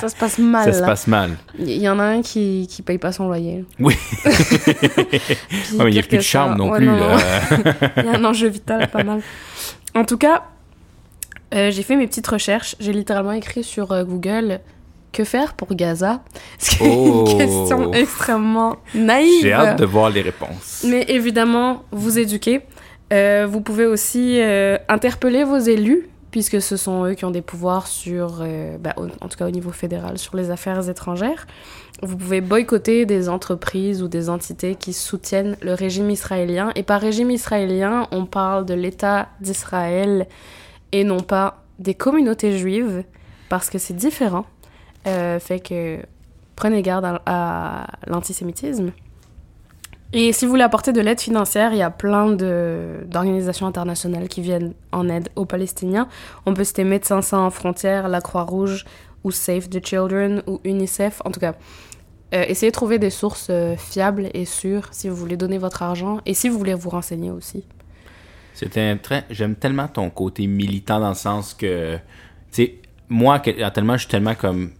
ça 0.00 0.08
se 0.08 0.16
passe 0.16 0.38
mal. 0.38 0.64
Ça 0.64 0.72
se 0.72 0.80
là. 0.80 0.86
passe 0.86 1.06
mal. 1.06 1.30
Il 1.58 1.70
y 1.80 1.88
en 1.88 1.98
a 1.98 2.04
un 2.04 2.22
qui, 2.22 2.66
qui 2.70 2.82
paye 2.82 2.98
pas 2.98 3.12
son 3.12 3.26
loyer. 3.28 3.64
Oui. 3.78 3.94
Puis 4.24 5.76
Ouais, 5.76 5.84
mais 5.84 5.90
il 5.90 5.94
n'y 5.94 5.98
a 5.98 6.02
plus 6.02 6.18
de 6.18 6.22
ça- 6.22 6.54
non 6.56 6.70
ouais, 6.70 6.78
plus, 6.78 6.86
non, 6.86 6.96
là. 6.96 7.18
Il 7.98 8.04
y 8.04 8.08
a 8.08 8.12
un 8.18 8.24
enjeu 8.24 8.48
vital 8.48 8.88
pas 8.88 9.04
mal. 9.04 9.20
En 9.94 10.04
tout 10.04 10.16
cas, 10.18 10.42
euh, 11.54 11.70
j'ai 11.70 11.82
fait 11.82 11.96
mes 11.96 12.06
petites 12.06 12.26
recherches. 12.26 12.76
J'ai 12.80 12.92
littéralement 12.92 13.32
écrit 13.32 13.62
sur 13.62 13.92
euh, 13.92 14.04
Google 14.04 14.60
que 15.12 15.24
faire 15.24 15.54
pour 15.54 15.74
Gaza? 15.74 16.22
Ce 16.58 16.70
qui 16.76 16.84
est 16.84 16.88
Oh. 16.90 17.24
une 17.28 17.38
question 17.38 17.92
extrêmement 17.92 18.76
naïve. 18.94 19.42
J'ai 19.42 19.52
hâte 19.52 19.78
de 19.78 19.84
voir 19.84 20.10
les 20.10 20.22
réponses. 20.22 20.84
Mais 20.88 21.04
évidemment, 21.08 21.84
vous 21.92 22.18
éduquer. 22.18 22.62
Euh, 23.12 23.46
vous 23.50 23.60
pouvez 23.60 23.86
aussi 23.86 24.38
euh, 24.40 24.78
interpeller 24.88 25.44
vos 25.44 25.58
élus, 25.58 26.08
puisque 26.30 26.62
ce 26.62 26.78
sont 26.78 27.04
eux 27.04 27.12
qui 27.12 27.26
ont 27.26 27.30
des 27.30 27.42
pouvoirs 27.42 27.86
sur, 27.86 28.38
euh, 28.40 28.78
bah, 28.78 28.94
au- 28.96 29.04
en 29.22 29.28
tout 29.28 29.36
cas 29.36 29.46
au 29.46 29.50
niveau 29.50 29.70
fédéral, 29.70 30.16
sur 30.16 30.34
les 30.34 30.50
affaires 30.50 30.88
étrangères. 30.88 31.46
Vous 32.02 32.16
pouvez 32.16 32.40
boycotter 32.40 33.04
des 33.04 33.28
entreprises 33.28 34.02
ou 34.02 34.08
des 34.08 34.30
entités 34.30 34.74
qui 34.76 34.94
soutiennent 34.94 35.56
le 35.60 35.74
régime 35.74 36.08
israélien. 36.08 36.70
Et 36.74 36.82
par 36.82 37.02
régime 37.02 37.30
israélien, 37.30 38.08
on 38.12 38.24
parle 38.24 38.64
de 38.64 38.72
l'État 38.74 39.28
d'Israël 39.42 40.26
et 40.92 41.04
non 41.04 41.20
pas 41.20 41.58
des 41.78 41.94
communautés 41.94 42.56
juives, 42.56 43.04
parce 43.50 43.68
que 43.68 43.76
c'est 43.78 43.94
différent. 43.94 44.46
Euh, 45.06 45.38
fait 45.38 45.60
que 45.60 45.98
prenez 46.56 46.82
garde 46.82 47.20
à, 47.26 47.86
l'antisémitisme. 48.06 48.92
Et 50.12 50.32
si 50.32 50.44
vous 50.44 50.50
voulez 50.50 50.62
apporter 50.62 50.92
de 50.92 51.00
l'aide 51.00 51.20
financière, 51.20 51.72
il 51.72 51.78
y 51.78 51.82
a 51.82 51.90
plein 51.90 52.32
d'organisations 52.32 53.66
internationales 53.66 54.28
qui 54.28 54.42
viennent 54.42 54.74
en 54.92 55.08
aide 55.08 55.30
aux 55.36 55.46
Palestiniens. 55.46 56.06
On 56.44 56.52
peut 56.52 56.64
citer 56.64 56.84
Médecins 56.84 57.22
sans 57.22 57.48
frontières, 57.50 58.08
la 58.08 58.20
Croix-Rouge, 58.20 58.84
ou 59.24 59.30
Save 59.30 59.68
the 59.68 59.84
Children, 59.84 60.42
ou 60.46 60.60
UNICEF. 60.64 61.22
En 61.24 61.30
tout 61.30 61.40
cas, 61.40 61.54
euh, 62.34 62.44
essayez 62.46 62.70
de 62.70 62.74
trouver 62.74 62.98
des 62.98 63.08
sources 63.08 63.48
euh, 63.50 63.74
fiables 63.76 64.28
et 64.34 64.44
sûres 64.44 64.88
si 64.90 65.08
vous 65.08 65.16
voulez 65.16 65.36
donner 65.36 65.58
votre 65.58 65.82
argent 65.82 66.20
et 66.26 66.34
si 66.34 66.48
vous 66.48 66.58
voulez 66.58 66.74
vous 66.74 66.90
renseigner 66.90 67.30
aussi. 67.30 67.64
C'était. 68.54 68.98
J'aime 69.30 69.56
tellement 69.56 69.88
ton 69.88 70.10
côté 70.10 70.46
militant 70.46 71.00
dans 71.00 71.10
le 71.10 71.14
sens 71.14 71.54
que. 71.54 71.96
Tu 71.96 72.00
sais, 72.50 72.74
moi, 73.08 73.40
tellement, 73.40 73.94
je 73.94 74.00
suis 74.00 74.08
tellement 74.08 74.34
comme. 74.34 74.72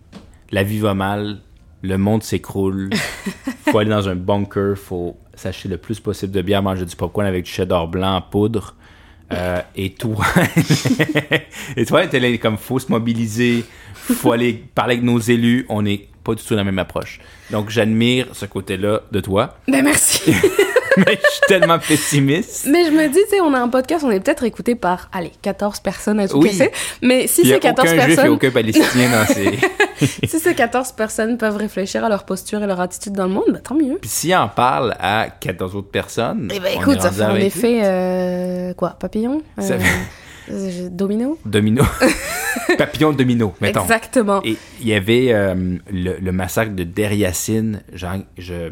La 0.52 0.62
vie 0.62 0.78
va 0.78 0.92
mal, 0.92 1.38
le 1.80 1.96
monde 1.96 2.22
s'écroule, 2.22 2.90
faut 3.64 3.78
aller 3.78 3.90
dans 3.90 4.08
un 4.08 4.14
bunker, 4.14 4.76
faut 4.76 5.16
s'acheter 5.34 5.68
le 5.68 5.78
plus 5.78 5.98
possible 5.98 6.30
de 6.30 6.42
bière, 6.42 6.62
manger 6.62 6.84
du 6.84 6.94
popcorn 6.94 7.26
avec 7.26 7.44
du 7.44 7.50
cheddar 7.50 7.88
blanc 7.88 8.16
en 8.16 8.20
poudre. 8.20 8.76
Euh, 9.32 9.62
et 9.74 9.94
toi, 9.94 10.26
et 11.76 11.86
toi, 11.86 12.06
t'es 12.06 12.20
là 12.20 12.36
comme 12.36 12.58
faut 12.58 12.78
se 12.78 12.92
mobiliser, 12.92 13.64
faut 13.94 14.32
aller 14.32 14.52
parler 14.74 14.96
avec 14.96 15.04
nos 15.04 15.18
élus. 15.18 15.64
On 15.70 15.80
n'est 15.80 16.06
pas 16.22 16.34
du 16.34 16.42
tout 16.42 16.50
dans 16.50 16.56
la 16.56 16.64
même 16.64 16.78
approche. 16.78 17.20
Donc, 17.50 17.70
j'admire 17.70 18.26
ce 18.34 18.44
côté-là 18.44 19.00
de 19.10 19.20
toi, 19.20 19.56
Ben 19.68 19.82
merci. 19.82 20.34
mais 21.06 21.18
je 21.22 21.30
suis 21.30 21.40
tellement 21.48 21.78
pessimiste. 21.78 22.66
Mais 22.70 22.84
je 22.86 22.90
me 22.90 23.06
dis, 23.08 23.18
tu 23.24 23.30
sais, 23.36 23.40
on 23.40 23.52
a 23.54 23.58
un 23.60 23.68
podcast, 23.68 24.04
on 24.04 24.10
est 24.10 24.20
peut-être 24.20 24.44
écouté 24.44 24.74
par, 24.74 25.08
allez, 25.12 25.32
14 25.42 25.80
personnes 25.80 26.20
à 26.20 26.28
tout 26.28 26.38
Oui. 26.38 26.50
casser. 26.50 26.70
Mais 27.02 27.26
si 27.26 27.44
ces 27.46 27.58
14 27.58 27.88
aucun 27.92 28.02
juif 28.02 28.12
et 28.12 28.14
personnes 28.16 28.32
aucun 28.34 28.50
palestinien 28.50 29.10
dans 29.10 29.26
ces. 29.34 29.58
si 30.26 30.38
ces 30.38 30.54
14 30.54 30.92
personnes 30.92 31.38
peuvent 31.38 31.56
réfléchir 31.56 32.04
à 32.04 32.08
leur 32.08 32.24
posture 32.24 32.62
et 32.62 32.66
leur 32.66 32.80
attitude 32.80 33.12
dans 33.12 33.26
le 33.26 33.32
monde, 33.32 33.44
bah, 33.50 33.58
tant 33.62 33.74
mieux. 33.74 33.98
Puis 34.00 34.10
s'il 34.10 34.34
en 34.34 34.48
parle 34.48 34.94
à 35.00 35.28
14 35.40 35.76
autres 35.76 35.90
personnes. 35.90 36.48
Eh 36.54 36.60
ben 36.60 36.72
on 36.76 36.80
écoute, 36.80 37.00
ça 37.00 37.10
fait 37.10 37.22
en 37.24 37.28
28. 37.34 37.44
effet 37.46 37.80
euh, 37.84 38.74
quoi, 38.74 38.90
papillon? 38.90 39.42
Ça 39.58 39.74
Euh, 39.74 39.78
fait- 39.78 40.52
euh, 40.52 40.88
Domino? 40.90 41.38
Domino. 41.44 41.84
Papillon 42.78 43.12
domino, 43.12 43.54
mettons. 43.60 43.82
Exactement. 43.82 44.40
Et 44.44 44.56
il 44.80 44.88
y 44.88 44.94
avait 44.94 45.28
euh, 45.32 45.54
le, 45.90 46.16
le 46.20 46.32
massacre 46.32 46.72
de 46.72 46.84
Der 46.84 47.12
Yassin. 47.12 47.80
Genre, 47.94 48.16
je, 48.36 48.70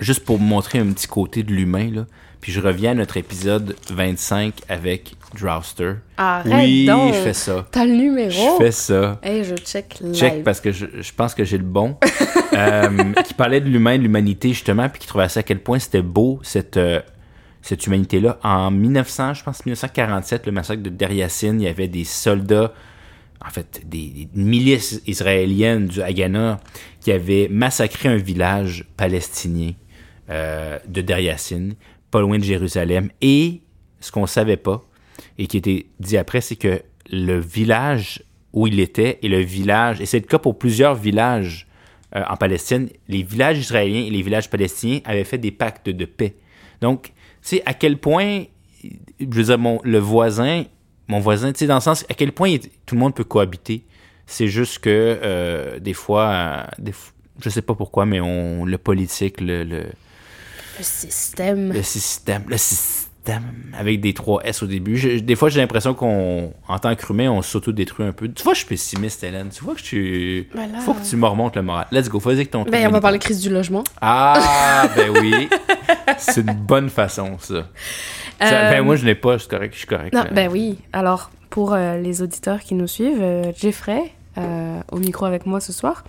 juste 0.00 0.24
pour 0.24 0.38
montrer 0.38 0.78
un 0.78 0.92
petit 0.92 1.06
côté 1.06 1.42
de 1.42 1.52
l'humain, 1.52 1.90
là. 1.92 2.06
Puis 2.42 2.50
je 2.50 2.60
reviens 2.60 2.90
à 2.90 2.94
notre 2.94 3.16
épisode 3.18 3.76
25 3.88 4.62
avec 4.68 5.14
Drowster. 5.38 5.94
Arrête 6.16 6.52
oui, 6.52 6.86
donc. 6.86 7.14
je 7.14 7.20
fais 7.20 7.34
ça. 7.34 7.66
T'as 7.70 7.84
le 7.84 7.92
numéro? 7.92 8.30
Je 8.30 8.64
fais 8.64 8.72
ça. 8.72 9.20
Hey, 9.22 9.44
je 9.44 9.54
check 9.54 10.00
live. 10.00 10.12
Check 10.12 10.42
parce 10.42 10.60
que 10.60 10.72
je, 10.72 10.86
je 11.00 11.12
pense 11.14 11.36
que 11.36 11.44
j'ai 11.44 11.58
le 11.58 11.64
bon. 11.64 11.96
Euh, 12.54 13.14
qui 13.24 13.32
parlait 13.32 13.62
de 13.62 13.68
l'humain, 13.70 13.96
de 13.96 14.02
l'humanité 14.02 14.50
justement, 14.50 14.86
puis 14.90 15.00
qui 15.00 15.06
trouvait 15.06 15.30
ça 15.30 15.40
à 15.40 15.42
quel 15.42 15.58
point 15.58 15.78
c'était 15.78 16.02
beau 16.02 16.38
cette, 16.42 16.76
euh, 16.76 17.00
cette 17.62 17.86
humanité-là. 17.86 18.38
En 18.42 18.70
1900, 18.70 19.32
je 19.32 19.42
pense 19.42 19.64
1947, 19.64 20.44
le 20.44 20.52
massacre 20.52 20.82
de 20.82 20.90
Deryassin, 20.90 21.54
il 21.54 21.62
y 21.62 21.66
avait 21.66 21.88
des 21.88 22.04
soldats, 22.04 22.74
en 23.42 23.48
fait 23.48 23.80
des, 23.86 24.06
des 24.08 24.28
milices 24.34 25.00
israéliennes 25.06 25.86
du 25.86 26.02
Haganah 26.02 26.60
qui 27.00 27.10
avaient 27.10 27.48
massacré 27.50 28.10
un 28.10 28.16
village 28.16 28.84
palestinien 28.98 29.72
euh, 30.30 30.78
de 30.86 31.00
Deryassin, 31.00 31.70
pas 32.10 32.20
loin 32.20 32.38
de 32.38 32.44
Jérusalem. 32.44 33.10
Et 33.20 33.60
ce 34.00 34.12
qu'on 34.12 34.26
savait 34.26 34.56
pas, 34.56 34.82
et 35.38 35.46
qui 35.46 35.56
était 35.56 35.86
dit 36.00 36.16
après, 36.16 36.40
c'est 36.40 36.56
que 36.56 36.82
le 37.10 37.38
village 37.38 38.22
où 38.52 38.66
il 38.66 38.80
était 38.80 39.18
et 39.22 39.28
le 39.28 39.40
village, 39.40 40.00
et 40.00 40.06
c'est 40.06 40.20
le 40.20 40.26
cas 40.26 40.38
pour 40.38 40.58
plusieurs 40.58 40.94
villages 40.94 41.66
euh, 42.14 42.22
en 42.28 42.36
Palestine, 42.36 42.88
les 43.08 43.22
villages 43.22 43.58
israéliens 43.58 44.04
et 44.06 44.10
les 44.10 44.22
villages 44.22 44.50
palestiniens 44.50 45.00
avaient 45.04 45.24
fait 45.24 45.38
des 45.38 45.50
pactes 45.50 45.88
de 45.88 46.04
paix. 46.04 46.36
Donc, 46.80 47.04
tu 47.04 47.12
sais, 47.42 47.62
à 47.64 47.74
quel 47.74 47.96
point, 47.96 48.44
je 49.18 49.42
veux 49.42 49.56
le 49.84 49.98
voisin, 49.98 50.64
mon 51.08 51.20
voisin, 51.20 51.52
tu 51.52 51.60
sais, 51.60 51.66
dans 51.66 51.76
le 51.76 51.80
sens, 51.80 52.04
à 52.08 52.14
quel 52.14 52.32
point 52.32 52.56
tout 52.86 52.94
le 52.94 53.00
monde 53.00 53.14
peut 53.14 53.24
cohabiter. 53.24 53.84
C'est 54.26 54.48
juste 54.48 54.78
que, 54.80 55.18
euh, 55.22 55.78
des 55.78 55.94
fois, 55.94 56.28
euh, 56.28 56.62
des 56.78 56.92
je 57.42 57.48
sais 57.48 57.62
pas 57.62 57.74
pourquoi, 57.74 58.06
mais 58.06 58.20
on, 58.20 58.64
le 58.64 58.78
politique, 58.78 59.40
le, 59.40 59.64
le, 59.64 59.84
Le 60.78 60.84
système. 60.84 61.72
le 61.72 61.82
système, 61.82 62.42
le 62.48 62.56
système, 62.56 63.42
avec 63.78 64.00
des 64.00 64.14
3 64.14 64.42
S 64.44 64.62
au 64.62 64.66
début. 64.66 64.96
Je- 64.96 65.18
des 65.20 65.36
fois, 65.36 65.48
j'ai 65.48 65.60
l'impression 65.60 65.94
qu'on, 65.94 66.52
en 66.66 66.78
tant 66.78 66.94
qu'humain, 66.96 67.30
on 67.30 67.40
s'auto-détruit 67.42 68.06
un 68.06 68.12
peu. 68.12 68.28
Tu 68.28 68.42
vois, 68.42 68.52
je 68.54 68.58
suis 68.58 68.66
pessimiste, 68.68 69.22
Hélène. 69.22 69.48
Tu 69.50 69.62
vois 69.62 69.74
que 69.74 69.80
je 69.80 69.84
suis. 69.84 70.48
Ben 70.54 70.68
Faut 70.80 70.94
que 70.94 71.04
tu 71.08 71.16
me 71.16 71.26
remontes 71.26 71.54
le 71.56 71.62
moral. 71.62 71.86
Let's 71.92 72.08
go, 72.08 72.18
vas-y 72.18 72.34
avec 72.36 72.50
ton 72.50 72.62
truc, 72.62 72.72
Ben, 72.72 72.86
on 72.88 72.90
va 72.90 73.00
parler 73.00 73.18
crise 73.18 73.40
du 73.40 73.50
logement. 73.50 73.84
Ah, 74.00 74.88
ben 74.96 75.10
oui. 75.20 75.48
C'est 76.18 76.40
une 76.40 76.52
bonne 76.54 76.88
façon, 76.90 77.36
ça. 77.38 77.54
Ça- 78.40 78.44
Euh, 78.44 78.70
Ben 78.70 78.82
moi, 78.84 78.96
je 78.96 79.04
n'ai 79.04 79.14
pas, 79.14 79.34
je 79.34 79.42
suis 79.42 79.48
correct, 79.48 79.72
je 79.74 79.78
suis 79.78 79.86
correct. 79.86 80.12
Non, 80.14 80.22
là. 80.24 80.30
ben 80.32 80.48
oui. 80.50 80.78
Alors, 80.92 81.30
pour 81.50 81.74
euh, 81.74 81.98
les 81.98 82.22
auditeurs 82.22 82.60
qui 82.60 82.74
nous 82.74 82.88
suivent, 82.88 83.20
euh, 83.22 83.52
Jeffrey, 83.56 84.12
euh, 84.38 84.80
au 84.90 84.96
micro 84.98 85.26
avec 85.26 85.46
moi 85.46 85.60
ce 85.60 85.72
soir, 85.72 86.02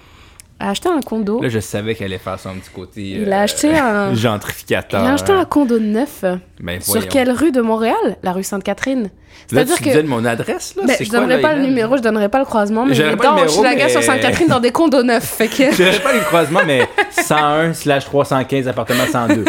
a 0.64 0.70
acheté 0.70 0.90
un 0.90 1.02
condo. 1.02 1.42
Là, 1.42 1.50
je 1.50 1.60
savais 1.60 1.96
qu'elle 1.96 2.08
allait 2.08 2.18
faire 2.18 2.40
son 2.40 2.54
petit 2.56 2.70
côté. 2.70 3.02
Il 3.02 3.28
euh, 3.30 3.32
a 3.36 3.42
acheté 3.42 3.78
un- 3.78 4.12
Il 4.12 4.18
Gentrificateur. 4.18 5.04
a 5.04 5.14
acheté 5.14 5.32
un 5.32 5.46
condo 5.46 5.80
neuf. 5.80 6.24
Ben, 6.60 6.80
Sur 6.82 7.08
quelle 7.08 7.32
rue 7.32 7.52
de 7.52 7.62
Montréal? 7.62 8.18
La 8.24 8.32
rue 8.32 8.44
Sainte-Catherine. 8.44 9.10
C'est-à-dire 9.48 9.76
tu 9.76 9.84
que. 9.84 9.90
me 9.90 9.94
donnes 9.96 10.06
mon 10.08 10.24
adresse, 10.26 10.76
là? 10.76 10.84
Ben, 10.86 10.96
je 11.00 11.10
quoi, 11.10 11.20
donnerai 11.20 11.42
là, 11.42 11.48
pas 11.50 11.56
le 11.56 11.64
numéro, 11.64 11.98
je 11.98 12.02
donnerai 12.02 12.30
pas 12.30 12.40
le 12.40 12.46
croisement, 12.46 12.86
mais 12.86 12.94
J'aurais 12.94 13.10
il 13.10 13.16
le 13.18 13.22
dans 13.24 13.38
Hochelaga 13.44 13.86
mais- 13.86 13.90
sur 13.92 14.04
Sainte-Catherine 14.04 14.48
dans 14.48 14.60
des 14.60 14.72
condos 14.72 15.04
neufs. 15.04 15.24
Fait 15.24 15.48
que. 15.48 15.56
Je 15.72 15.76
dirais 15.76 16.00
pas 16.00 16.14
les 16.14 16.20
croisements, 16.22 16.62
mais 16.66 16.88
101 17.12 17.74
slash 17.74 18.06
315 18.06 18.68
appartement 18.68 19.06
102. 19.12 19.46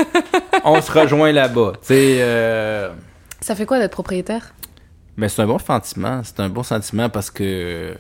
On 0.64 0.80
se 0.80 0.90
rejoint 0.90 1.30
là-bas. 1.32 1.72
Tu 1.80 1.86
sais, 1.88 2.16
euh, 2.20 2.88
Ça 3.40 3.54
fait 3.54 3.66
quoi 3.66 3.78
d'être 3.78 3.92
propriétaire? 3.92 4.54
Mais 5.16 5.28
c'est 5.28 5.42
un 5.42 5.46
bon 5.46 5.58
sentiment. 5.58 6.22
C'est 6.24 6.40
un 6.40 6.48
bon 6.48 6.62
sentiment 6.64 7.08
parce 7.08 7.30
que. 7.30 7.94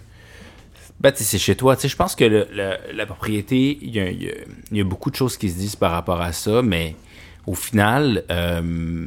Ben, 1.00 1.12
c'est 1.14 1.38
chez 1.38 1.54
toi. 1.56 1.76
Tu 1.76 1.82
sais, 1.82 1.88
je 1.88 1.96
pense 1.96 2.14
que 2.14 2.24
le- 2.24 2.46
le- 2.52 2.76
la 2.94 3.06
propriété, 3.06 3.78
il 3.82 3.90
y, 3.94 4.00
a, 4.00 4.10
y 4.10 4.30
y 4.72 4.82
beaucoup 4.82 5.10
de 5.10 5.16
choses 5.16 5.36
qui 5.36 5.50
se 5.50 5.56
disent 5.56 5.76
par 5.76 5.90
rapport 5.92 6.20
à 6.20 6.32
ça, 6.32 6.62
mais 6.62 6.94
au 7.46 7.54
final, 7.54 8.24
euh, 8.30 9.06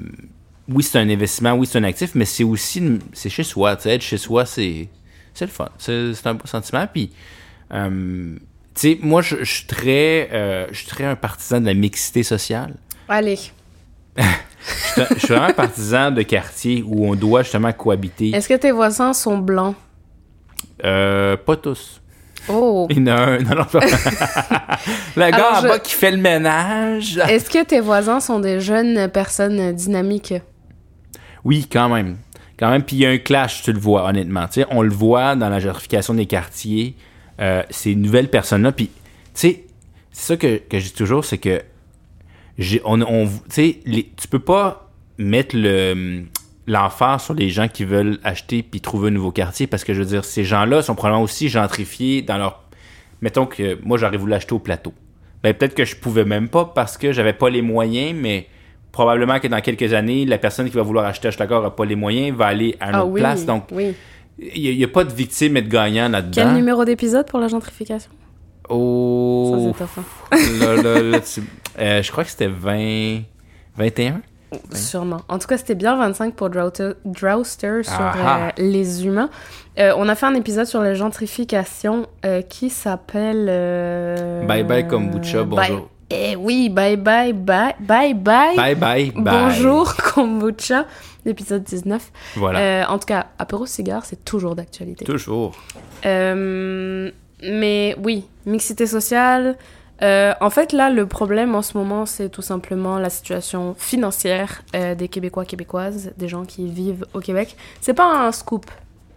oui, 0.69 0.83
c'est 0.83 0.99
un 0.99 1.09
investissement, 1.09 1.53
oui, 1.53 1.65
c'est 1.65 1.77
un 1.79 1.83
actif, 1.83 2.11
mais 2.13 2.25
c'est 2.25 2.43
aussi. 2.43 2.99
C'est 3.13 3.29
chez 3.29 3.43
soi. 3.43 3.75
Tu 3.77 3.83
sais, 3.83 3.95
être 3.95 4.01
chez 4.01 4.17
soi, 4.17 4.45
c'est. 4.45 4.89
Le 5.39 5.47
fun. 5.47 5.69
C'est 5.77 6.25
un 6.25 6.33
bon 6.33 6.45
sentiment. 6.45 6.87
Puis. 6.91 7.11
euh, 7.73 8.35
tu 8.75 8.81
sais, 8.81 8.99
moi, 9.01 9.21
je 9.23 9.37
je 9.43 9.51
suis 9.51 9.65
très, 9.65 10.29
euh, 10.31 10.67
je 10.71 10.77
suis 10.77 10.87
très 10.87 11.05
un 11.05 11.15
partisan 11.15 11.61
de 11.61 11.65
la 11.65 11.73
mixité 11.73 12.21
sociale. 12.21 12.75
Allez. 13.09 13.39
Je 14.17 14.23
suis- 14.23 15.15
je 15.15 15.19
suis 15.19 15.27
vraiment 15.29 15.45
un 15.47 15.53
partisan 15.53 16.11
de 16.11 16.21
quartier 16.23 16.83
où 16.85 17.05
on 17.07 17.15
doit 17.15 17.43
justement 17.43 17.71
cohabiter. 17.71 18.31
Est-ce 18.31 18.49
que 18.49 18.55
tes 18.55 18.71
voisins 18.71 19.13
sont 19.13 19.37
blancs? 19.37 19.75
Euh, 20.83 21.35
pas 21.37 21.55
tous. 21.55 22.01
Oh. 22.49 22.87
Il 22.89 22.99
y 22.99 23.01
en 23.01 23.07
a 23.07 23.13
un. 23.21 23.37
Non, 23.39 23.55
non, 23.55 23.65
pas. 23.65 23.79
le 25.15 25.21
gars 25.31 25.35
Alors, 25.35 25.57
en 25.57 25.61
je- 25.61 25.67
bas 25.67 25.79
qui 25.79 25.93
fait 25.93 26.11
le 26.11 26.17
ménage. 26.17 27.17
Est-ce 27.27 27.49
que 27.49 27.63
tes 27.65 27.79
voisins 27.81 28.19
sont 28.19 28.39
des 28.39 28.59
jeunes 28.61 29.09
personnes 29.09 29.73
dynamiques? 29.73 30.33
Oui, 31.43 31.67
quand 31.71 31.89
même. 31.89 32.17
Quand 32.57 32.69
même. 32.71 32.83
Puis 32.83 32.95
il 32.97 32.99
y 32.99 33.05
a 33.05 33.09
un 33.09 33.17
clash, 33.17 33.63
tu 33.63 33.73
le 33.73 33.79
vois, 33.79 34.05
honnêtement. 34.07 34.47
Tu 34.47 34.61
sais, 34.61 34.67
on 34.71 34.81
le 34.81 34.89
voit 34.91 35.35
dans 35.35 35.49
la 35.49 35.59
gentrification 35.59 36.13
des 36.13 36.25
quartiers. 36.25 36.95
Euh, 37.39 37.63
ces 37.69 37.95
nouvelles 37.95 38.29
personnes-là. 38.29 38.71
Puis, 38.71 38.87
tu 38.87 38.91
sais, 39.33 39.65
c'est 40.11 40.27
ça 40.33 40.37
que, 40.37 40.57
que 40.57 40.79
je 40.79 40.85
dis 40.85 40.93
toujours, 40.93 41.23
c'est 41.25 41.37
que 41.37 41.61
on, 42.85 43.01
on, 43.01 43.27
tu 43.27 43.33
sais, 43.49 43.79
les- 43.85 44.11
tu 44.17 44.27
peux 44.27 44.39
pas 44.39 44.89
mettre 45.19 45.55
le 45.55 46.23
l'emphase 46.67 47.23
sur 47.23 47.33
les 47.33 47.49
gens 47.49 47.67
qui 47.67 47.85
veulent 47.85 48.19
acheter 48.23 48.61
puis 48.61 48.81
trouver 48.81 49.07
un 49.07 49.11
nouveau 49.11 49.31
quartier 49.31 49.67
parce 49.67 49.83
que 49.83 49.93
je 49.93 49.99
veux 49.99 50.05
dire 50.05 50.25
ces 50.25 50.43
gens-là 50.43 50.81
sont 50.81 50.95
probablement 50.95 51.23
aussi 51.23 51.47
gentrifiés 51.49 52.21
dans 52.21 52.37
leur 52.37 52.63
mettons 53.21 53.45
que 53.45 53.79
moi 53.83 53.97
j'aurais 53.97 54.17
voulu 54.17 54.33
acheter 54.33 54.53
au 54.53 54.59
plateau 54.59 54.93
ben 55.43 55.53
peut-être 55.53 55.73
que 55.75 55.85
je 55.85 55.95
pouvais 55.95 56.25
même 56.25 56.49
pas 56.49 56.65
parce 56.65 56.97
que 56.97 57.11
j'avais 57.13 57.33
pas 57.33 57.49
les 57.49 57.61
moyens 57.61 58.19
mais 58.21 58.47
probablement 58.91 59.39
que 59.39 59.47
dans 59.47 59.61
quelques 59.61 59.93
années 59.93 60.25
la 60.25 60.37
personne 60.37 60.69
qui 60.69 60.75
va 60.75 60.81
vouloir 60.81 61.05
acheter 61.05 61.29
à 61.29 61.31
a 61.43 61.71
pas 61.71 61.85
les 61.85 61.95
moyens 61.95 62.35
va 62.37 62.47
aller 62.47 62.75
à 62.79 62.89
une 62.89 62.95
Ah 62.95 63.03
autre 63.05 63.13
oui. 63.13 63.21
place 63.21 63.45
donc 63.45 63.63
oui. 63.71 63.93
il 64.37 64.77
n'y 64.77 64.83
a, 64.83 64.87
pas 64.89 65.05
de 65.05 65.13
victime 65.13 65.55
et 65.55 65.61
de 65.61 65.69
gagnant 65.69 66.09
là-dedans 66.09 66.31
Quel 66.43 66.53
numéro 66.53 66.83
d'épisode 66.83 67.27
pour 67.27 67.39
la 67.39 67.47
gentrification? 67.47 68.11
Oh 68.69 69.73
Ça, 69.77 69.85
hein. 70.01 70.37
là, 70.59 70.75
là, 70.81 71.01
là, 71.01 71.19
tu- 71.21 71.41
euh, 71.79 72.01
je 72.03 72.11
crois 72.11 72.25
que 72.25 72.29
c'était 72.29 72.47
20 72.49 73.21
21 73.77 74.21
Sûrement. 74.73 75.21
En 75.27 75.39
tout 75.39 75.47
cas, 75.47 75.57
c'était 75.57 75.75
bien 75.75 75.97
25 75.97 76.33
pour 76.35 76.49
Drowster, 76.49 76.91
Drowster 77.05 77.83
sur 77.83 77.93
Ah 77.99 78.13
ah. 78.17 78.47
euh, 78.47 78.51
les 78.57 79.05
humains. 79.05 79.29
Euh, 79.77 79.93
on 79.97 80.07
a 80.07 80.15
fait 80.15 80.25
un 80.25 80.35
épisode 80.35 80.65
sur 80.65 80.81
la 80.81 80.93
gentrification 80.93 82.05
euh, 82.25 82.41
qui 82.41 82.69
s'appelle... 82.69 83.45
Bye 84.47 84.63
bye 84.63 84.87
kombucha, 84.87 85.43
bye- 85.43 85.45
bonjour. 85.69 85.89
Eh 86.09 86.37
oui, 86.37 86.69
bye 86.69 86.95
bye 86.95 87.33
bye 87.33 87.75
bye 87.79 88.13
bye. 88.13 88.55
bye 88.55 88.75
bye 88.75 89.11
bye 89.11 89.23
Bonjour 89.23 89.93
kombucha, 90.13 90.85
l'épisode 91.25 91.63
19. 91.63 92.11
voilà 92.37 92.89
en 92.89 92.97
tout 92.97 93.05
cas, 93.07 93.25
apéro 93.37 93.65
cigare, 93.65 94.05
c'est 94.05 94.23
toujours 94.23 94.55
d'actualité. 94.55 95.03
toujours 95.03 95.51
mais 97.43 97.95
oui, 98.03 98.25
mixité 98.45 98.87
sociale. 98.87 99.57
Euh, 100.03 100.33
en 100.41 100.49
fait, 100.51 100.73
là, 100.73 100.89
le 100.91 101.07
problème 101.07 101.55
en 101.55 101.61
ce 101.63 101.77
moment, 101.77 102.05
c'est 102.05 102.29
tout 102.29 102.41
simplement 102.43 102.99
la 102.99 103.09
situation 103.09 103.75
financière 103.77 104.61
euh, 104.75 104.93
des 104.95 105.07
Québécois, 105.07 105.43
Québécoises, 105.45 106.11
des 106.17 106.27
gens 106.27 106.45
qui 106.45 106.67
vivent 106.67 107.05
au 107.13 107.19
Québec. 107.19 107.55
C'est 107.81 107.95
pas 107.95 108.27
un 108.27 108.31
scoop. 108.31 108.65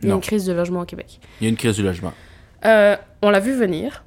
Il 0.03 0.07
y 0.07 0.09
a 0.09 0.12
Non. 0.12 0.16
une 0.16 0.22
crise 0.22 0.47
de 0.47 0.53
logement 0.55 0.81
au 0.81 0.85
Québec. 0.87 1.20
il 1.41 1.45
y 1.45 1.47
a 1.47 1.51
une 1.51 1.57
crise 1.57 1.76
du 1.76 1.83
logement 1.83 2.12
Euh, 2.64 2.97
on 3.20 3.28
l'a 3.31 3.41
vu 3.41 3.53
venir. 3.53 4.03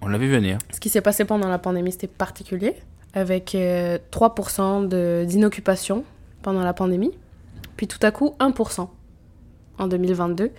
on 0.00 0.06
l'a 0.06 0.18
vu 0.18 0.30
venir 0.30 0.58
Ce 0.72 0.78
qui 0.78 0.88
s'est 0.88 1.00
passé 1.00 1.24
pendant 1.24 1.48
la 1.48 1.58
pandémie, 1.58 1.90
c'était 1.90 2.06
particulier, 2.06 2.76
avec 3.14 3.54
euh, 3.56 3.98
3% 4.12 4.86
de- 4.86 5.24
d'inoccupation 5.26 6.04
pendant 6.42 6.62
la 6.62 6.72
pandémie, 6.74 7.10
puis 7.76 7.88
tout 7.88 7.98
à 8.02 8.12
coup 8.12 8.34
1% 8.38 8.88
en 9.78 9.86
2022. 9.88 10.52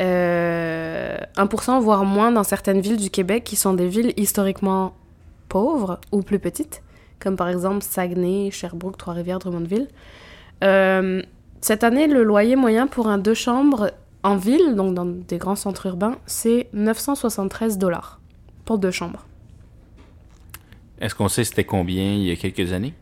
Euh, 0.00 1.16
1% 1.36 1.80
voire 1.80 2.04
moins 2.04 2.32
dans 2.32 2.42
certaines 2.42 2.80
villes 2.80 2.96
du 2.96 3.10
Québec 3.10 3.44
qui 3.44 3.56
sont 3.56 3.74
des 3.74 3.86
villes 3.86 4.12
historiquement 4.16 4.94
pauvres 5.48 6.00
ou 6.10 6.22
plus 6.22 6.38
petites, 6.38 6.82
comme 7.20 7.36
par 7.36 7.48
exemple 7.48 7.82
Saguenay, 7.82 8.50
Sherbrooke, 8.50 8.96
Trois-Rivières, 8.96 9.38
Drummondville. 9.38 9.88
Euh, 10.62 11.22
cette 11.60 11.84
année, 11.84 12.06
le 12.06 12.24
loyer 12.24 12.56
moyen 12.56 12.86
pour 12.86 13.08
un 13.08 13.18
deux 13.18 13.34
chambres 13.34 13.92
en 14.22 14.36
ville, 14.36 14.74
donc 14.74 14.94
dans 14.94 15.04
des 15.04 15.38
grands 15.38 15.56
centres 15.56 15.86
urbains, 15.86 16.16
c'est 16.26 16.68
973 16.72 17.78
dollars 17.78 18.20
pour 18.64 18.78
deux 18.78 18.90
chambres. 18.90 19.26
est-ce 21.00 21.14
qu'on 21.14 21.28
sait 21.28 21.44
c'était 21.44 21.64
combien 21.64 22.14
il 22.14 22.24
y 22.24 22.30
a 22.30 22.36
quelques 22.36 22.72
années? 22.72 22.94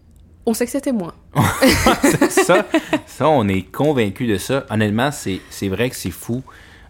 On 0.45 0.55
sait 0.55 0.65
que 0.65 0.73
c'était 0.73 0.93
moins. 0.93 1.15
ça, 2.31 2.67
ça, 3.07 3.29
on 3.29 3.47
est 3.47 3.63
convaincu 3.63 4.27
de 4.27 4.37
ça. 4.39 4.67
Honnêtement, 4.71 5.13
c'est 5.13 5.41
c'est 5.51 5.69
vrai 5.69 5.89
que 5.89 5.95
c'est 5.95 6.11
fou. 6.11 6.43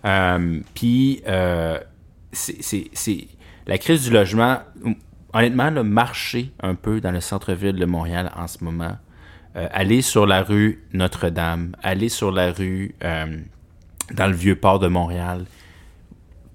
Euh, 0.05 0.61
Puis, 0.75 1.23
euh, 1.29 1.79
c'est- 2.33 2.63
c'est 2.63 2.91
c'est- 2.93 3.27
la 3.67 3.79
crise 3.79 4.05
du 4.05 4.11
logement, 4.11 4.59
honnêtement, 5.33 5.71
le 5.71 5.85
marché 5.85 6.51
un 6.61 6.75
peu 6.75 7.01
dans 7.01 7.13
le 7.13 7.21
centre-ville 7.21 7.77
de 7.77 7.85
Montréal 7.87 8.31
en 8.37 8.47
ce 8.49 8.63
moment. 8.65 8.97
Euh, 9.55 9.69
aller 9.71 10.03
sur 10.03 10.27
la 10.27 10.43
rue 10.43 10.83
Notre-Dame, 10.93 11.77
aller 11.83 12.09
sur 12.09 12.33
la 12.33 12.53
rue 12.53 12.95
dans 13.03 14.27
le 14.27 14.33
vieux 14.35 14.57
port 14.57 14.79
de 14.79 14.89
Montréal. 14.89 15.45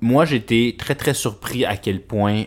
Moi, 0.01 0.25
j'étais 0.25 0.75
très, 0.77 0.95
très 0.95 1.13
surpris 1.13 1.63
à 1.65 1.77
quel 1.77 2.01
point 2.01 2.43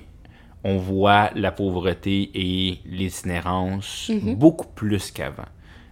on 0.62 0.76
voit 0.76 1.30
la 1.34 1.50
pauvreté 1.52 2.30
et 2.34 2.78
l'itinérance 2.84 4.10
Mhm. 4.12 4.34
beaucoup 4.34 4.66
plus 4.68 5.10
qu'avant. 5.10 5.46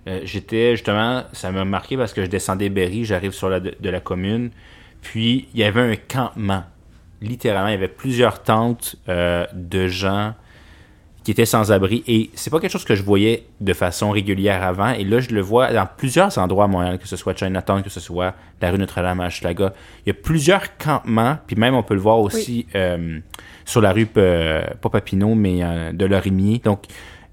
Euh, 0.06 0.20
J'étais 0.24 0.72
justement, 0.76 1.24
ça 1.32 1.50
m'a 1.52 1.64
marqué 1.64 1.96
parce 1.96 2.12
que 2.12 2.22
je 2.24 2.28
descendais 2.30 2.68
Berry, 2.68 3.04
j'arrive 3.04 3.32
sur 3.32 3.48
la 3.48 3.60
de, 3.60 3.74
de 3.80 3.90
la 3.90 4.00
commune, 4.00 4.50
puis 5.02 5.48
il 5.54 5.60
y 5.60 5.64
avait 5.64 5.80
un 5.80 5.96
campement. 5.96 6.64
Littéralement, 7.20 7.68
il 7.68 7.72
y 7.72 7.76
avait 7.76 7.88
plusieurs 7.88 8.42
tentes 8.42 8.96
euh, 9.08 9.46
de 9.52 9.88
gens 9.88 10.34
qui 11.28 11.32
étaient 11.32 11.44
sans 11.44 11.72
abri. 11.72 12.02
Et 12.06 12.30
c'est 12.32 12.48
pas 12.48 12.58
quelque 12.58 12.70
chose 12.70 12.86
que 12.86 12.94
je 12.94 13.02
voyais 13.02 13.44
de 13.60 13.74
façon 13.74 14.10
régulière 14.10 14.62
avant. 14.62 14.92
Et 14.92 15.04
là 15.04 15.20
je 15.20 15.28
le 15.28 15.42
vois 15.42 15.70
dans 15.74 15.86
plusieurs 15.86 16.38
endroits 16.38 16.64
à 16.64 16.68
Montréal 16.68 16.98
que 16.98 17.06
ce 17.06 17.16
soit 17.16 17.36
Chinatown 17.36 17.82
que 17.82 17.90
ce 17.90 18.00
soit 18.00 18.34
la 18.62 18.70
rue 18.70 18.78
Notre-Dame 18.78 19.20
à 19.20 19.26
Hochelaga. 19.26 19.74
Il 20.06 20.08
y 20.08 20.10
a 20.12 20.14
plusieurs 20.14 20.78
campements 20.78 21.36
puis 21.46 21.54
même 21.54 21.74
on 21.74 21.82
peut 21.82 21.92
le 21.92 22.00
voir 22.00 22.18
aussi 22.20 22.66
euh, 22.74 23.18
sur 23.66 23.82
la 23.82 23.92
rue 23.92 24.08
euh, 24.16 24.62
pas 24.80 24.88
Papineau 24.88 25.34
mais 25.34 25.62
euh, 25.62 25.92
de 25.92 26.06
Lorimier. 26.06 26.62
Donc 26.64 26.84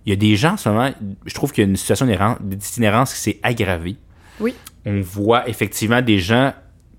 il 0.05 0.09
y 0.09 0.13
a 0.13 0.17
des 0.17 0.35
gens 0.35 0.55
en 0.55 0.57
ce 0.57 0.67
moment 0.67 0.91
je 1.25 1.33
trouve 1.33 1.53
qu'il 1.53 1.63
y 1.63 1.67
a 1.67 1.69
une 1.69 1.77
situation 1.77 2.05
d'itinérance 2.41 3.13
qui 3.13 3.19
s'est 3.21 3.39
aggravée. 3.43 3.95
Oui. 4.41 4.55
on 4.85 4.99
voit 4.99 5.47
effectivement 5.47 6.01
des 6.01 6.19
gens 6.19 6.51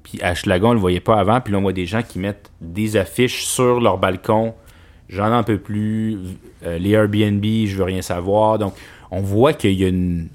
puis 0.09 0.22
à 0.22 0.36
Schlagon, 0.36 0.70
on 0.70 0.74
le 0.74 0.78
voyait 0.78 1.00
pas 1.00 1.18
avant, 1.18 1.40
puis 1.40 1.52
là, 1.52 1.59
on 1.59 1.62
voit 1.62 1.72
des 1.72 1.84
gens 1.86 2.02
qui 2.02 2.20
mettent 2.20 2.52
des 2.61 2.96
affiches 2.96 3.44
sur 3.44 3.80
leur 3.80 3.98
balcon. 3.98 4.54
J'en 5.09 5.32
en 5.32 5.42
peux 5.42 5.59
plus. 5.59 6.16
euh, 6.64 6.78
les 6.78 6.90
Airbnb, 6.90 7.44
je 7.44 7.76
veux 7.76 7.82
rien 7.84 8.02
savoir. 8.02 8.59
Donc, 8.61 8.74
on 9.11 9.20
voit 9.20 9.52
qu'il 9.52 9.72
y 9.72 9.84
a 9.84 9.88
une, 9.88 10.28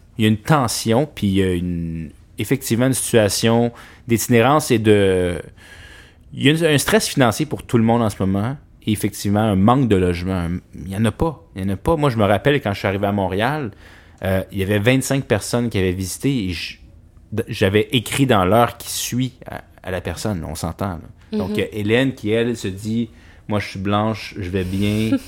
tension, 0.45 1.05
puis 1.13 1.27
il 1.27 1.33
y 1.33 1.43
a 1.43 2.09
effectivement 2.37 2.87
une 2.87 2.93
situation 2.93 3.71
d'itinérance 4.07 4.71
et 4.71 4.77
de. 4.79 5.41
Il 6.33 6.43
y 6.43 6.65
a 6.65 6.69
un 6.69 6.77
stress 6.77 7.07
financier 7.07 7.45
pour 7.45 7.63
tout 7.63 7.77
le 7.77 7.83
monde 7.83 8.01
en 8.01 8.09
ce 8.09 8.17
moment. 8.19 8.57
Et 8.85 8.91
effectivement, 8.91 9.39
un 9.41 9.55
manque 9.55 9.87
de 9.87 9.95
logement. 9.95 10.33
Un- 10.33 10.59
Il 10.75 10.83
n'y 10.89 10.95
en 10.97 11.05
a 11.05 11.11
pas. 11.11 11.43
Il 11.55 11.63
n'y 11.63 11.71
en 11.71 11.73
a 11.75 11.77
pas. 11.77 11.95
Moi, 11.95 12.09
je 12.09 12.17
me 12.17 12.23
rappelle 12.25 12.59
quand 12.61 12.73
je 12.73 12.79
suis 12.79 12.87
arrivé 12.87 13.05
à 13.07 13.11
Montréal, 13.11 13.71
euh, 14.23 14.43
il 14.51 14.57
y 14.59 14.63
avait 14.63 14.79
25 14.79 15.25
personnes 15.25 15.69
qui 15.69 15.77
avaient 15.77 15.91
visité 15.91 16.45
et 16.45 16.49
je- 16.49 16.77
j'avais 17.47 17.87
écrit 17.91 18.25
dans 18.25 18.45
l'heure 18.45 18.77
qui 18.77 18.89
suit 18.91 19.33
à, 19.49 19.61
à 19.83 19.91
la 19.91 20.01
personne, 20.01 20.43
on 20.47 20.55
s'entend. 20.55 20.99
là. 21.31 21.37
Donc, 21.37 21.57
a 21.57 21.63
Hélène 21.71 22.13
qui, 22.13 22.29
elle, 22.31 22.57
se 22.57 22.67
dit 22.67 23.09
Moi, 23.47 23.59
je 23.59 23.67
suis 23.69 23.79
blanche, 23.79 24.35
je 24.37 24.49
vais 24.49 24.63
bien. 24.63 25.11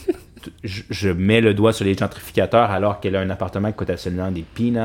Je, 0.65 0.83
je 0.89 1.07
mets 1.07 1.39
le 1.39 1.53
doigt 1.53 1.71
sur 1.71 1.85
les 1.85 1.93
gentrificateurs 1.95 2.69
alors 2.69 2.99
qu'elle 2.99 3.15
a 3.15 3.21
un 3.21 3.29
appartement 3.29 3.69
qui 3.71 3.77
coûte 3.77 3.89
absolument 3.91 4.29
des 4.29 4.41
peanuts 4.41 4.77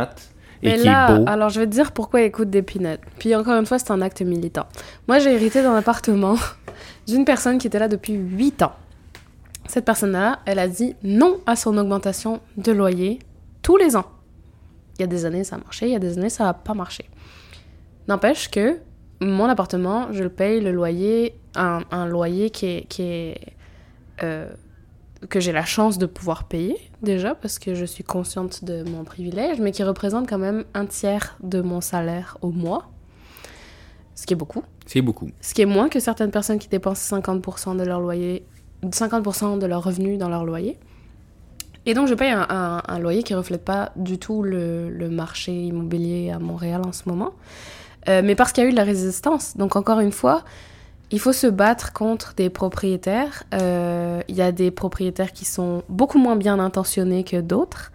et 0.62 0.68
Mais 0.70 0.76
qui 0.78 0.84
là, 0.84 1.10
est 1.10 1.18
beau. 1.18 1.24
alors 1.26 1.48
je 1.48 1.58
vais 1.58 1.66
te 1.66 1.72
dire 1.72 1.90
pourquoi 1.90 2.22
écoute 2.22 2.48
des 2.48 2.62
peanuts. 2.62 3.00
Puis 3.18 3.34
encore 3.34 3.58
une 3.58 3.66
fois, 3.66 3.80
c'est 3.80 3.90
un 3.90 4.00
acte 4.00 4.22
militant. 4.22 4.66
Moi, 5.08 5.18
j'ai 5.18 5.32
hérité 5.34 5.60
d'un 5.60 5.74
appartement 5.74 6.36
d'une 7.08 7.24
personne 7.24 7.58
qui 7.58 7.66
était 7.66 7.80
là 7.80 7.88
depuis 7.88 8.12
8 8.12 8.62
ans. 8.62 8.72
Cette 9.66 9.84
personne-là, 9.84 10.38
elle 10.46 10.60
a 10.60 10.68
dit 10.68 10.94
non 11.02 11.40
à 11.44 11.56
son 11.56 11.76
augmentation 11.76 12.38
de 12.56 12.70
loyer 12.70 13.18
tous 13.62 13.76
les 13.78 13.96
ans. 13.96 14.06
Il 14.98 15.02
y 15.02 15.04
a 15.04 15.06
des 15.06 15.24
années, 15.24 15.44
ça 15.44 15.56
a 15.56 15.58
marché, 15.58 15.86
il 15.86 15.92
y 15.92 15.96
a 15.96 16.00
des 16.00 16.18
années, 16.18 16.30
ça 16.30 16.44
n'a 16.44 16.54
pas 16.54 16.74
marché. 16.74 17.08
N'empêche 18.08 18.50
que 18.50 18.78
mon 19.20 19.46
appartement, 19.46 20.12
je 20.12 20.22
le 20.22 20.30
paye 20.30 20.60
le 20.60 20.72
loyer, 20.72 21.38
un, 21.54 21.80
un 21.90 22.06
loyer 22.06 22.50
qui 22.50 22.66
est, 22.66 22.88
qui 22.88 23.02
est 23.02 23.40
euh, 24.22 24.48
que 25.28 25.40
j'ai 25.40 25.52
la 25.52 25.64
chance 25.64 25.98
de 25.98 26.06
pouvoir 26.06 26.44
payer 26.44 26.76
déjà 27.02 27.34
parce 27.34 27.58
que 27.58 27.74
je 27.74 27.84
suis 27.84 28.04
consciente 28.04 28.64
de 28.64 28.88
mon 28.88 29.02
privilège, 29.04 29.60
mais 29.60 29.72
qui 29.72 29.82
représente 29.82 30.28
quand 30.28 30.38
même 30.38 30.64
un 30.74 30.86
tiers 30.86 31.36
de 31.42 31.60
mon 31.60 31.80
salaire 31.80 32.38
au 32.40 32.50
mois, 32.50 32.88
ce 34.14 34.26
qui 34.26 34.34
est 34.34 34.36
beaucoup. 34.36 34.62
C'est 34.86 35.02
beaucoup. 35.02 35.28
Ce 35.40 35.54
qui 35.54 35.62
est 35.62 35.66
moins 35.66 35.88
que 35.88 36.00
certaines 36.00 36.30
personnes 36.30 36.58
qui 36.58 36.68
dépensent 36.68 37.16
50% 37.16 37.76
de 37.76 37.82
leur 37.82 38.00
loyer, 38.00 38.46
50% 38.84 39.58
de 39.58 39.66
leurs 39.66 39.82
revenus 39.82 40.18
dans 40.18 40.28
leur 40.28 40.44
loyer. 40.44 40.78
Et 41.86 41.94
donc 41.94 42.08
je 42.08 42.14
paye 42.14 42.30
un, 42.30 42.46
un- 42.50 42.82
un 42.86 42.98
loyer 42.98 43.22
qui 43.22 43.34
reflète 43.34 43.64
pas 43.64 43.92
du 43.96 44.18
tout 44.18 44.42
le, 44.42 44.90
le 44.90 45.08
marché 45.08 45.52
immobilier 45.52 46.30
à 46.30 46.38
Montréal 46.38 46.82
en 46.86 46.92
ce 46.92 47.02
moment. 47.08 47.32
Euh, 48.08 48.20
mais 48.24 48.34
parce 48.34 48.52
qu'il 48.52 48.62
y 48.64 48.66
a 48.66 48.68
eu 48.68 48.72
de 48.72 48.76
la 48.76 48.84
résistance. 48.84 49.56
Donc 49.56 49.74
encore 49.76 50.00
une 50.00 50.12
fois, 50.12 50.44
il 51.10 51.18
faut 51.20 51.32
se 51.32 51.46
battre 51.46 51.92
contre 51.92 52.34
des 52.36 52.50
propriétaires. 52.50 53.44
Euh, 53.54 54.20
Il 54.28 54.34
y 54.36 54.42
a 54.42 54.52
des 54.52 54.70
propriétaires 54.70 55.32
qui 55.32 55.44
sont 55.46 55.82
beaucoup 55.88 56.18
moins 56.18 56.36
bien 56.36 56.58
intentionnés 56.58 57.24
que 57.24 57.40
d'autres. 57.40 57.92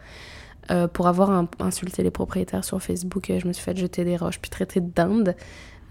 Euh, 0.72 0.88
pour 0.88 1.08
avoir 1.08 1.30
un- 1.30 1.48
insulté 1.60 2.04
les 2.04 2.10
propriétaires 2.12 2.64
sur 2.64 2.82
Facebook, 2.82 3.26
je 3.38 3.46
me 3.48 3.52
suis 3.54 3.64
fait 3.64 3.76
jeter 3.78 4.06
des 4.06 4.16
roches 4.18 4.40
puis 4.40 4.50
traiter 4.50 4.80
de 4.80 4.90
dinde. 4.96 5.36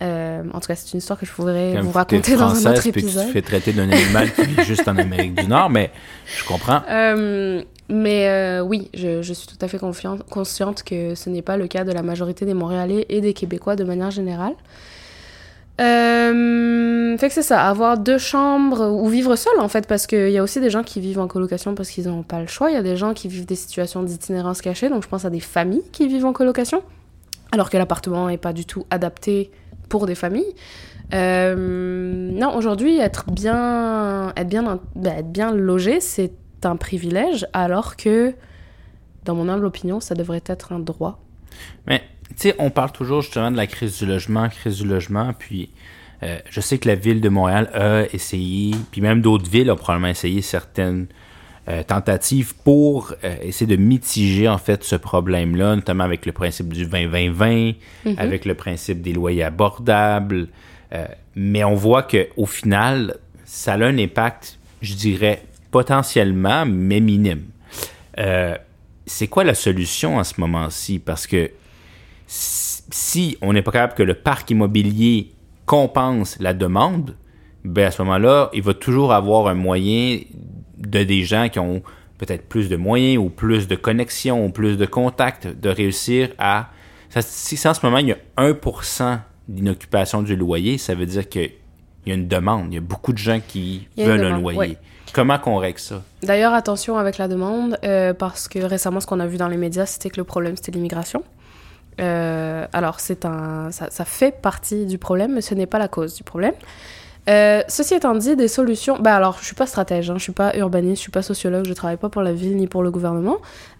Euh, 0.02 0.42
en 0.52 0.58
tout 0.60 0.66
cas, 0.66 0.74
c'est 0.74 0.92
une 0.94 0.98
histoire 0.98 1.18
que 1.20 1.26
je 1.26 1.30
pourrais 1.32 1.74
Comme 1.76 1.86
vous 1.86 1.92
raconter 1.92 2.36
dans 2.36 2.66
un 2.66 2.70
autre 2.72 2.80
puis 2.80 2.90
que 2.90 2.98
tu 3.00 3.04
épisode. 3.04 3.26
te 3.26 3.32
fais 3.32 3.42
traiter 3.42 3.72
d'un 3.72 3.88
animal 3.90 4.32
qui 4.32 4.42
vit 4.46 4.64
juste 4.64 4.88
en 4.88 4.96
Amérique 4.96 5.34
du 5.34 5.46
Nord, 5.46 5.68
mais 5.70 5.92
je 6.38 6.44
comprends. 6.44 6.80
Euh, 6.90 7.62
mais 7.92 8.28
euh, 8.28 8.62
oui, 8.62 8.90
je, 8.94 9.20
suis 9.32 9.46
tout 9.46 9.62
à 9.64 9.68
fait 9.68 9.78
consciente 9.78 10.82
que 10.82 11.14
ce 11.14 11.30
n'est 11.30 11.42
pas 11.42 11.56
le 11.56 11.66
cas 11.66 11.84
de 11.84 11.92
la 11.92 12.02
majorité 12.02 12.44
des 12.44 12.54
Montréalais 12.54 13.06
et 13.08 13.20
des 13.20 13.34
Québécois 13.34 13.76
de 13.76 13.84
manière 13.84 14.10
générale. 14.10 14.54
Euh, 15.80 17.16
fait 17.18 17.28
que 17.28 17.34
c'est 17.34 17.42
ça, 17.42 17.66
avoir 17.66 17.98
deux 17.98 18.18
chambres 18.18 18.90
ou 18.90 19.08
vivre 19.08 19.36
seul 19.36 19.58
en 19.58 19.68
fait, 19.68 19.86
parce 19.86 20.06
qu'il 20.06 20.30
y 20.30 20.38
a 20.38 20.42
aussi 20.42 20.60
des 20.60 20.70
gens 20.70 20.82
qui 20.82 21.00
vivent 21.00 21.18
en 21.18 21.26
colocation 21.26 21.74
parce 21.74 21.90
qu'ils 21.90 22.08
n'ont 22.08 22.22
pas 22.22 22.40
le 22.40 22.46
choix. 22.46 22.70
Il 22.70 22.74
y 22.74 22.78
a 22.78 22.82
des 22.82 22.96
gens 22.96 23.14
qui 23.14 23.28
vivent 23.28 23.46
des 23.46 23.56
situations 23.56 24.02
d'itinérance 24.02 24.60
cachée, 24.60 24.88
donc 24.88 25.02
je 25.02 25.08
pense 25.08 25.24
à 25.24 25.30
des 25.30 25.40
familles 25.40 25.82
qui 25.92 26.08
vivent 26.08 26.26
en 26.26 26.32
colocation, 26.32 26.82
alors 27.52 27.70
que 27.70 27.76
l'appartement 27.76 28.28
n'est 28.28 28.38
pas 28.38 28.52
du 28.52 28.64
tout 28.64 28.86
adapté 28.90 29.50
pour 29.88 30.06
des 30.06 30.14
familles. 30.14 30.54
Euh, 31.14 32.30
non, 32.32 32.56
aujourd'hui, 32.56 32.98
être 32.98 33.30
bien, 33.30 34.32
être 34.36 34.48
bien, 34.48 34.80
ben, 34.94 35.18
être 35.18 35.30
bien 35.30 35.52
logé, 35.52 36.00
c'est 36.00 36.32
un 36.66 36.76
privilège, 36.76 37.46
alors 37.52 37.96
que, 37.96 38.34
dans 39.24 39.34
mon 39.34 39.48
humble 39.48 39.66
opinion, 39.66 40.00
ça 40.00 40.14
devrait 40.14 40.42
être 40.46 40.72
un 40.72 40.78
droit. 40.78 41.20
Mais, 41.86 42.02
tu 42.30 42.48
sais, 42.48 42.54
on 42.58 42.70
parle 42.70 42.92
toujours 42.92 43.22
justement 43.22 43.50
de 43.50 43.56
la 43.56 43.66
crise 43.66 43.98
du 43.98 44.06
logement, 44.06 44.48
crise 44.48 44.78
du 44.78 44.86
logement, 44.86 45.32
puis 45.38 45.70
euh, 46.22 46.38
je 46.50 46.60
sais 46.60 46.78
que 46.78 46.88
la 46.88 46.94
ville 46.94 47.20
de 47.20 47.28
Montréal 47.28 47.68
a 47.74 48.04
essayé, 48.12 48.74
puis 48.90 49.00
même 49.00 49.20
d'autres 49.20 49.50
villes 49.50 49.70
ont 49.70 49.76
probablement 49.76 50.08
essayé 50.08 50.40
certaines 50.40 51.06
euh, 51.68 51.82
tentatives 51.82 52.54
pour 52.64 53.14
euh, 53.24 53.34
essayer 53.42 53.66
de 53.66 53.80
mitiger 53.80 54.48
en 54.48 54.58
fait 54.58 54.84
ce 54.84 54.96
problème-là, 54.96 55.76
notamment 55.76 56.04
avec 56.04 56.26
le 56.26 56.32
principe 56.32 56.72
du 56.72 56.86
20-20-20, 56.86 57.76
avec 58.16 58.44
le 58.44 58.54
principe 58.54 59.02
des 59.02 59.12
loyers 59.12 59.44
abordables. 59.44 60.48
Mais 61.34 61.64
on 61.64 61.74
voit 61.74 62.02
que 62.02 62.28
au 62.36 62.44
final, 62.44 63.16
ça 63.46 63.72
a 63.72 63.78
un 63.78 63.96
impact, 63.96 64.58
je 64.82 64.94
dirais, 64.94 65.42
potentiellement, 65.72 66.64
mais 66.64 67.00
minime. 67.00 67.46
Euh, 68.18 68.56
c'est 69.06 69.26
quoi 69.26 69.42
la 69.42 69.54
solution 69.54 70.18
en 70.18 70.24
ce 70.24 70.34
moment-ci? 70.40 71.00
Parce 71.00 71.26
que 71.26 71.50
si 72.26 73.36
on 73.42 73.52
n'est 73.52 73.62
pas 73.62 73.72
capable 73.72 73.94
que 73.94 74.02
le 74.04 74.14
parc 74.14 74.50
immobilier 74.50 75.32
compense 75.66 76.38
la 76.38 76.54
demande, 76.54 77.16
ben 77.64 77.86
à 77.86 77.90
ce 77.90 78.02
moment-là, 78.02 78.50
il 78.52 78.62
va 78.62 78.74
toujours 78.74 79.12
avoir 79.12 79.48
un 79.48 79.54
moyen 79.54 80.20
de 80.78 81.02
des 81.02 81.24
gens 81.24 81.48
qui 81.48 81.58
ont 81.58 81.82
peut-être 82.18 82.48
plus 82.48 82.68
de 82.68 82.76
moyens 82.76 83.18
ou 83.18 83.30
plus 83.30 83.66
de 83.66 83.74
connexions 83.74 84.44
ou 84.44 84.50
plus 84.50 84.76
de 84.76 84.86
contacts 84.86 85.46
de 85.46 85.68
réussir 85.68 86.28
à... 86.38 86.70
Si 87.20 87.68
en 87.68 87.74
ce 87.74 87.84
moment, 87.84 87.98
il 87.98 88.08
y 88.08 88.12
a 88.12 88.18
1% 88.36 89.18
d'inoccupation 89.48 90.22
du 90.22 90.36
loyer, 90.36 90.78
ça 90.78 90.94
veut 90.94 91.06
dire 91.06 91.28
qu'il 91.28 91.50
y 92.06 92.10
a 92.10 92.14
une 92.14 92.28
demande. 92.28 92.68
Il 92.70 92.74
y 92.74 92.78
a 92.78 92.82
beaucoup 92.82 93.12
de 93.12 93.18
gens 93.18 93.40
qui 93.46 93.88
veulent 93.96 94.24
un 94.24 94.38
loyer. 94.38 94.58
ouais. 94.58 94.78
Comment 95.12 95.38
qu'on 95.38 95.56
règle 95.56 95.78
ça? 95.78 96.02
D'ailleurs, 96.22 96.54
attention 96.54 96.96
avec 96.96 97.18
la 97.18 97.28
demande, 97.28 97.78
euh, 97.84 98.14
parce 98.14 98.48
que 98.48 98.58
récemment, 98.60 99.00
ce 99.00 99.06
qu'on 99.06 99.20
a 99.20 99.26
vu 99.26 99.36
dans 99.36 99.48
les 99.48 99.56
médias, 99.58 99.86
c'était 99.86 100.10
que 100.10 100.16
le 100.16 100.24
problème, 100.24 100.56
c'était 100.56 100.72
l'immigration. 100.72 101.22
Euh, 102.00 102.66
alors, 102.72 103.00
c'est 103.00 103.26
un, 103.26 103.70
ça, 103.70 103.90
ça 103.90 104.04
fait 104.04 104.40
partie 104.40 104.86
du 104.86 104.98
problème, 104.98 105.34
mais 105.34 105.42
ce 105.42 105.54
n'est 105.54 105.66
pas 105.66 105.78
la 105.78 105.88
cause 105.88 106.14
du 106.14 106.24
problème. 106.24 106.54
Euh, 107.30 107.62
ceci 107.68 107.94
étant 107.94 108.14
dit, 108.16 108.34
des 108.34 108.48
solutions. 108.48 108.98
Bah 108.98 109.14
alors, 109.14 109.36
je 109.40 109.44
suis 109.44 109.54
pas 109.54 109.66
stratège, 109.66 110.10
hein, 110.10 110.14
je 110.16 110.22
suis 110.24 110.32
pas 110.32 110.56
urbaniste, 110.56 110.96
je 110.96 111.02
suis 111.02 111.10
pas 111.12 111.22
sociologue, 111.22 111.66
je 111.68 111.72
travaille 111.72 111.96
pas 111.96 112.08
pour 112.08 112.22
la 112.22 112.32
ville 112.32 112.56
ni 112.56 112.66
pour 112.66 112.82
le 112.82 112.90
gouvernement. 112.90 113.36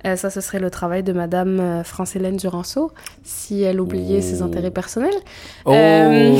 Euh, 0.06 0.14
ça, 0.14 0.30
ce 0.30 0.40
serait 0.40 0.60
le 0.60 0.70
travail 0.70 1.02
de 1.02 1.12
Madame 1.12 1.58
euh, 1.58 1.82
France-Hélène 1.82 2.36
Duranceau, 2.36 2.92
si 3.24 3.62
elle 3.62 3.80
oubliait 3.80 4.20
ses 4.20 4.42
Oh. 4.42 4.44
intérêts 4.44 4.70
personnels. 4.70 5.14
Oh, 5.64 5.72
Euh, 5.74 6.30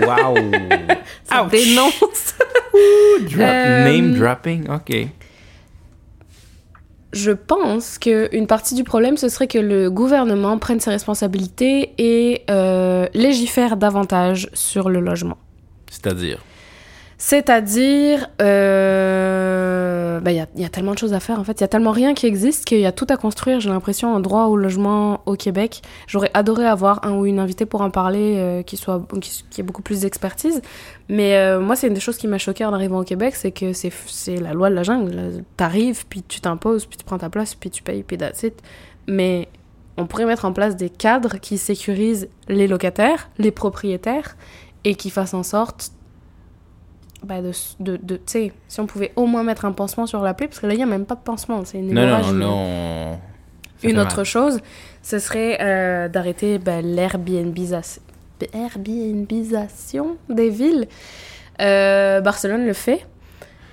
wow! 0.06 0.34
Ça 1.24 1.46
dénonce. 1.50 2.34
Euh, 3.38 3.84
Name 3.84 4.14
dropping, 4.14 4.66
ok. 4.70 5.08
Je 7.12 7.30
pense 7.30 7.98
qu'une 7.98 8.46
partie 8.48 8.74
du 8.74 8.82
problème, 8.82 9.16
ce 9.16 9.28
serait 9.28 9.46
que 9.46 9.58
le 9.58 9.88
gouvernement 9.90 10.58
prenne 10.58 10.80
ses 10.80 10.90
responsabilités 10.90 11.92
et 11.98 12.42
euh, 12.50 13.06
légifère 13.14 13.76
davantage 13.76 14.48
sur 14.52 14.88
le 14.90 14.98
logement. 15.00 15.36
C'est-à-dire? 16.04 16.38
C'est-à-dire, 17.16 18.28
euh, 18.42 20.20
bah, 20.20 20.32
il 20.32 20.36
y, 20.36 20.64
a, 20.64 20.68
tellement 20.68 20.92
de 20.92 20.98
choses 20.98 21.14
à 21.14 21.20
faire 21.20 21.38
en 21.38 21.44
fait. 21.44 21.52
Il 21.52 21.60
y 21.62 21.64
a 21.64 21.68
tellement 21.68 21.92
rien 21.92 22.12
qui 22.12 22.26
existe 22.26 22.66
qu'il 22.66 22.80
y 22.80 22.86
a 22.86 22.92
tout 22.92 23.06
à 23.08 23.16
construire. 23.16 23.60
J'ai 23.60 23.70
l'impression, 23.70 24.14
un 24.14 24.20
droit 24.20 24.44
au 24.46 24.56
logement 24.56 25.22
au 25.24 25.34
Québec. 25.34 25.80
J'aurais 26.06 26.30
adoré 26.34 26.66
avoir 26.66 27.06
un 27.06 27.12
ou 27.12 27.24
une 27.24 27.38
invitée 27.38 27.64
pour 27.64 27.80
en 27.80 27.90
parler 27.90 28.34
euh, 28.36 28.62
qui, 28.62 28.76
soit, 28.76 29.06
qui, 29.20 29.60
ait 29.60 29.64
beaucoup 29.64 29.80
plus 29.80 30.00
d'expertise. 30.00 30.60
Mais 31.08 31.36
euh, 31.36 31.60
moi, 31.60 31.76
c'est 31.76 31.86
une 31.86 31.94
des 31.94 32.00
choses 32.00 32.18
qui 32.18 32.26
m'a 32.26 32.38
choqué 32.38 32.64
en 32.64 32.74
arrivant 32.74 33.00
au 33.00 33.04
Québec 33.04 33.36
c'est 33.36 33.52
que 33.52 33.72
c'est 33.72 33.92
c'est 34.06 34.36
la 34.36 34.52
loi 34.52 34.68
de 34.68 34.74
la 34.74 34.82
jungle. 34.82 35.44
T'arrives, 35.56 36.04
puis 36.06 36.22
tu 36.22 36.40
t'imposes, 36.40 36.84
puis 36.84 36.98
tu 36.98 37.04
prends 37.04 37.18
ta 37.18 37.30
place, 37.30 37.54
puis 37.54 37.70
tu 37.70 37.82
payes, 37.82 38.02
puis 38.02 38.18
that's 38.18 38.42
it. 38.42 38.60
Mais 39.06 39.48
on 39.96 40.06
pourrait 40.06 40.26
mettre 40.26 40.44
en 40.44 40.52
place 40.52 40.76
des 40.76 40.90
cadres 40.90 41.38
qui 41.38 41.56
sécurisent 41.56 42.28
les 42.48 42.66
locataires, 42.66 43.30
les 43.38 43.50
propriétaires, 43.50 44.36
et 44.84 44.94
qui 44.94 45.10
fassent 45.10 45.34
en 45.34 45.42
sorte 45.42 45.92
bah, 47.24 47.40
de, 47.42 47.52
de, 47.80 47.96
de 47.96 48.16
tu 48.16 48.22
sais, 48.26 48.52
si 48.68 48.80
on 48.80 48.86
pouvait 48.86 49.12
au 49.16 49.26
moins 49.26 49.42
mettre 49.42 49.64
un 49.64 49.72
pansement 49.72 50.06
sur 50.06 50.22
la 50.22 50.34
plaie, 50.34 50.46
parce 50.48 50.60
que 50.60 50.66
là, 50.66 50.74
il 50.74 50.76
n'y 50.78 50.82
a 50.82 50.86
même 50.86 51.06
pas 51.06 51.14
de 51.14 51.20
pansement, 51.20 51.64
c'est 51.64 51.78
une 51.78 51.90
hémorragie. 51.90 52.32
non, 52.32 53.10
non. 53.12 53.18
Une 53.82 53.96
mal. 53.96 54.06
autre 54.06 54.24
chose, 54.24 54.60
ce 55.02 55.18
serait 55.18 55.58
euh, 55.60 56.08
d'arrêter 56.08 56.58
bah, 56.58 56.80
l'Airbnbisation 56.80 58.00
Airbnbisation 58.52 60.16
des 60.28 60.50
villes. 60.50 60.86
Euh, 61.60 62.20
Barcelone 62.20 62.66
le 62.66 62.72
fait. 62.72 63.06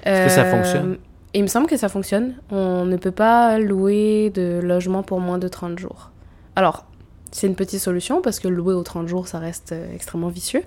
Est-ce 0.03 0.25
que 0.25 0.29
ça 0.31 0.41
Euh, 0.43 0.51
fonctionne? 0.51 0.97
Il 1.33 1.43
me 1.43 1.47
semble 1.47 1.67
que 1.67 1.77
ça 1.77 1.87
fonctionne. 1.89 2.35
On 2.51 2.85
ne 2.85 2.97
peut 2.97 3.11
pas 3.11 3.57
louer 3.57 4.31
de 4.33 4.59
logement 4.61 5.03
pour 5.03 5.19
moins 5.19 5.37
de 5.37 5.47
30 5.47 5.79
jours. 5.79 6.11
Alors, 6.55 6.85
c'est 7.31 7.47
une 7.47 7.55
petite 7.55 7.79
solution 7.79 8.21
parce 8.21 8.39
que 8.39 8.47
louer 8.49 8.73
aux 8.73 8.83
30 8.83 9.07
jours, 9.07 9.27
ça 9.27 9.39
reste 9.39 9.73
extrêmement 9.93 10.27
vicieux. 10.27 10.63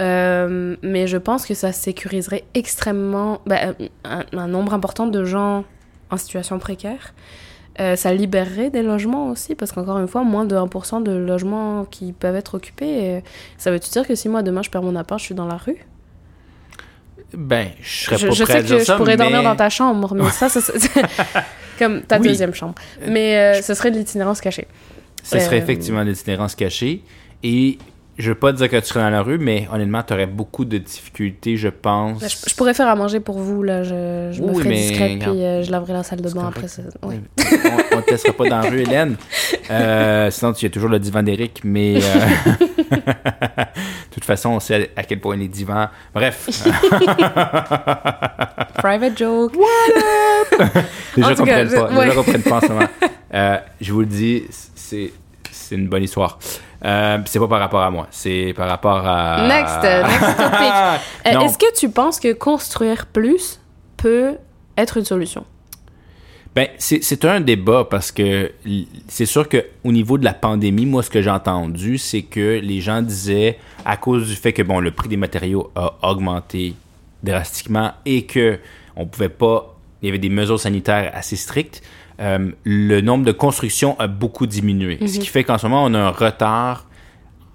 Euh, 0.00 0.76
mais 0.82 1.06
je 1.06 1.16
pense 1.16 1.46
que 1.46 1.54
ça 1.54 1.72
sécuriserait 1.72 2.44
extrêmement 2.54 3.40
bah, 3.46 3.58
un, 4.04 4.24
un 4.36 4.48
nombre 4.48 4.74
important 4.74 5.06
de 5.06 5.24
gens 5.24 5.64
en 6.10 6.16
situation 6.16 6.58
précaire. 6.58 7.14
Euh, 7.80 7.96
ça 7.96 8.12
libérerait 8.14 8.70
des 8.70 8.82
logements 8.82 9.30
aussi, 9.30 9.54
parce 9.56 9.72
qu'encore 9.72 9.98
une 9.98 10.06
fois, 10.08 10.22
moins 10.22 10.44
de 10.44 10.54
1% 10.56 11.02
de 11.02 11.12
logements 11.12 11.84
qui 11.84 12.12
peuvent 12.12 12.36
être 12.36 12.54
occupés. 12.54 13.16
euh, 13.16 13.20
ça 13.58 13.70
veut-tu 13.72 13.90
dire 13.90 14.06
que 14.06 14.14
si 14.14 14.28
moi 14.28 14.42
demain 14.42 14.62
je 14.62 14.70
perds 14.70 14.82
mon 14.82 14.94
appart, 14.96 15.18
je 15.20 15.24
suis 15.26 15.34
dans 15.34 15.46
la 15.46 15.56
rue? 15.56 15.84
Ben, 17.36 17.68
je 17.82 18.04
serais 18.04 18.18
Je, 18.18 18.26
pas 18.28 18.32
je 18.32 18.44
prêt 18.44 18.52
sais 18.52 18.58
à 18.58 18.62
dire 18.62 18.76
que 18.78 18.84
ça, 18.84 18.92
je 18.92 18.98
pourrais 18.98 19.16
mais... 19.16 19.24
dormir 19.24 19.42
dans 19.42 19.56
ta 19.56 19.70
chambre, 19.70 20.14
mais 20.14 20.30
ça, 20.30 20.48
ça, 20.48 20.60
ça- 20.60 20.72
comme 21.78 22.02
ta 22.02 22.18
Oui. 22.18 22.28
deuxième 22.28 22.54
chambre. 22.54 22.74
Mais 23.08 23.36
euh, 23.58 23.62
ce 23.62 23.74
serait 23.74 23.90
de 23.90 23.98
l'itinérance 23.98 24.40
cachée. 24.40 24.68
Ce 25.24 25.38
serait 25.40 25.58
effectivement 25.58 26.02
l'itinérance 26.02 26.54
cachée. 26.54 27.02
Et 27.42 27.78
je 28.16 28.28
veux 28.28 28.34
pas 28.36 28.52
dire 28.52 28.68
que 28.68 28.76
tu 28.76 28.86
serais 28.86 29.00
dans 29.00 29.10
la 29.10 29.22
rue, 29.22 29.38
mais 29.38 29.66
honnêtement, 29.72 30.02
tu 30.02 30.12
aurais 30.12 30.26
beaucoup 30.26 30.64
de 30.64 30.78
difficultés, 30.78 31.56
je 31.56 31.68
pense. 31.68 32.22
Là, 32.22 32.28
je, 32.28 32.36
je 32.48 32.54
pourrais 32.54 32.74
faire 32.74 32.86
à 32.88 32.94
manger 32.94 33.18
pour 33.20 33.38
vous, 33.38 33.62
là. 33.62 33.82
Je, 33.82 34.30
je 34.32 34.40
me 34.42 34.48
Oui, 34.50 34.56
ferai 34.58 34.68
mais 34.68 34.76
discrète, 34.76 35.12
regarde, 35.14 35.32
puis 35.34 35.44
euh, 35.44 35.62
je 35.62 35.70
laverai 35.70 35.92
la 35.94 36.02
salle 36.04 36.20
de 36.20 36.30
bain 36.30 36.46
après 36.48 36.68
ça. 36.68 36.82
Ouais. 37.02 37.20
on, 37.92 37.98
on 37.98 38.02
te 38.02 38.10
laissera 38.12 38.32
pas 38.32 38.48
dans 38.48 38.60
la 38.60 38.70
rue, 38.70 38.80
Hélène. 38.82 39.16
Euh, 39.70 40.30
sinon, 40.30 40.52
tu 40.52 40.66
as 40.66 40.70
toujours 40.70 40.90
le 40.90 40.98
divan 40.98 41.22
d'Éric, 41.22 41.62
mais... 41.64 41.96
euh, 41.96 42.00
de 42.92 44.12
toute 44.12 44.24
façon, 44.24 44.50
on 44.50 44.60
sait 44.60 44.90
à 44.94 45.02
quel 45.02 45.20
point 45.20 45.36
les 45.36 45.48
divans... 45.48 45.88
Bref. 46.14 46.48
Private 48.76 49.18
joke. 49.18 49.54
Les 51.16 51.24
En 51.24 51.28
gens 51.30 51.34
tout 51.34 51.44
cas, 51.44 51.64
comprennent. 51.64 51.90
Les 51.90 51.96
ouais. 51.96 52.06
gens 52.10 52.14
comprennent 52.14 52.42
pas 52.42 52.56
en 52.56 52.60
ce 52.60 52.68
moment. 52.68 52.88
Je 53.80 53.92
vous 53.92 54.00
le 54.00 54.06
dis, 54.06 54.44
c'est 54.74 55.10
une 55.72 55.88
bonne 55.88 56.04
histoire. 56.04 56.38
Euh, 56.84 57.18
c'est 57.24 57.38
pas 57.38 57.48
par 57.48 57.60
rapport 57.60 57.82
à 57.82 57.90
moi, 57.90 58.06
c'est 58.10 58.52
par 58.54 58.68
rapport 58.68 59.06
à. 59.06 59.46
Next, 59.48 59.84
euh, 59.84 60.02
next 60.02 60.36
topic. 60.36 60.72
Euh. 61.26 61.40
Est-ce 61.40 61.58
que 61.58 61.74
tu 61.74 61.88
penses 61.88 62.20
que 62.20 62.32
construire 62.32 63.06
plus 63.06 63.60
peut 63.96 64.34
être 64.76 64.98
une 64.98 65.04
solution? 65.04 65.44
Ben, 66.54 66.68
c'est 66.78 67.24
un 67.24 67.40
débat 67.40 67.84
parce 67.90 68.12
que 68.12 68.52
c'est 69.08 69.26
sûr 69.26 69.48
que 69.48 69.64
au 69.82 69.90
niveau 69.90 70.18
de 70.18 70.24
la 70.24 70.34
pandémie, 70.34 70.86
moi, 70.86 71.02
ce 71.02 71.10
que 71.10 71.20
j'ai 71.20 71.30
entendu, 71.30 71.98
c'est 71.98 72.22
que 72.22 72.60
les 72.62 72.80
gens 72.80 73.02
disaient, 73.02 73.58
à 73.84 73.96
cause 73.96 74.28
du 74.28 74.36
fait 74.36 74.52
que 74.52 74.62
bon, 74.62 74.78
le 74.78 74.92
prix 74.92 75.08
des 75.08 75.16
matériaux 75.16 75.72
a 75.74 75.94
augmenté 76.02 76.74
drastiquement 77.24 77.92
et 78.06 78.24
que 78.26 78.60
on 78.94 79.06
pouvait 79.06 79.30
pas, 79.30 79.74
il 80.00 80.06
y 80.06 80.08
avait 80.10 80.18
des 80.18 80.28
mesures 80.28 80.60
sanitaires 80.60 81.10
assez 81.12 81.34
strictes, 81.34 81.82
euh, 82.20 82.50
le 82.64 83.00
nombre 83.00 83.24
de 83.24 83.32
constructions 83.32 83.98
a 83.98 84.06
beaucoup 84.06 84.46
diminué. 84.46 84.98
Ce 85.06 85.18
qui 85.18 85.26
fait 85.26 85.44
qu'en 85.44 85.58
ce 85.58 85.66
moment, 85.66 85.84
on 85.84 85.94
a 85.94 85.98
un 85.98 86.10
retard 86.10 86.86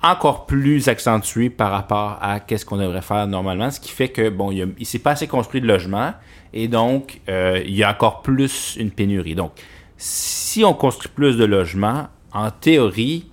encore 0.01 0.45
plus 0.45 0.87
accentué 0.87 1.49
par 1.49 1.71
rapport 1.71 2.17
à 2.21 2.39
qu'est-ce 2.39 2.65
qu'on 2.65 2.77
devrait 2.77 3.01
faire 3.01 3.27
normalement, 3.27 3.69
ce 3.69 3.79
qui 3.79 3.91
fait 3.91 4.09
que 4.09 4.29
bon, 4.29 4.51
il, 4.51 4.85
s'est 4.85 4.99
pas 4.99 5.11
assez 5.11 5.27
construit 5.27 5.59
de 5.59 5.67
logements 5.67 6.13
et 6.53 6.67
donc 6.69 7.19
euh, 7.27 7.61
il 7.65 7.75
y 7.75 7.83
a 7.83 7.91
encore 7.91 8.21
plus 8.21 8.77
une 8.79 8.91
pénurie. 8.91 9.35
Donc, 9.35 9.51
si 9.97 10.63
on 10.63 10.73
construit 10.73 11.11
plus 11.13 11.37
de 11.37 11.43
logements, 11.43 12.07
en 12.31 12.49
théorie, 12.51 13.27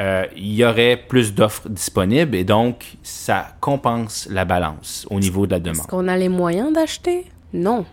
euh, 0.00 0.24
il 0.36 0.54
y 0.54 0.64
aurait 0.64 0.96
plus 0.96 1.34
d'offres 1.34 1.68
disponibles 1.68 2.36
et 2.36 2.44
donc 2.44 2.96
ça 3.02 3.48
compense 3.60 4.28
la 4.30 4.44
balance 4.44 5.06
au 5.10 5.18
niveau 5.18 5.46
de 5.46 5.52
la 5.52 5.56
Est-ce 5.58 5.64
demande. 5.64 5.86
qu'on 5.86 6.06
a 6.08 6.16
les 6.16 6.28
moyens 6.28 6.72
d'acheter? 6.72 7.26
Non. 7.52 7.84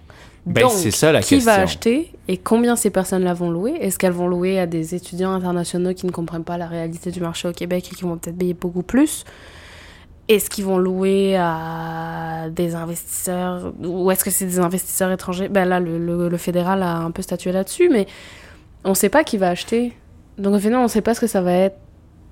Ben, 0.45 0.61
Donc, 0.63 0.71
c'est 0.71 0.91
ça 0.91 1.11
la 1.11 1.21
qui 1.21 1.39
va 1.39 1.61
question. 1.61 1.63
acheter? 1.63 2.11
Et 2.31 2.37
combien 2.37 2.75
ces 2.75 2.91
personnes-là 2.91 3.33
vont 3.33 3.49
louer? 3.49 3.71
Est-ce 3.81 3.97
qu'elles 3.97 4.13
vont 4.13 4.27
louer 4.27 4.59
à 4.59 4.67
des 4.67 4.93
étudiants 4.93 5.31
internationaux 5.31 5.95
qui 5.95 6.05
ne 6.05 6.11
comprennent 6.11 6.43
pas 6.43 6.59
la 6.59 6.67
réalité 6.67 7.09
du 7.09 7.21
marché 7.21 7.47
au 7.47 7.53
Québec 7.53 7.89
et 7.91 7.95
qui 7.95 8.03
vont 8.03 8.19
peut-être 8.19 8.37
payer 8.37 8.53
beaucoup 8.53 8.83
plus? 8.83 9.25
Est-ce 10.27 10.47
qu'ils 10.47 10.65
vont 10.65 10.77
louer 10.77 11.35
à 11.37 12.45
des 12.51 12.75
investisseurs 12.75 13.73
ou 13.83 14.11
est-ce 14.11 14.23
que 14.23 14.29
c'est 14.29 14.45
des 14.45 14.59
investisseurs 14.59 15.11
étrangers? 15.11 15.49
Ben 15.49 15.65
là, 15.65 15.79
le, 15.79 16.37
fédéral 16.37 16.83
a 16.83 16.97
un 16.97 17.09
peu 17.09 17.23
statué 17.23 17.51
là-dessus, 17.51 17.89
mais 17.89 18.05
on 18.83 18.89
ne 18.89 18.93
sait 18.93 19.09
pas 19.09 19.23
qui 19.23 19.37
va 19.37 19.49
acheter. 19.49 19.93
Donc 20.37 20.53
au 20.53 20.59
final, 20.59 20.81
on 20.81 20.83
ne 20.83 20.87
sait 20.87 21.01
pas 21.01 21.15
ce 21.15 21.21
que 21.21 21.27
ça 21.27 21.41
va 21.41 21.53
être 21.53 21.77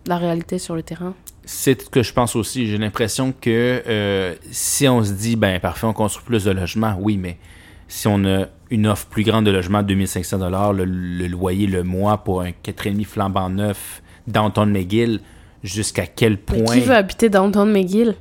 la 0.05 0.17
réalité 0.17 0.59
sur 0.59 0.75
le 0.75 0.83
terrain. 0.83 1.15
C'est 1.43 1.81
ce 1.81 1.89
que 1.89 2.03
je 2.03 2.13
pense 2.13 2.35
aussi. 2.35 2.67
J'ai 2.67 2.77
l'impression 2.77 3.31
que 3.31 3.81
euh, 3.87 4.35
si 4.51 4.87
on 4.87 5.03
se 5.03 5.13
dit, 5.13 5.35
ben 5.35 5.59
parfait, 5.59 5.87
on 5.87 5.93
construit 5.93 6.23
plus 6.23 6.43
de 6.43 6.51
logements, 6.51 6.95
oui, 6.99 7.17
mais 7.17 7.39
si 7.87 8.07
on 8.07 8.23
a 8.25 8.45
une 8.69 8.87
offre 8.87 9.05
plus 9.07 9.23
grande 9.23 9.45
de 9.45 9.51
logements, 9.51 9.83
2500 9.83 10.71
le, 10.73 10.85
le 10.85 11.27
loyer 11.27 11.67
le 11.67 11.83
mois 11.83 12.17
pour 12.23 12.41
un 12.41 12.49
4,5 12.49 13.05
flambant 13.05 13.49
neuf 13.49 14.01
downtown 14.27 14.69
McGill, 14.71 15.21
jusqu'à 15.63 16.05
quel 16.05 16.33
Mais 16.33 16.37
point... 16.63 16.73
qui 16.75 16.81
veut 16.81 16.95
habiter 16.95 17.29
downtown 17.29 17.71
McGill? 17.71 18.15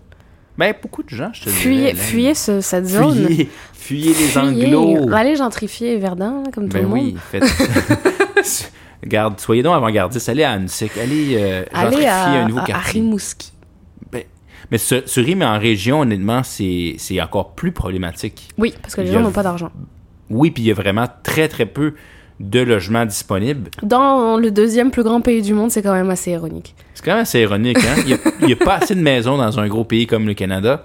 Ben, 0.58 0.72
beaucoup 0.80 1.02
de 1.02 1.10
gens, 1.10 1.30
je 1.34 1.44
te 1.44 1.50
Fuyez, 1.50 1.92
dirais. 1.92 1.94
fuyez 1.94 2.34
ce- 2.34 2.60
cette 2.62 2.86
zone. 2.86 3.26
Fuyez, 3.26 3.50
fuyez 3.74 4.14
les 4.14 4.38
anglos. 4.38 5.12
Allez 5.12 5.36
gentrifier 5.36 5.98
Verdun, 5.98 6.44
comme 6.54 6.68
tout 6.68 6.74
Ben 6.78 6.82
le 6.84 6.88
monde. 6.88 6.98
oui, 6.98 7.16
faites... 7.30 7.44
Garde, 9.04 9.38
soyez 9.38 9.62
donc 9.62 9.74
avant-gardistes. 9.74 10.28
Allez 10.28 10.42
à 10.44 10.52
Annecy, 10.52 10.88
allez 11.00 11.36
euh, 11.36 11.64
Allez 11.72 11.90
gentrifier 11.90 12.08
à, 12.08 12.24
un 12.44 12.48
nouveau 12.48 12.60
à- 12.60 12.62
à 12.62 12.66
quartier. 12.66 13.00
Rimouski. 13.02 13.52
Ben, 14.10 14.22
mais 14.70 14.78
ce, 14.78 15.02
ce 15.06 15.20
rime 15.20 15.42
en 15.42 15.58
région, 15.58 16.00
honnêtement, 16.00 16.42
c'est 16.42 16.96
encore 17.20 17.54
plus 17.54 17.72
problématique. 17.72 18.48
Oui, 18.58 18.72
parce 18.80 18.94
que 18.94 19.02
les 19.02 19.12
gens 19.12 19.20
n'ont 19.20 19.30
pas 19.32 19.42
d'argent. 19.42 19.70
Oui, 20.30 20.50
puis 20.50 20.64
il 20.64 20.66
y 20.66 20.70
a 20.70 20.74
vraiment 20.74 21.06
très, 21.22 21.48
très 21.48 21.66
peu 21.66 21.94
de 22.38 22.60
logements 22.60 23.06
disponibles. 23.06 23.70
Dans 23.82 24.36
le 24.36 24.50
deuxième 24.50 24.90
plus 24.90 25.02
grand 25.02 25.20
pays 25.20 25.42
du 25.42 25.54
monde, 25.54 25.70
c'est 25.70 25.82
quand 25.82 25.94
même 25.94 26.10
assez 26.10 26.32
ironique. 26.32 26.74
C'est 26.94 27.04
quand 27.04 27.12
même 27.12 27.22
assez 27.22 27.40
ironique, 27.40 27.78
hein? 27.78 28.02
Il 28.40 28.46
n'y 28.46 28.52
a, 28.52 28.56
pas 28.56 28.76
assez 28.76 28.94
de 28.94 29.00
maisons 29.00 29.38
dans 29.38 29.58
un 29.58 29.68
gros 29.68 29.84
pays 29.84 30.06
comme 30.06 30.26
le 30.26 30.34
Canada. 30.34 30.84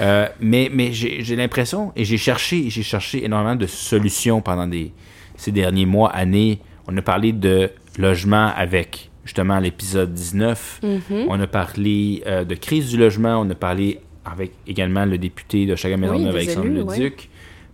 Euh, 0.00 0.26
mais 0.40 0.70
mais 0.72 0.92
j'ai 0.92 1.36
l'impression, 1.36 1.92
et 1.96 2.04
j'ai 2.04 2.16
cherché, 2.16 2.70
j'ai 2.70 2.82
cherché 2.82 3.24
énormément 3.24 3.56
de 3.56 3.66
solutions 3.66 4.40
pendant 4.40 4.66
des, 4.66 4.92
ces 5.36 5.52
derniers 5.52 5.86
mois, 5.86 6.10
années. 6.10 6.60
On 6.88 6.96
a 6.96 7.02
parlé 7.02 7.32
de 7.32 7.70
logement 7.98 8.52
avec 8.56 9.10
justement 9.24 9.58
l'épisode 9.58 10.12
19. 10.12 10.80
Mhm. 10.82 11.00
On 11.28 11.40
a 11.40 11.46
parlé 11.46 12.22
euh, 12.26 12.44
de 12.44 12.54
crise 12.54 12.90
du 12.90 12.96
logement. 12.96 13.40
On 13.40 13.50
a 13.50 13.54
parlé 13.54 14.00
avec 14.24 14.52
également 14.66 15.04
le 15.04 15.18
député 15.18 15.66
de 15.66 15.76
Chagrin 15.76 15.98
Maisonneuve, 15.98 16.32
des 16.32 16.38
Alexandre 16.38 16.66
élus, 16.66 16.76
Leduc. 16.78 17.28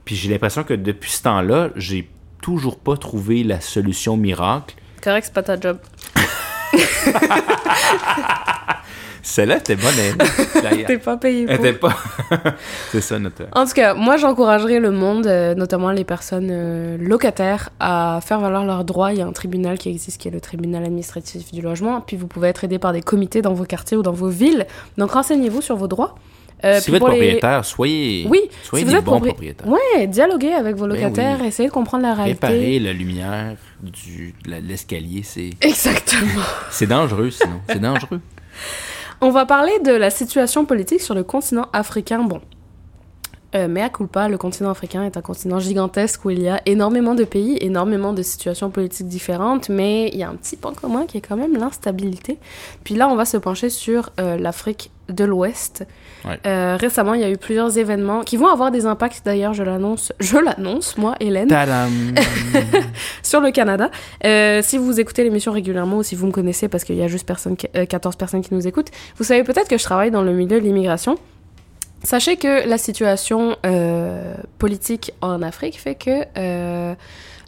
Puis 0.08 0.16
j'ai 0.16 0.30
l'impression 0.30 0.64
que 0.64 0.72
depuis 0.72 1.10
ce 1.10 1.22
temps-là, 1.24 1.68
j'ai 1.76 2.08
toujours 2.40 2.78
pas 2.78 2.96
trouvé 2.96 3.44
la 3.44 3.60
solution 3.60 4.16
miracle. 4.16 4.74
Correct, 5.04 5.24
c'est 5.26 5.34
pas 5.34 5.42
ta 5.42 5.60
job. 5.60 5.76
Celle-là 9.22 9.58
était 9.58 9.76
bonne. 9.76 9.92
Elle 10.64 10.86
T'es 10.86 10.96
pas 10.96 11.18
payé 11.18 11.44
Elle 11.46 11.58
pour. 11.58 11.66
était 11.66 11.78
pas. 11.78 11.94
C'est 12.90 13.02
ça 13.02 13.18
notre. 13.18 13.42
En 13.52 13.66
tout 13.66 13.74
cas, 13.74 13.92
moi 13.92 14.16
j'encouragerais 14.16 14.80
le 14.80 14.92
monde, 14.92 15.26
euh, 15.26 15.54
notamment 15.54 15.90
les 15.90 16.04
personnes 16.04 16.48
euh, 16.50 16.96
locataires, 16.96 17.68
à 17.78 18.20
faire 18.24 18.40
valoir 18.40 18.64
leurs 18.64 18.86
droits. 18.86 19.12
Il 19.12 19.18
y 19.18 19.22
a 19.22 19.26
un 19.26 19.32
tribunal 19.32 19.76
qui 19.76 19.90
existe, 19.90 20.18
qui 20.18 20.28
est 20.28 20.30
le 20.30 20.40
tribunal 20.40 20.84
administratif 20.84 21.52
du 21.52 21.60
logement. 21.60 22.00
Puis 22.00 22.16
vous 22.16 22.28
pouvez 22.28 22.48
être 22.48 22.64
aidé 22.64 22.78
par 22.78 22.94
des 22.94 23.02
comités 23.02 23.42
dans 23.42 23.52
vos 23.52 23.64
quartiers 23.64 23.98
ou 23.98 24.02
dans 24.02 24.12
vos 24.12 24.30
villes. 24.30 24.66
Donc 24.96 25.10
renseignez-vous 25.10 25.60
sur 25.60 25.76
vos 25.76 25.86
droits. 25.86 26.14
Euh, 26.64 26.80
si 26.80 26.90
vous 26.90 26.96
êtes 26.96 27.02
les- 27.02 27.08
propriétaire, 27.08 27.64
soyez, 27.64 28.26
Oui, 28.28 28.40
soyez 28.64 28.84
si 28.84 28.86
vous 28.86 28.92
des 28.92 28.98
êtes 28.98 29.04
bons 29.04 29.18
propri- 29.18 29.28
propriétaires. 29.28 29.68
Ouais, 29.68 30.06
dialoguez 30.08 30.52
avec 30.54 30.74
vos 30.76 30.86
Ben 30.88 30.94
locataires, 30.94 31.38
oui. 31.40 31.46
essayez 31.48 31.68
de 31.68 31.74
comprendre 31.74 32.02
la 32.02 32.14
réalité. 32.14 32.46
Réparer 32.46 32.78
la 32.80 32.92
lumière 32.92 33.56
du, 33.82 34.34
de 34.44 34.54
l'escalier, 34.66 35.22
c'est, 35.22 35.50
Exactement. 35.60 36.42
c'est 36.70 36.86
dangereux 36.88 37.30
sinon. 37.30 37.60
C'est 37.68 37.80
dangereux. 37.80 38.20
On 39.20 39.30
va 39.30 39.46
parler 39.46 39.78
de 39.84 39.92
la 39.92 40.10
situation 40.10 40.64
politique 40.64 41.00
sur 41.00 41.14
le 41.14 41.22
continent 41.24 41.66
africain. 41.72 42.22
Bon, 42.24 42.40
Euh, 43.54 43.66
mais 43.66 43.80
à 43.80 43.88
culpa, 43.88 44.28
le 44.28 44.36
continent 44.36 44.68
africain 44.70 45.04
est 45.04 45.16
un 45.16 45.22
continent 45.22 45.58
gigantesque 45.58 46.22
où 46.26 46.30
il 46.30 46.42
y 46.42 46.48
a 46.50 46.60
énormément 46.66 47.14
de 47.14 47.24
pays, 47.24 47.56
énormément 47.62 48.12
de 48.12 48.22
situations 48.22 48.68
politiques 48.70 49.08
différentes, 49.08 49.70
mais 49.70 50.08
il 50.12 50.18
y 50.18 50.22
a 50.22 50.28
un 50.28 50.34
petit 50.36 50.56
point 50.56 50.74
commun 50.74 51.06
qui 51.06 51.16
est 51.16 51.22
quand 51.22 51.36
même 51.36 51.56
l'instabilité. 51.56 52.36
Puis 52.84 52.94
là, 52.94 53.08
on 53.08 53.16
va 53.16 53.24
se 53.24 53.38
pencher 53.38 53.70
sur 53.70 54.10
euh, 54.20 54.36
l'Afrique 54.36 54.90
de 55.08 55.24
l'Ouest. 55.24 55.86
Ouais. 56.24 56.38
Euh, 56.46 56.76
récemment, 56.78 57.14
il 57.14 57.20
y 57.20 57.24
a 57.24 57.30
eu 57.30 57.36
plusieurs 57.36 57.78
événements 57.78 58.22
qui 58.22 58.36
vont 58.36 58.48
avoir 58.48 58.70
des 58.70 58.86
impacts, 58.86 59.22
d'ailleurs, 59.24 59.54
je 59.54 59.62
l'annonce, 59.62 60.12
je 60.20 60.36
l'annonce, 60.38 60.96
moi, 60.98 61.14
Hélène, 61.20 61.48
sur 63.22 63.40
le 63.40 63.50
Canada. 63.50 63.90
Euh, 64.24 64.60
si 64.62 64.78
vous 64.78 64.98
écoutez 65.00 65.22
l'émission 65.24 65.52
régulièrement 65.52 65.98
ou 65.98 66.02
si 66.02 66.14
vous 66.14 66.26
me 66.26 66.32
connaissez 66.32 66.68
parce 66.68 66.84
qu'il 66.84 66.96
y 66.96 67.02
a 67.02 67.08
juste 67.08 67.26
personne, 67.26 67.56
qui- 67.56 67.68
euh, 67.76 67.86
14 67.86 68.16
personnes 68.16 68.42
qui 68.42 68.52
nous 68.54 68.66
écoutent, 68.66 68.90
vous 69.16 69.24
savez 69.24 69.44
peut-être 69.44 69.68
que 69.68 69.78
je 69.78 69.84
travaille 69.84 70.10
dans 70.10 70.22
le 70.22 70.32
milieu 70.32 70.58
de 70.60 70.64
l'immigration. 70.64 71.16
Sachez 72.04 72.36
que 72.36 72.68
la 72.68 72.78
situation 72.78 73.56
politique 74.58 75.12
en 75.20 75.42
Afrique 75.42 75.80
fait 75.80 75.96
que 75.96 76.20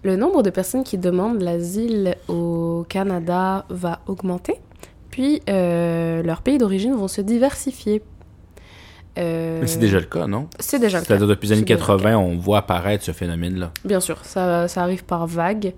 le 0.03 0.17
nombre 0.17 0.43
de 0.43 0.51
personnes 0.51 0.83
qui 0.83 0.99
demandent 0.99 1.41
l'asile 1.43 2.17
au 2.29 2.85
Canada 2.89 3.65
va 3.69 4.01
augmenter, 4.07 4.55
puis 5.11 5.41
euh, 5.49 6.23
leurs 6.23 6.43
pays 6.43 6.59
d'origine 6.59 6.95
vont 6.95 7.07
se 7.09 7.21
diversifier. 7.21 8.03
Euh, 9.19 9.59
Mais 9.61 9.67
c'est 9.67 9.79
déjà 9.79 9.99
le 9.99 10.07
cas, 10.07 10.27
non? 10.27 10.49
c'est 10.59 10.79
déjà 10.79 10.99
le 10.99 11.03
cas. 11.03 11.09
C'est-à-dire 11.09 11.27
depuis 11.27 11.47
les 11.49 11.53
années 11.53 11.65
C'est 11.67 11.75
déjà 11.75 11.93
le 11.93 11.99
80, 11.99 12.17
on 12.17 12.37
voit 12.37 12.59
apparaître 12.59 13.05
ce 13.05 13.13
phénomène-là. 13.13 13.73
Bien 13.85 14.01
sûr, 14.01 14.25
ça, 14.25 14.69
ça 14.69 14.83
arrive 14.83 15.05
par 15.05 15.27
vague, 15.27 15.75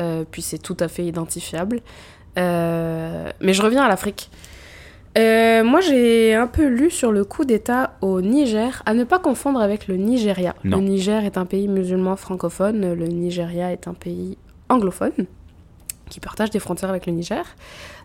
euh, 0.00 0.24
puis 0.30 0.42
c'est 0.42 0.58
tout 0.58 0.76
à 0.80 0.88
fait 0.88 1.04
identifiable. 1.04 1.80
Euh, 2.38 3.30
mais 3.40 3.52
je 3.52 3.62
reviens 3.62 3.82
à 3.84 3.88
l'Afrique. 3.88 4.30
Euh, 5.18 5.62
moi, 5.62 5.80
j'ai 5.80 6.34
un 6.34 6.46
peu 6.46 6.66
lu 6.66 6.90
sur 6.90 7.12
le 7.12 7.24
coup 7.24 7.44
d'État 7.44 7.96
au 8.00 8.20
Niger, 8.22 8.82
à 8.86 8.94
ne 8.94 9.04
pas 9.04 9.18
confondre 9.18 9.60
avec 9.60 9.86
le 9.86 9.96
Nigeria. 9.96 10.54
Non. 10.64 10.78
Le 10.78 10.84
Niger 10.84 11.24
est 11.24 11.36
un 11.36 11.44
pays 11.44 11.68
musulman 11.68 12.16
francophone, 12.16 12.94
le 12.94 13.06
Nigeria 13.06 13.72
est 13.72 13.86
un 13.88 13.94
pays 13.94 14.38
anglophone, 14.70 15.12
qui 16.08 16.18
partage 16.18 16.50
des 16.50 16.60
frontières 16.60 16.88
avec 16.88 17.06
le 17.06 17.12
Niger. 17.12 17.44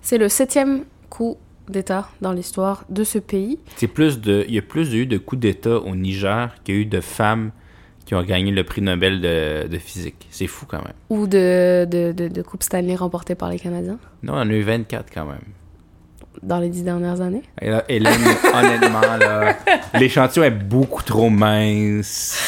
C'est 0.02 0.18
le 0.18 0.28
septième 0.28 0.84
coup 1.10 1.38
d'État 1.72 2.10
dans 2.22 2.32
l'histoire 2.34 2.84
de 2.90 3.04
ce 3.04 3.18
pays. 3.20 3.60
C'est 3.76 3.88
plus 3.88 4.20
de, 4.20 4.46
il 4.48 4.54
y 4.56 4.58
a 4.58 4.62
plus 4.62 4.94
eu 4.94 5.06
de 5.06 5.18
coups 5.18 5.40
d'État 5.42 5.78
au 5.78 5.96
Niger 5.96 6.52
qu'il 6.64 6.76
y 6.76 6.78
a 6.78 6.82
eu 6.82 6.86
de 6.86 7.02
femmes 7.02 7.52
qui 8.06 8.16
ont 8.16 8.24
gagné 8.24 8.52
le 8.52 8.64
prix 8.64 8.82
Nobel 8.82 9.20
de, 9.22 9.68
de 9.68 9.78
physique. 9.78 10.28
C'est 10.32 10.48
fou 10.48 10.66
quand 10.68 10.78
même. 10.84 10.94
Ou 11.10 11.28
de, 11.28 11.86
de, 11.86 12.12
de, 12.14 12.28
de 12.30 12.42
Coupe 12.42 12.64
Stanley 12.64 12.96
remportée 12.96 13.36
par 13.36 13.50
les 13.50 13.60
Canadiens 13.60 14.00
Non, 14.24 14.34
on 14.34 14.38
en 14.38 14.50
a 14.50 14.54
eu 14.54 14.62
24 14.64 15.08
quand 15.14 15.26
même. 15.26 15.42
dans 16.42 16.60
les 16.60 16.70
dix 16.70 16.84
dernières 16.84 17.20
années. 17.20 17.44
Et 17.62 17.70
là, 17.70 17.84
Hélène, 17.90 18.14
honnêtement, 18.54 19.02
là, 19.20 19.58
l'échantillon 19.96 20.46
est 20.46 20.52
beaucoup 20.52 21.04
trop 21.04 21.30
mince. 21.30 22.40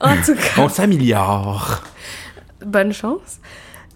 En 0.00 0.16
tout 0.24 0.34
cas, 0.34 0.62
On 0.62 0.68
s'améliore. 0.70 1.82
bonne 2.64 2.92
chance. 2.92 3.38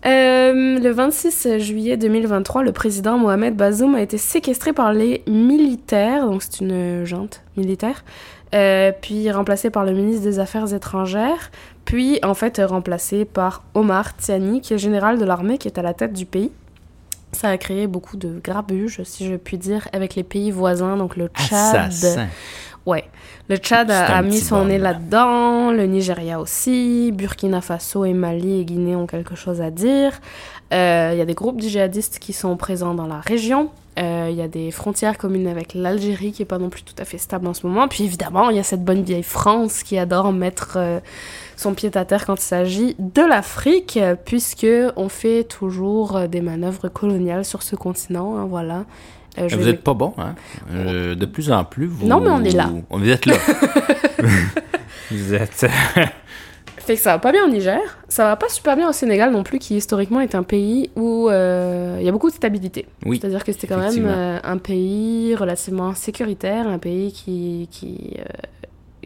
Euh, 0.07 0.79
le 0.79 0.91
26 0.91 1.59
juillet 1.59 1.97
2023, 1.97 2.63
le 2.63 2.71
président 2.71 3.19
Mohamed 3.19 3.57
Bazoum 3.57 3.97
a 3.97 4.01
été 4.01 4.19
séquestré 4.19 4.73
par 4.73 4.93
les 4.93 5.23
militaires, 5.27 6.27
donc 6.27 6.43
c'est 6.45 6.61
une 6.61 7.05
junte 7.05 7.43
militaire, 7.57 8.05
euh, 8.55 8.93
puis 9.01 9.29
remplacé 9.33 9.71
par 9.71 9.85
le 9.85 9.93
ministre 9.93 10.23
des 10.23 10.39
Affaires 10.39 10.73
étrangères, 10.73 11.51
puis 11.85 12.21
en 12.23 12.35
fait 12.35 12.61
remplacé 12.65 13.25
par 13.25 13.65
Omar 13.75 14.17
Tiani, 14.17 14.61
qui 14.61 14.75
est 14.75 14.79
général 14.79 15.19
de 15.19 15.25
l'armée, 15.25 15.59
qui 15.59 15.67
est 15.67 15.79
à 15.79 15.83
la 15.83 15.93
tête 15.93 16.13
du 16.13 16.25
pays. 16.25 16.53
Ça 17.33 17.49
a 17.49 17.59
créé 17.59 17.89
beaucoup 17.89 18.17
de 18.17 18.39
grabuge, 18.43 19.03
si 19.03 19.27
je 19.27 19.35
puis 19.35 19.59
dire, 19.59 19.89
avec 19.93 20.15
les 20.15 20.23
pays 20.23 20.53
voisins, 20.53 20.97
donc 20.97 21.17
le 21.17 21.27
Tchad. 21.27 21.89
Assassin. 21.89 22.29
Ouais. 22.87 23.05
Le 23.49 23.57
Tchad 23.57 23.91
a, 23.91 24.23
mis 24.23 24.39
son 24.41 24.61
bon, 24.61 24.65
nez 24.67 24.79
là. 24.79 24.93
là-dedans, 24.93 25.73
le 25.73 25.87
Nigeria 25.87 26.41
aussi, 26.41 27.11
Burkina 27.13 27.61
Faso 27.61 28.05
et 28.05 28.13
Mali 28.13 28.61
et 28.61 28.65
Guinée 28.65 28.95
ont 28.97 29.07
quelque 29.07 29.35
chose 29.35 29.61
à 29.61 29.71
dire. 29.71 30.13
Euh, 30.73 31.11
Il 31.13 31.19
y 31.19 31.21
a 31.21 31.25
des 31.25 31.35
groupes 31.35 31.61
djihadistes 31.61 32.19
qui 32.21 32.33
sont 32.33 32.57
présents 32.57 32.95
dans 32.95 33.07
la 33.07 33.21
région. 33.21 33.71
Euh, 33.99 34.29
Il 34.31 34.37
y 34.37 34.43
a 34.43 34.49
des 34.49 34.71
frontières 34.71 35.19
communes 35.19 35.49
avec 35.49 35.75
l'Algérie 35.75 36.31
qui 36.31 36.43
est 36.43 36.47
pas 36.47 36.59
non 36.59 36.69
plus 36.71 36.83
tout 36.83 36.95
à 36.99 37.05
fait 37.05 37.19
stable 37.19 37.49
en 37.49 37.55
ce 37.55 37.67
moment. 37.67 37.89
Puis 37.89 38.05
évidemment, 38.05 38.51
il 38.51 38.57
y 38.57 38.61
a 38.61 38.65
cette 38.65 38.85
bonne 38.85 39.03
vieille 39.03 39.23
France 39.25 39.83
qui 39.83 39.99
adore 39.99 40.33
mettre 40.33 40.75
euh, 40.77 41.01
son 41.57 41.75
pied 41.75 41.91
à 41.95 42.05
terre 42.05 42.25
quand 42.25 42.37
il 42.37 42.45
s'agit 42.45 42.95
de 42.99 43.23
l'Afrique, 43.23 43.99
puisque 44.25 44.67
on 44.97 45.09
fait 45.09 45.43
toujours 45.45 46.21
des 46.29 46.41
manœuvres 46.41 46.89
coloniales 46.89 47.45
sur 47.45 47.63
ce 47.63 47.75
continent. 47.75 48.37
hein, 48.37 48.47
voilà. 48.49 48.85
Euh, 49.39 49.49
je 49.49 49.57
Vous 49.57 49.63
vais 49.63 49.71
êtes 49.71 49.83
pas 49.83 49.95
bon, 49.95 50.15
hein? 50.19 50.35
Euh, 50.73 51.15
de 51.15 51.27
plus 51.27 51.51
en 51.51 51.65
plus, 51.65 51.87
vous... 51.87 52.07
Non, 52.07 52.21
mais 52.21 52.31
on 52.31 52.43
est 52.43 52.55
là. 52.55 52.71
Vous 52.91 53.09
êtes 53.09 53.27
là. 53.27 53.37
vous 55.11 55.35
êtes... 55.35 55.67
Fait 56.87 56.95
que 56.95 57.01
ça 57.03 57.11
va 57.15 57.19
pas 57.19 57.33
bien 57.33 57.45
au 57.45 57.49
Niger, 57.49 57.81
ça 58.09 58.23
va 58.23 58.37
pas 58.37 58.49
super 58.49 58.77
bien 58.77 58.89
au 58.89 58.93
Sénégal 58.93 59.33
non 59.33 59.43
plus, 59.43 59.59
qui 59.59 59.75
historiquement 59.77 60.21
est 60.21 60.37
un 60.37 60.45
pays 60.45 60.89
où 60.95 61.29
euh, 61.29 61.97
il 61.99 62.07
y 62.07 62.09
a 62.09 62.13
beaucoup 62.13 62.31
de 62.31 62.35
stabilité. 62.35 62.87
Oui, 63.05 63.19
C'est-à-dire 63.21 63.43
que 63.43 63.51
c'était 63.51 63.67
quand 63.67 63.79
même 63.79 64.07
euh, 64.07 64.39
un 64.45 64.59
pays 64.59 65.35
relativement 65.35 65.95
sécuritaire, 65.97 66.69
un 66.69 66.79
pays 66.79 67.11
qui, 67.11 67.67
qui, 67.73 68.15
euh, 68.21 68.23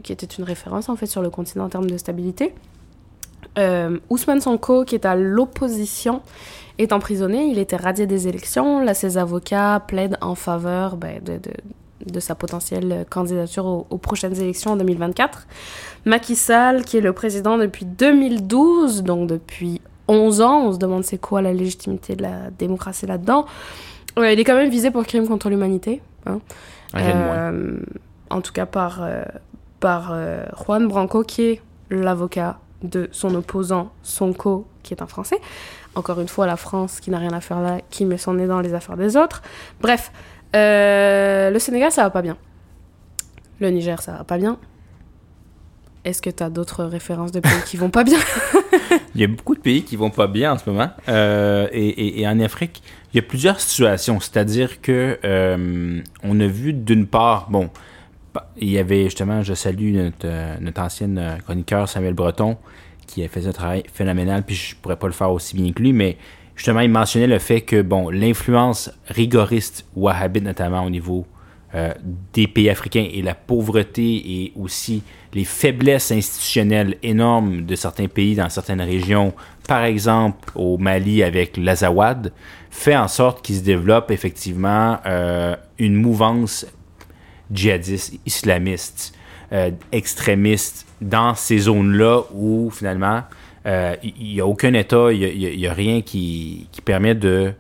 qui 0.02 0.12
était 0.12 0.26
une 0.26 0.44
référence 0.44 0.90
en 0.90 0.96
fait 0.96 1.06
sur 1.06 1.22
le 1.22 1.30
continent 1.30 1.64
en 1.64 1.68
termes 1.70 1.90
de 1.90 1.96
stabilité. 1.96 2.52
Euh, 3.58 3.98
Ousmane 4.10 4.42
Sonko, 4.42 4.84
qui 4.84 4.94
est 4.94 5.06
à 5.06 5.16
l'opposition, 5.16 6.20
est 6.82 6.92
emprisonné. 6.92 7.44
Il 7.46 7.58
était 7.58 7.76
radié 7.76 8.06
des 8.06 8.28
élections. 8.28 8.82
Là, 8.82 8.94
ses 8.94 9.18
avocats 9.18 9.82
plaident 9.86 10.16
en 10.20 10.34
faveur 10.34 10.96
ben, 10.96 11.22
de, 11.22 11.34
de, 11.38 11.52
de 12.12 12.20
sa 12.20 12.34
potentielle 12.34 13.04
candidature 13.10 13.66
aux, 13.66 13.86
aux 13.90 13.98
prochaines 13.98 14.38
élections 14.40 14.72
en 14.72 14.76
2024. 14.76 15.46
Macky 16.06 16.36
Sall, 16.36 16.84
qui 16.84 16.96
est 16.98 17.02
le 17.02 17.12
président 17.12 17.58
depuis 17.58 17.84
2012, 17.84 19.02
donc 19.02 19.28
depuis 19.28 19.80
11 20.08 20.40
ans, 20.40 20.62
on 20.66 20.72
se 20.72 20.78
demande 20.78 21.04
c'est 21.04 21.18
quoi 21.18 21.42
la 21.42 21.52
légitimité 21.52 22.16
de 22.16 22.22
la 22.22 22.50
démocratie 22.58 23.06
là-dedans. 23.06 23.46
Ouais, 24.16 24.34
il 24.34 24.40
est 24.40 24.44
quand 24.44 24.56
même 24.56 24.70
visé 24.70 24.90
pour 24.90 25.04
crime 25.04 25.28
contre 25.28 25.50
l'humanité. 25.50 26.02
hein. 26.26 26.40
Euh, 26.96 27.78
en 28.30 28.40
tout 28.40 28.52
cas 28.52 28.66
par, 28.66 29.00
euh, 29.02 29.22
par 29.78 30.10
euh, 30.12 30.44
Juan 30.64 30.88
Branco, 30.88 31.22
qui 31.22 31.42
est 31.42 31.62
l'avocat 31.90 32.58
de 32.82 33.08
son 33.12 33.34
opposant 33.34 33.90
Sonko, 34.02 34.66
qui 34.82 34.94
est 34.94 35.02
un 35.02 35.06
Français. 35.06 35.38
Encore 35.94 36.20
une 36.20 36.28
fois, 36.28 36.46
la 36.46 36.56
France, 36.56 37.00
qui 37.00 37.10
n'a 37.10 37.18
rien 37.18 37.32
à 37.32 37.40
faire 37.40 37.60
là, 37.60 37.78
qui 37.90 38.04
met 38.04 38.18
son 38.18 38.34
nez 38.34 38.46
dans 38.46 38.60
les 38.60 38.74
affaires 38.74 38.96
des 38.96 39.16
autres. 39.16 39.42
Bref, 39.80 40.12
euh, 40.54 41.50
le 41.50 41.58
Sénégal, 41.58 41.90
ça 41.90 42.02
va 42.02 42.10
pas 42.10 42.22
bien. 42.22 42.36
Le 43.60 43.70
Niger, 43.70 44.00
ça 44.00 44.12
va 44.12 44.24
pas 44.24 44.38
bien. 44.38 44.58
Est-ce 46.04 46.22
que 46.22 46.30
tu 46.30 46.42
as 46.42 46.48
d'autres 46.48 46.84
références 46.84 47.32
de 47.32 47.40
pays 47.40 47.62
qui 47.66 47.76
vont 47.76 47.90
pas 47.90 48.04
bien? 48.04 48.18
Il 49.14 49.20
y 49.20 49.24
a 49.24 49.26
beaucoup 49.26 49.54
de 49.54 49.60
pays 49.60 49.82
qui 49.82 49.96
vont 49.96 50.10
pas 50.10 50.28
bien 50.28 50.52
en 50.52 50.58
ce 50.58 50.70
moment. 50.70 50.90
Euh, 51.08 51.68
et, 51.72 52.26
en 52.26 52.38
Afrique, 52.40 52.82
il 53.12 53.16
y 53.16 53.18
a 53.18 53.22
plusieurs 53.22 53.60
situations. 53.60 54.20
C'est-à-dire 54.20 54.80
que 54.80 55.18
euh, 55.24 56.00
on 56.22 56.40
a 56.40 56.46
vu 56.46 56.72
d'une 56.72 57.06
part, 57.06 57.50
bon, 57.50 57.70
il 58.56 58.70
y 58.70 58.78
avait 58.78 59.04
justement, 59.04 59.42
je 59.42 59.52
salue 59.54 59.94
notre, 59.94 60.60
notre 60.60 60.80
ancienne 60.80 61.38
chroniqueur 61.44 61.88
Samuel 61.88 62.14
Breton, 62.14 62.56
qui 63.10 63.24
a 63.24 63.28
fait 63.28 63.46
un 63.46 63.52
travail 63.52 63.82
phénoménal, 63.92 64.44
puis 64.44 64.54
je 64.54 64.76
pourrais 64.76 64.96
pas 64.96 65.06
le 65.06 65.12
faire 65.12 65.30
aussi 65.30 65.56
bien 65.56 65.72
que 65.72 65.82
lui, 65.82 65.92
mais 65.92 66.16
justement, 66.54 66.80
il 66.80 66.90
mentionnait 66.90 67.26
le 67.26 67.38
fait 67.38 67.62
que, 67.62 67.82
bon, 67.82 68.08
l'influence 68.10 68.90
rigoriste 69.08 69.84
wahhabite, 69.96 70.44
notamment 70.44 70.84
au 70.84 70.90
niveau 70.90 71.26
euh, 71.74 71.92
des 72.32 72.46
pays 72.46 72.68
africains 72.68 73.06
et 73.12 73.22
la 73.22 73.34
pauvreté 73.34 74.02
et 74.02 74.52
aussi 74.56 75.02
les 75.34 75.44
faiblesses 75.44 76.10
institutionnelles 76.10 76.96
énormes 77.02 77.62
de 77.62 77.76
certains 77.76 78.08
pays 78.08 78.34
dans 78.34 78.48
certaines 78.48 78.80
régions, 78.80 79.32
par 79.68 79.84
exemple 79.84 80.50
au 80.54 80.78
Mali 80.78 81.22
avec 81.22 81.56
l'Azawad, 81.56 82.32
fait 82.70 82.96
en 82.96 83.08
sorte 83.08 83.44
qu'il 83.44 83.56
se 83.56 83.62
développe 83.62 84.10
effectivement 84.10 84.98
euh, 85.06 85.54
une 85.78 85.94
mouvance 85.94 86.66
djihadiste, 87.52 88.14
islamiste, 88.26 89.14
euh, 89.52 89.70
extrémiste 89.92 90.86
dans 91.00 91.34
ces 91.34 91.58
zones-là 91.58 92.22
où 92.34 92.70
finalement 92.70 93.22
euh, 93.66 93.94
il 94.02 94.34
n'y 94.34 94.40
a 94.40 94.46
aucun 94.46 94.72
État, 94.74 95.12
il 95.12 95.56
n'y 95.58 95.66
a, 95.66 95.72
rien 95.72 96.00
qui, 96.02 96.66
qui 96.72 96.80
permet 96.80 97.14
de 97.14 97.52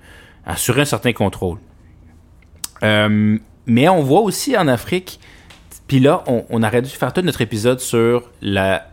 assurer 0.46 0.82
un 0.82 0.86
certain 0.86 1.12
contrôle. 1.12 1.58
Euh, 2.82 3.38
mais 3.66 3.88
on 3.88 4.02
voit 4.02 4.20
aussi 4.20 4.56
en 4.56 4.68
Afrique, 4.68 5.20
puis 5.86 6.00
là, 6.00 6.22
on, 6.26 6.44
on 6.50 6.62
aurait 6.62 6.82
dû 6.82 6.88
faire 6.90 7.12
tout 7.12 7.20
notre 7.22 7.40
épisode 7.42 7.80
sur 7.80 8.30
la 8.40 8.86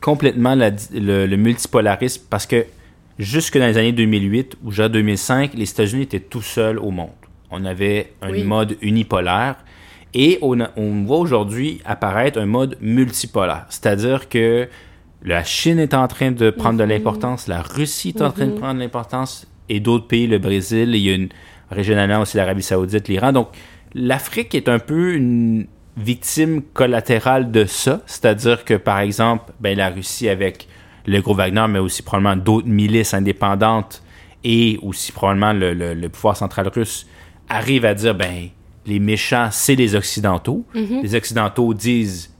complètement 0.00 0.54
la- 0.54 0.70
le, 0.92 1.26
le 1.26 1.36
multipolarisme 1.36 2.22
parce 2.30 2.46
que 2.46 2.64
jusque 3.18 3.58
dans 3.58 3.66
les 3.66 3.76
années 3.76 3.92
2008 3.92 4.56
ou 4.64 4.70
déjà 4.70 4.88
2005, 4.88 5.52
les 5.54 5.70
États-Unis 5.70 6.04
étaient 6.04 6.20
tout 6.20 6.42
seuls 6.42 6.78
au 6.78 6.90
monde. 6.90 7.10
On 7.50 7.64
avait 7.64 8.12
un 8.22 8.30
Oui. 8.30 8.44
mode 8.44 8.76
unipolaire 8.80 9.56
et 10.14 10.38
on, 10.42 10.56
voit 11.04 11.18
aujourd'hui 11.18 11.80
apparaître 11.84 12.38
un 12.38 12.46
mode 12.46 12.76
multipolaire. 12.80 13.66
C'est-à-dire 13.68 14.28
que 14.28 14.68
la 15.22 15.44
Chine 15.44 15.78
est 15.78 15.94
en 15.94 16.08
train 16.08 16.32
de 16.32 16.50
prendre 16.50 16.78
de 16.78 16.84
l'importance, 16.84 17.46
la 17.46 17.62
Russie 17.62 18.08
est 18.16 18.22
en 18.22 18.30
train 18.30 18.46
de 18.46 18.58
prendre 18.58 18.74
de 18.74 18.80
l'importance 18.80 19.46
et 19.68 19.80
d'autres 19.80 20.06
pays, 20.06 20.26
le 20.26 20.38
Brésil, 20.38 20.94
il 20.94 21.00
y 21.00 21.10
a 21.10 21.14
une 21.14 21.28
régionalement 21.70 22.20
aussi 22.20 22.36
l'Arabie 22.36 22.62
Saoudite, 22.62 23.06
l'Iran. 23.08 23.32
Donc 23.32 23.48
l'Afrique 23.94 24.54
est 24.54 24.68
un 24.68 24.78
peu 24.78 25.14
une, 25.14 25.66
victime 25.96 26.62
collatérale 26.62 27.50
de 27.50 27.64
ça. 27.64 28.00
C'est-à-dire 28.06 28.64
que, 28.64 28.74
par 28.74 29.00
exemple, 29.00 29.52
ben, 29.60 29.76
la 29.76 29.90
Russie 29.90 30.28
avec 30.28 30.68
le 31.06 31.20
groupe 31.20 31.38
Wagner, 31.38 31.66
mais 31.68 31.78
aussi 31.78 32.02
probablement 32.02 32.36
d'autres 32.36 32.68
milices 32.68 33.14
indépendantes 33.14 34.02
et 34.44 34.78
aussi 34.82 35.12
probablement 35.12 35.52
le, 35.52 35.72
le- 35.74 35.94
le 35.94 36.08
pouvoir 36.08 36.36
central 36.36 36.68
russe 36.68 37.06
arrive 37.48 37.84
à 37.84 37.94
dire, 37.94 38.14
ben, 38.14 38.48
les 38.86 38.98
méchants, 38.98 39.48
c'est 39.50 39.74
les 39.74 39.94
Occidentaux. 39.94 40.64
Les 41.02 41.14
Occidentaux 41.14 41.74
disent, 41.74 42.34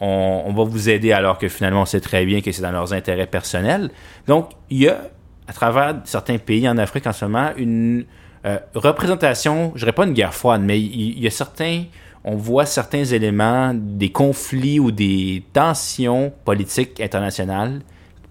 on, 0.00 0.42
on 0.46 0.52
va 0.52 0.64
vous 0.64 0.88
aider 0.88 1.12
alors 1.12 1.38
que 1.38 1.48
finalement, 1.48 1.82
on 1.82 1.86
sait 1.86 2.00
très 2.00 2.24
bien 2.24 2.40
que 2.40 2.50
c'est 2.52 2.62
dans 2.62 2.72
leurs 2.72 2.92
intérêts 2.92 3.26
personnels. 3.26 3.90
Donc, 4.26 4.50
il 4.70 4.78
y 4.82 4.88
a, 4.88 4.98
à 5.46 5.52
travers 5.52 6.00
certains 6.04 6.38
pays 6.38 6.68
en 6.68 6.78
Afrique 6.78 7.06
en 7.06 7.12
ce 7.12 7.24
moment, 7.24 7.50
une 7.56 8.04
euh, 8.46 8.58
représentation, 8.74 9.72
je 9.74 9.80
dirais 9.80 9.92
pas 9.92 10.04
une 10.06 10.14
guerre 10.14 10.34
froide, 10.34 10.62
mais 10.64 10.80
il, 10.80 11.18
y 11.20 11.26
a 11.26 11.30
certains, 11.30 11.84
on 12.24 12.36
voit 12.36 12.66
certains 12.66 13.04
éléments 13.04 13.72
des 13.74 14.10
conflits 14.10 14.80
ou 14.80 14.90
des 14.90 15.44
tensions 15.52 16.32
politiques 16.44 17.00
internationales 17.00 17.82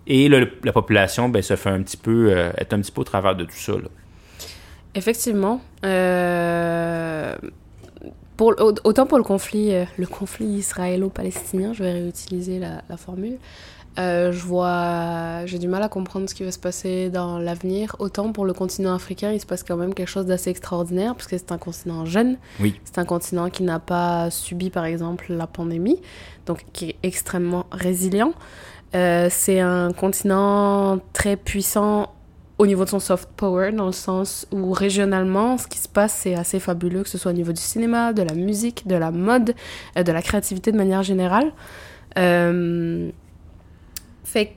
et 0.08 0.28
le- 0.28 0.52
la 0.64 0.74
population 0.74 1.30
ben, 1.30 1.42
se 1.42 1.56
fait 1.56 1.70
un 1.70 1.82
petit 1.84 1.98
peu, 1.98 2.32
euh, 2.32 2.52
est 2.58 2.74
un 2.74 2.80
petit 2.82 2.92
peu 2.92 3.02
au 3.02 3.06
travers 3.06 3.36
de 3.36 3.46
tout 3.46 3.56
ça. 3.56 3.74
là. 3.74 3.88
Effectivement. 4.96 5.62
Euh, 5.86 7.36
pour, 8.38 8.54
autant 8.84 9.06
pour 9.06 9.18
le 9.18 9.24
conflit, 9.24 9.74
euh, 9.74 9.86
le 9.98 10.08
conflit 10.08 10.46
israélo-palestinien, 10.46 11.74
je 11.74 11.84
vais 11.84 11.92
réutiliser 11.94 12.60
la, 12.60 12.82
la 12.90 12.98
formule. 12.98 13.38
euh, 14.00 14.32
je 14.32 14.44
vois, 14.46 15.46
j'ai 15.46 15.60
du 15.60 15.68
mal 15.68 15.84
à 15.84 15.90
comprendre 15.90 16.30
ce 16.30 16.34
qui 16.34 16.44
va 16.44 16.52
se 16.52 16.60
passer 16.60 17.10
dans 17.10 17.40
l'avenir. 17.40 17.96
Autant 18.00 18.32
pour 18.32 18.46
le 18.46 18.54
continent 18.54 18.94
africain, 18.94 19.32
il 19.32 19.40
se 19.40 19.46
passe 19.46 19.64
quand 19.64 19.78
même 19.78 19.94
quelque 19.94 20.10
chose 20.10 20.26
d'assez 20.26 20.50
extraordinaire 20.50 21.14
parce 21.14 21.28
que 21.28 21.38
c'est 21.38 21.52
un 21.52 21.58
continent 21.58 22.06
jeune. 22.06 22.38
Oui. 22.60 22.80
C'est 22.86 22.98
un 23.00 23.06
continent 23.06 23.50
qui 23.50 23.64
n'a 23.64 23.80
pas 23.80 24.30
subi, 24.32 24.70
par 24.70 24.86
exemple, 24.86 25.26
la 25.34 25.46
pandémie, 25.48 26.02
donc 26.46 26.66
qui 26.74 26.90
est 26.90 26.96
extrêmement 27.04 27.66
résilient. 27.72 28.34
Euh, 28.96 29.28
c'est 29.30 29.60
un 29.60 29.92
continent 29.94 31.00
très 31.14 31.36
puissant 31.38 32.14
au 32.58 32.68
niveau 32.68 32.86
de 32.86 32.90
son 32.90 33.00
soft 33.00 33.30
power, 33.36 33.72
dans 33.72 33.88
le 33.88 33.92
sens 33.92 34.48
où 34.52 34.72
régionalement, 34.72 35.58
ce 35.58 35.68
qui 35.68 35.80
se 35.80 35.90
passe, 35.90 36.14
c'est 36.14 36.36
assez 36.36 36.60
fabuleux, 36.60 37.04
que 37.04 37.10
ce 37.10 37.18
soit 37.18 37.32
au 37.32 37.36
niveau 37.36 37.54
du 37.54 37.62
cinéma, 37.62 38.14
de 38.14 38.22
la 38.22 38.34
musique, 38.34 38.88
de 38.88 38.96
la 38.96 39.12
mode, 39.12 39.56
euh, 39.98 40.04
de 40.04 40.12
la 40.12 40.22
créativité 40.22 40.72
de 40.72 40.78
manière 40.78 41.04
générale. 41.04 41.52
Euh, 42.18 43.10
fait 44.24 44.56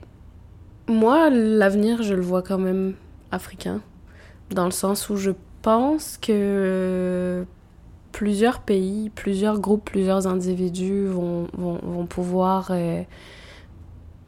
moi, 0.87 1.31
l'avenir, 1.31 2.03
je 2.03 2.15
le 2.15 2.21
vois 2.21 2.43
quand 2.43 2.59
même 2.59 2.95
africain, 3.31 3.81
dans 4.51 4.67
le 4.67 4.71
sens 4.71 5.09
où 5.09 5.17
je 5.17 5.31
pense 5.63 6.19
que 6.19 7.47
plusieurs 8.13 8.61
pays, 8.61 9.11
plusieurs 9.15 9.59
groupes, 9.59 9.87
plusieurs 9.87 10.27
individus 10.27 11.07
vont, 11.07 11.49
vont, 11.57 11.79
vont 11.83 12.07
pouvoir 12.07 12.69
euh, 12.71 13.03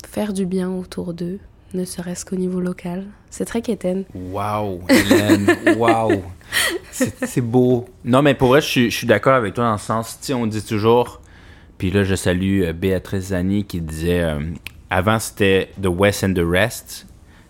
faire 0.07 0.33
du 0.33 0.47
bien 0.47 0.71
autour 0.71 1.13
d'eux, 1.13 1.39
ne 1.75 1.85
serait-ce 1.85 2.25
qu'au 2.25 2.37
niveau 2.37 2.61
local. 2.61 3.05
C'est 3.31 3.45
très 3.45 3.61
quétaine. 3.63 4.05
Wow, 4.15 4.81
Hélène, 4.89 5.47
wow. 5.77 6.23
C'est 6.91 7.41
beau. 7.41 7.87
Non, 8.05 8.23
mais 8.23 8.35
pour 8.35 8.49
vrai, 8.49 8.61
je 8.61 8.67
suis, 8.67 8.91
je 8.91 8.97
suis 8.97 9.07
d'accord 9.07 9.35
avec 9.35 9.55
toi 9.55 9.65
dans 9.65 9.73
le 9.73 9.79
sens, 9.79 10.19
tu 10.21 10.27
sais, 10.29 10.35
on 10.35 10.47
dit 10.47 10.63
toujours, 10.65 11.21
puis 11.79 11.91
là, 11.91 12.05
je 12.05 12.15
salue 12.15 12.63
euh, 12.63 12.73
Béatrice 12.73 13.27
Zani 13.29 13.65
qui 13.65 13.81
disait, 13.81 14.23
euh, 14.23 14.41
avant 14.89 15.19
c'était 15.19 15.71
The 15.83 15.89
West 15.89 16.25
and 16.25 16.33
the 16.35 16.43
Rest, 16.47 17.07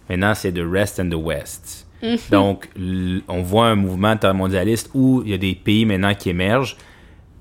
maintenant 0.09 0.35
c'est 0.35 0.53
The 0.53 0.65
Rest 0.69 0.99
and 1.01 1.11
the 1.11 1.15
West. 1.15 1.87
Donc, 2.31 2.69
l- 2.77 3.23
on 3.29 3.43
voit 3.43 3.67
un 3.69 3.75
mouvement 3.75 4.09
intermondialiste 4.09 4.91
où 4.95 5.23
il 5.25 5.31
y 5.31 5.35
a 5.35 5.39
des 5.39 5.55
pays 5.55 5.85
maintenant 5.87 6.15
qui 6.15 6.31
émergent. 6.31 6.77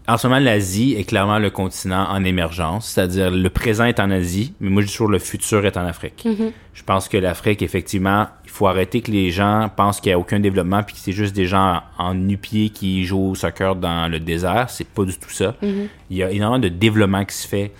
En 0.07 0.17
ce 0.17 0.27
moment, 0.27 0.39
l'Asie 0.39 0.95
est 0.97 1.03
clairement 1.03 1.39
le 1.39 1.49
continent 1.49 2.07
en 2.09 2.23
émergence, 2.23 2.89
c'est-à-dire 2.89 3.31
le 3.31 3.49
présent 3.49 3.85
est 3.85 3.99
en 3.99 4.11
Asie, 4.11 4.53
mais 4.59 4.69
moi 4.69 4.83
je 4.83 4.87
dis 4.87 4.93
toujours 4.93 5.07
le 5.07 5.17
futur 5.17 5.65
est 5.65 5.77
en 5.77 5.85
Afrique. 5.85 6.27
Je 6.73 6.83
pense 6.83 7.09
que 7.09 7.17
l'Afrique, 7.17 7.63
effectivement, 7.63 8.27
il 8.43 8.51
faut 8.51 8.67
arrêter 8.67 9.01
que 9.01 9.09
les 9.09 9.31
gens 9.31 9.69
pensent 9.75 9.99
qu'il 9.99 10.11
n'y 10.11 10.13
a 10.13 10.19
aucun 10.19 10.39
développement 10.39 10.83
puis 10.83 10.93
que 10.95 11.01
c'est 11.01 11.11
juste 11.11 11.35
des 11.35 11.47
gens 11.47 11.81
en 11.97 12.13
nu-pieds 12.13 12.69
qui 12.69 13.03
jouent 13.05 13.31
au 13.31 13.35
soccer 13.35 13.75
dans 13.75 14.07
le 14.11 14.19
désert. 14.19 14.69
C'est 14.69 14.87
pas 14.87 15.05
du 15.05 15.17
tout 15.17 15.31
ça. 15.31 15.55
Il 15.61 16.17
y 16.17 16.21
a 16.21 16.29
énormément 16.29 16.61
de 16.61 16.69
développement 16.69 17.25
qui 17.25 17.35
se 17.35 17.47
fait. 17.47 17.71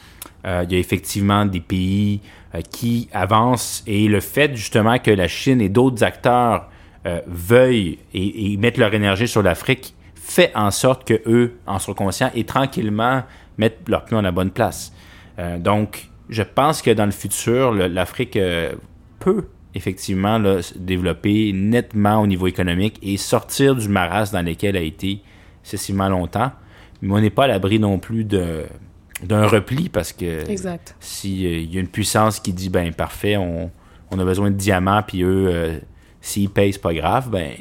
Euh, 0.47 0.63
il 0.67 0.73
y 0.73 0.75
a 0.75 0.79
effectivement 0.79 1.45
des 1.45 1.59
pays 1.59 2.21
euh, 2.53 2.61
qui 2.61 3.09
avancent 3.13 3.83
et 3.87 4.07
le 4.07 4.19
fait 4.19 4.55
justement 4.55 4.99
que 4.99 5.09
la 5.09 5.27
Chine 5.27 5.59
et 5.59 5.69
d'autres 5.69 6.03
acteurs 6.03 6.69
euh, 7.07 7.19
veuillent 7.25 7.97
et, 8.13 8.53
et 8.53 8.57
mettent 8.57 8.77
leur 8.77 8.93
énergie 8.93 9.27
sur 9.27 9.41
l'Afrique 9.41 9.95
fait 10.27 10.51
en 10.55 10.71
sorte 10.71 11.07
que 11.07 11.21
eux 11.27 11.53
en 11.67 11.77
soient 11.77 11.93
conscients 11.93 12.31
et 12.33 12.45
tranquillement 12.45 13.23
mettent 13.59 13.87
leur 13.87 14.05
pied 14.05 14.17
à 14.17 14.21
la 14.23 14.31
bonne 14.31 14.49
place. 14.49 14.91
Euh, 15.37 15.59
donc, 15.59 16.09
je 16.29 16.41
pense 16.41 16.81
que 16.81 16.89
dans 16.89 17.05
le 17.05 17.11
futur, 17.11 17.73
l'Afrique 17.73 18.35
euh, 18.35 18.73
peut 19.19 19.45
effectivement 19.75 20.39
là, 20.39 20.63
se 20.63 20.75
développer 20.77 21.53
nettement 21.53 22.21
au 22.21 22.27
niveau 22.27 22.47
économique 22.47 22.97
et 23.03 23.17
sortir 23.17 23.75
du 23.75 23.87
marasme 23.87 24.35
dans 24.35 24.45
lequel 24.45 24.75
elle 24.75 24.81
a 24.81 24.85
été 24.85 25.21
excessivement 25.61 26.09
longtemps. 26.09 26.51
Mais 27.01 27.13
on 27.13 27.19
n'est 27.19 27.29
pas 27.29 27.43
à 27.43 27.47
l'abri 27.47 27.79
non 27.79 27.99
plus 27.99 28.23
de 28.23 28.63
d'un 29.23 29.47
repli 29.47 29.87
parce 29.87 30.11
que 30.11 30.43
s'il 30.99 31.73
y 31.73 31.77
a 31.77 31.79
une 31.79 31.87
puissance 31.87 32.41
qui 32.41 32.51
dit 32.51 32.69
ben 32.69 32.93
parfait, 32.93 33.37
on, 33.37 33.71
on 34.11 34.19
a 34.19 34.25
besoin 34.25 34.51
de 34.51 34.57
diamants, 34.57 35.03
puis 35.07 35.23
eux, 35.23 35.47
euh, 35.49 35.79
s'ils 36.19 36.49
payent, 36.49 36.73
c'est 36.73 36.81
pas 36.81 36.93
grave, 36.93 37.29
ben 37.29 37.51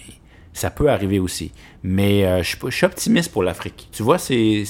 ça 0.55 0.71
peut 0.71 0.89
arriver 0.89 1.19
aussi. 1.19 1.53
Mais 1.83 2.25
euh, 2.25 2.39
je 2.43 2.49
suis 2.49 2.57
pas- 2.57 2.71
je 2.71 2.77
suis 2.77 2.87
optimiste 2.87 3.31
pour 3.31 3.43
l'Afrique. 3.43 3.89
Tu 3.93 4.03
vois, 4.03 4.17
c'est 4.19 4.65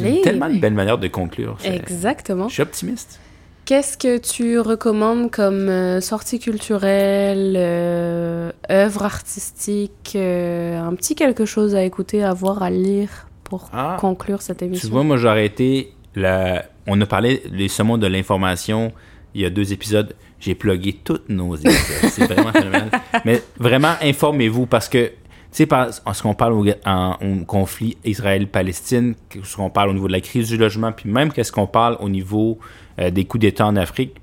une 0.00 0.20
tellement 0.22 0.48
de 0.50 0.58
belle 0.58 0.74
manière 0.74 0.98
de 0.98 1.06
conclure. 1.06 1.56
Exactement. 1.64 2.48
Je 2.48 2.54
suis 2.54 2.62
optimiste. 2.62 3.20
Qu'est-ce 3.64 3.98
que 3.98 4.16
tu 4.16 4.58
recommandes 4.58 5.30
comme 5.30 5.68
euh, 5.68 6.00
sortie 6.00 6.38
culturelle, 6.40 7.54
euh, 7.56 8.50
œuvre 8.70 9.04
artistique, 9.04 10.12
euh, 10.16 10.80
un 10.80 10.94
petit 10.94 11.14
quelque 11.14 11.44
chose 11.44 11.74
à 11.74 11.82
écouter, 11.84 12.24
à 12.24 12.32
voir, 12.32 12.62
à 12.62 12.70
lire 12.70 13.28
pour 13.44 13.68
Ah. 13.72 13.96
conclure 14.00 14.40
cette 14.42 14.58
Tu 14.58 14.64
émission? 14.64 14.88
vois, 14.88 15.04
moi 15.04 15.16
j'aurais 15.18 15.44
été 15.46 15.92
la... 16.14 16.64
On 16.86 16.98
a 17.02 17.06
parlé 17.06 17.42
des 17.52 17.68
saumons 17.68 17.98
de 17.98 18.06
l'information 18.06 18.92
il 19.34 19.42
y 19.42 19.44
a 19.44 19.50
deux 19.50 19.72
épisodes. 19.74 20.14
J'ai 20.40 20.54
plugué 20.54 20.92
toutes 21.04 21.28
nos 21.28 21.56
épisodes. 21.56 22.10
C'est 22.10 22.24
vraiment 22.26 22.52
phénoménal. 22.52 22.90
Mais 23.24 23.42
vraiment, 23.58 23.94
informez-vous 24.00 24.66
parce 24.66 24.88
que, 24.88 25.06
tu 25.06 25.12
sais, 25.50 25.66
par- 25.66 25.88
ce 25.92 26.22
qu'on 26.22 26.34
parle 26.34 26.52
au, 26.52 26.64
en, 26.86 27.16
au 27.20 27.44
conflit 27.44 27.96
Israël-Palestine, 28.04 29.14
ce 29.42 29.56
qu'on 29.56 29.70
parle 29.70 29.90
au 29.90 29.94
niveau 29.94 30.06
de 30.06 30.12
la 30.12 30.20
crise 30.20 30.48
du 30.48 30.56
logement, 30.56 30.92
puis 30.92 31.10
même 31.10 31.32
qu'est-ce 31.32 31.50
qu'on 31.52 31.66
parle 31.66 31.96
au 32.00 32.08
niveau 32.08 32.58
euh, 33.00 33.10
des 33.10 33.24
coups 33.24 33.40
d'État 33.42 33.66
en 33.66 33.76
Afrique, 33.76 34.14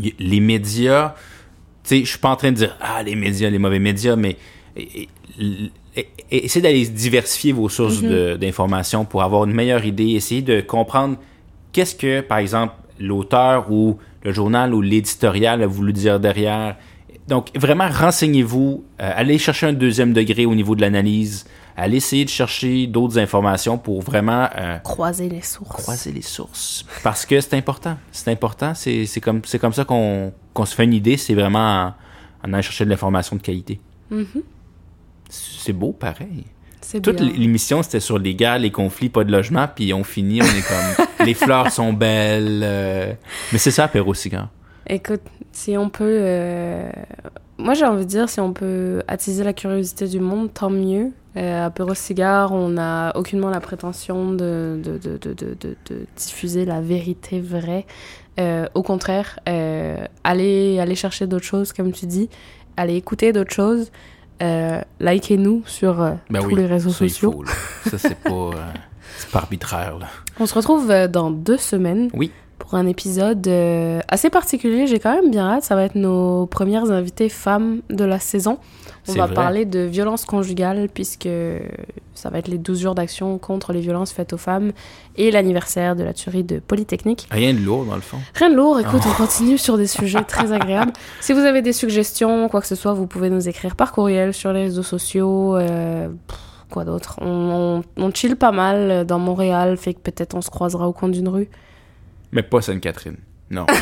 y- 0.00 0.14
les 0.18 0.40
médias, 0.40 1.14
tu 1.84 1.90
sais, 1.90 2.00
je 2.04 2.08
suis 2.10 2.18
pas 2.18 2.30
en 2.30 2.36
train 2.36 2.50
de 2.50 2.56
dire, 2.56 2.76
ah, 2.80 3.02
les 3.02 3.14
médias, 3.14 3.48
les 3.50 3.58
mauvais 3.58 3.78
médias, 3.78 4.16
mais 4.16 4.36
et- 4.76 5.08
et- 5.40 5.70
et- 5.96 6.08
et- 6.30 6.44
essayez 6.46 6.62
d'aller 6.62 6.86
diversifier 6.86 7.52
vos 7.52 7.68
sources 7.68 8.02
de- 8.02 8.36
d'informations 8.36 9.04
pour 9.04 9.22
avoir 9.22 9.44
une 9.44 9.52
meilleure 9.52 9.84
idée, 9.84 10.10
essayez 10.14 10.42
de 10.42 10.60
comprendre 10.60 11.16
qu'est-ce 11.72 11.94
que, 11.94 12.20
par 12.22 12.38
exemple, 12.38 12.74
l'auteur 13.00 13.70
ou 13.70 13.98
le 14.22 14.32
journal 14.32 14.74
ou 14.74 14.80
l'éditorial 14.82 15.62
a 15.62 15.66
voulu 15.66 15.92
dire 15.92 16.18
derrière. 16.20 16.76
Donc, 17.28 17.50
vraiment, 17.56 17.88
renseignez-vous, 17.90 18.84
euh, 19.00 19.12
allez 19.14 19.38
chercher 19.38 19.66
un 19.66 19.72
deuxième 19.74 20.12
degré 20.12 20.46
au 20.46 20.54
niveau 20.54 20.74
de 20.74 20.80
l'analyse, 20.80 21.44
allez 21.76 21.98
essayer 21.98 22.24
de 22.24 22.30
chercher 22.30 22.86
d'autres 22.86 23.18
informations 23.18 23.76
pour 23.76 24.00
vraiment 24.00 24.48
euh, 24.56 24.78
Croiser 24.78 25.28
les 25.28 25.42
sources. 25.42 25.82
croiser 25.82 26.10
les 26.10 26.22
sources. 26.22 26.86
Parce 27.02 27.26
que 27.26 27.38
c'est 27.40 27.54
important. 27.54 27.98
C'est 28.12 28.30
important. 28.30 28.74
C'est 28.74 29.04
c'est 29.06 29.20
comme, 29.20 29.42
c'est 29.44 29.58
comme 29.58 29.74
ça 29.74 29.84
qu'on 29.84 30.32
qu'on 30.54 30.64
se 30.64 30.74
fait 30.74 30.84
une 30.84 30.94
idée. 30.94 31.16
C'est 31.18 31.34
vraiment 31.34 31.58
en, 32.42 32.48
en 32.48 32.52
allant 32.52 32.62
chercher 32.62 32.84
de 32.86 32.90
l'information 32.90 33.36
de 33.36 33.42
qualité. 33.42 33.78
C'est 35.28 35.74
beau, 35.74 35.92
pareil. 35.92 36.44
Toute 37.02 37.20
l'émission, 37.20 37.82
c'était 37.82 38.00
sur 38.00 38.18
les 38.18 38.34
guerres, 38.34 38.58
les 38.58 38.70
conflits, 38.70 39.08
pas 39.08 39.24
de 39.24 39.32
logement. 39.32 39.66
Puis 39.74 39.92
on 39.92 40.04
finit, 40.04 40.40
on 40.42 40.44
est 40.44 40.66
comme... 40.66 41.06
les 41.26 41.34
fleurs 41.34 41.70
sont 41.72 41.92
belles. 41.92 42.60
euh, 42.64 43.12
Mais 43.52 43.58
c'est 43.58 43.70
ça, 43.70 43.84
apéro 43.84 44.14
cigare. 44.14 44.48
Écoute, 44.86 45.22
si 45.52 45.76
on 45.76 45.90
peut... 45.90 46.04
euh, 46.20 46.90
Moi, 47.58 47.74
j'ai 47.74 47.84
envie 47.84 48.04
de 48.04 48.10
dire, 48.10 48.28
si 48.28 48.40
on 48.40 48.52
peut 48.52 49.02
attiser 49.08 49.44
la 49.44 49.52
curiosité 49.52 50.06
du 50.08 50.20
monde, 50.20 50.52
tant 50.52 50.70
mieux. 50.70 51.12
Euh, 51.36 51.68
Cigare, 51.94 52.52
on 52.52 52.70
n'a 52.70 53.12
aucunement 53.16 53.50
la 53.50 53.60
prétention 53.60 54.32
de, 54.32 54.80
de, 54.82 54.98
de, 54.98 55.18
de, 55.34 56.06
diffuser 56.16 56.64
la 56.64 56.80
vérité 56.80 57.40
vraie. 57.40 57.86
Euh, 58.40 58.66
au 58.74 58.82
contraire, 58.82 59.38
aller, 60.24 60.80
aller 60.80 60.94
chercher 60.94 61.26
d'autres 61.26 61.44
choses, 61.44 61.72
comme 61.72 61.92
tu 61.92 62.06
dis. 62.06 62.28
Aller 62.76 62.94
écouter 62.96 63.32
d'autres 63.32 63.52
choses. 63.52 63.90
Euh, 64.42 64.80
Likez-nous 65.00 65.62
sur 65.66 66.00
euh, 66.00 66.12
Ben 66.30 66.40
tous 66.40 66.46
oui, 66.48 66.54
les 66.56 66.66
réseaux 66.66 66.90
ça, 66.90 66.98
sociaux. 66.98 67.32
faut. 67.32 67.90
Ça, 67.90 67.98
c'est 67.98 68.14
pas... 68.18 68.30
euh, 68.30 68.52
pas 69.32 69.38
arbitraire, 69.40 69.98
là. 69.98 70.06
On 70.40 70.46
se 70.46 70.54
retrouve 70.54 70.88
dans 71.08 71.30
deux 71.30 71.56
semaines. 71.58 72.08
Oui. 72.14 72.30
Pour 72.58 72.74
un 72.74 72.86
épisode 72.86 73.46
euh, 73.46 74.00
assez 74.08 74.30
particulier. 74.30 74.86
J'ai 74.86 74.98
quand 74.98 75.14
même 75.14 75.30
bien 75.30 75.48
hâte. 75.48 75.62
Ça 75.64 75.74
va 75.76 75.84
être 75.84 75.94
nos 75.94 76.46
premières 76.46 76.90
invitées 76.90 77.28
femmes 77.28 77.80
de 77.90 78.04
la 78.04 78.18
saison. 78.18 78.58
On 79.10 79.12
va 79.14 79.24
vrai. 79.26 79.34
parler 79.34 79.64
de 79.64 79.78
violence 79.80 80.26
conjugale 80.26 80.88
puisque 80.92 81.28
ça 82.14 82.28
va 82.28 82.38
être 82.38 82.48
les 82.48 82.58
12 82.58 82.80
jours 82.80 82.94
d'action 82.94 83.38
contre 83.38 83.72
les 83.72 83.80
violences 83.80 84.12
faites 84.12 84.34
aux 84.34 84.38
femmes 84.38 84.72
et 85.16 85.30
l'anniversaire 85.30 85.96
de 85.96 86.02
la 86.02 86.12
tuerie 86.12 86.44
de 86.44 86.58
Polytechnique. 86.58 87.26
Rien 87.30 87.54
de 87.54 87.58
lourd, 87.60 87.86
dans 87.86 87.94
le 87.94 88.02
fond. 88.02 88.18
Rien 88.34 88.50
de 88.50 88.56
lourd, 88.56 88.78
écoute, 88.78 89.00
Oh. 89.06 89.08
on 89.10 89.14
continue 89.14 89.56
sur 89.56 89.78
des 89.78 89.86
sujets 89.86 90.24
très 90.24 90.52
agréables. 90.52 90.92
Si 91.20 91.32
vous 91.32 91.40
avez 91.40 91.62
des 91.62 91.72
suggestions, 91.72 92.48
quoi 92.50 92.60
que 92.60 92.66
ce 92.66 92.74
soit, 92.74 92.92
vous 92.92 93.06
pouvez 93.06 93.30
nous 93.30 93.48
écrire 93.48 93.76
par 93.76 93.92
courriel 93.92 94.34
sur 94.34 94.52
les 94.52 94.64
réseaux 94.64 94.82
sociaux. 94.82 95.56
euh, 95.56 96.08
pff, 96.08 96.38
quoi 96.70 96.84
d'autre 96.84 97.16
on, 97.22 97.82
on, 97.98 98.04
on 98.04 98.10
chill 98.12 98.36
pas 98.36 98.52
mal 98.52 99.06
dans 99.06 99.18
Montréal, 99.18 99.78
fait 99.78 99.94
que 99.94 100.00
peut-être 100.00 100.34
on 100.34 100.42
se 100.42 100.50
croisera 100.50 100.86
au 100.86 100.92
coin 100.92 101.08
d'une 101.08 101.28
rue. 101.28 101.48
Mais 102.32 102.42
pas 102.42 102.60
Sainte-Catherine. 102.60 103.16
Non. 103.50 103.66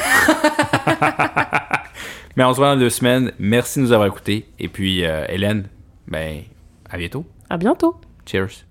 Mais 2.37 2.45
on 2.45 2.53
se 2.53 2.59
voit 2.59 2.75
dans 2.75 2.81
deux 2.81 2.91
semaines. 2.91 3.33
Merci 3.39 3.79
de 3.79 3.85
nous 3.85 3.93
avoir 3.93 4.09
écoutés. 4.09 4.47
Et 4.59 4.69
puis, 4.69 5.05
euh, 5.05 5.25
Hélène, 5.29 5.69
ben, 6.07 6.43
à 6.89 6.99
bientôt. 6.99 7.25
À 7.49 7.57
bientôt! 7.57 7.99
Cheers. 8.27 8.66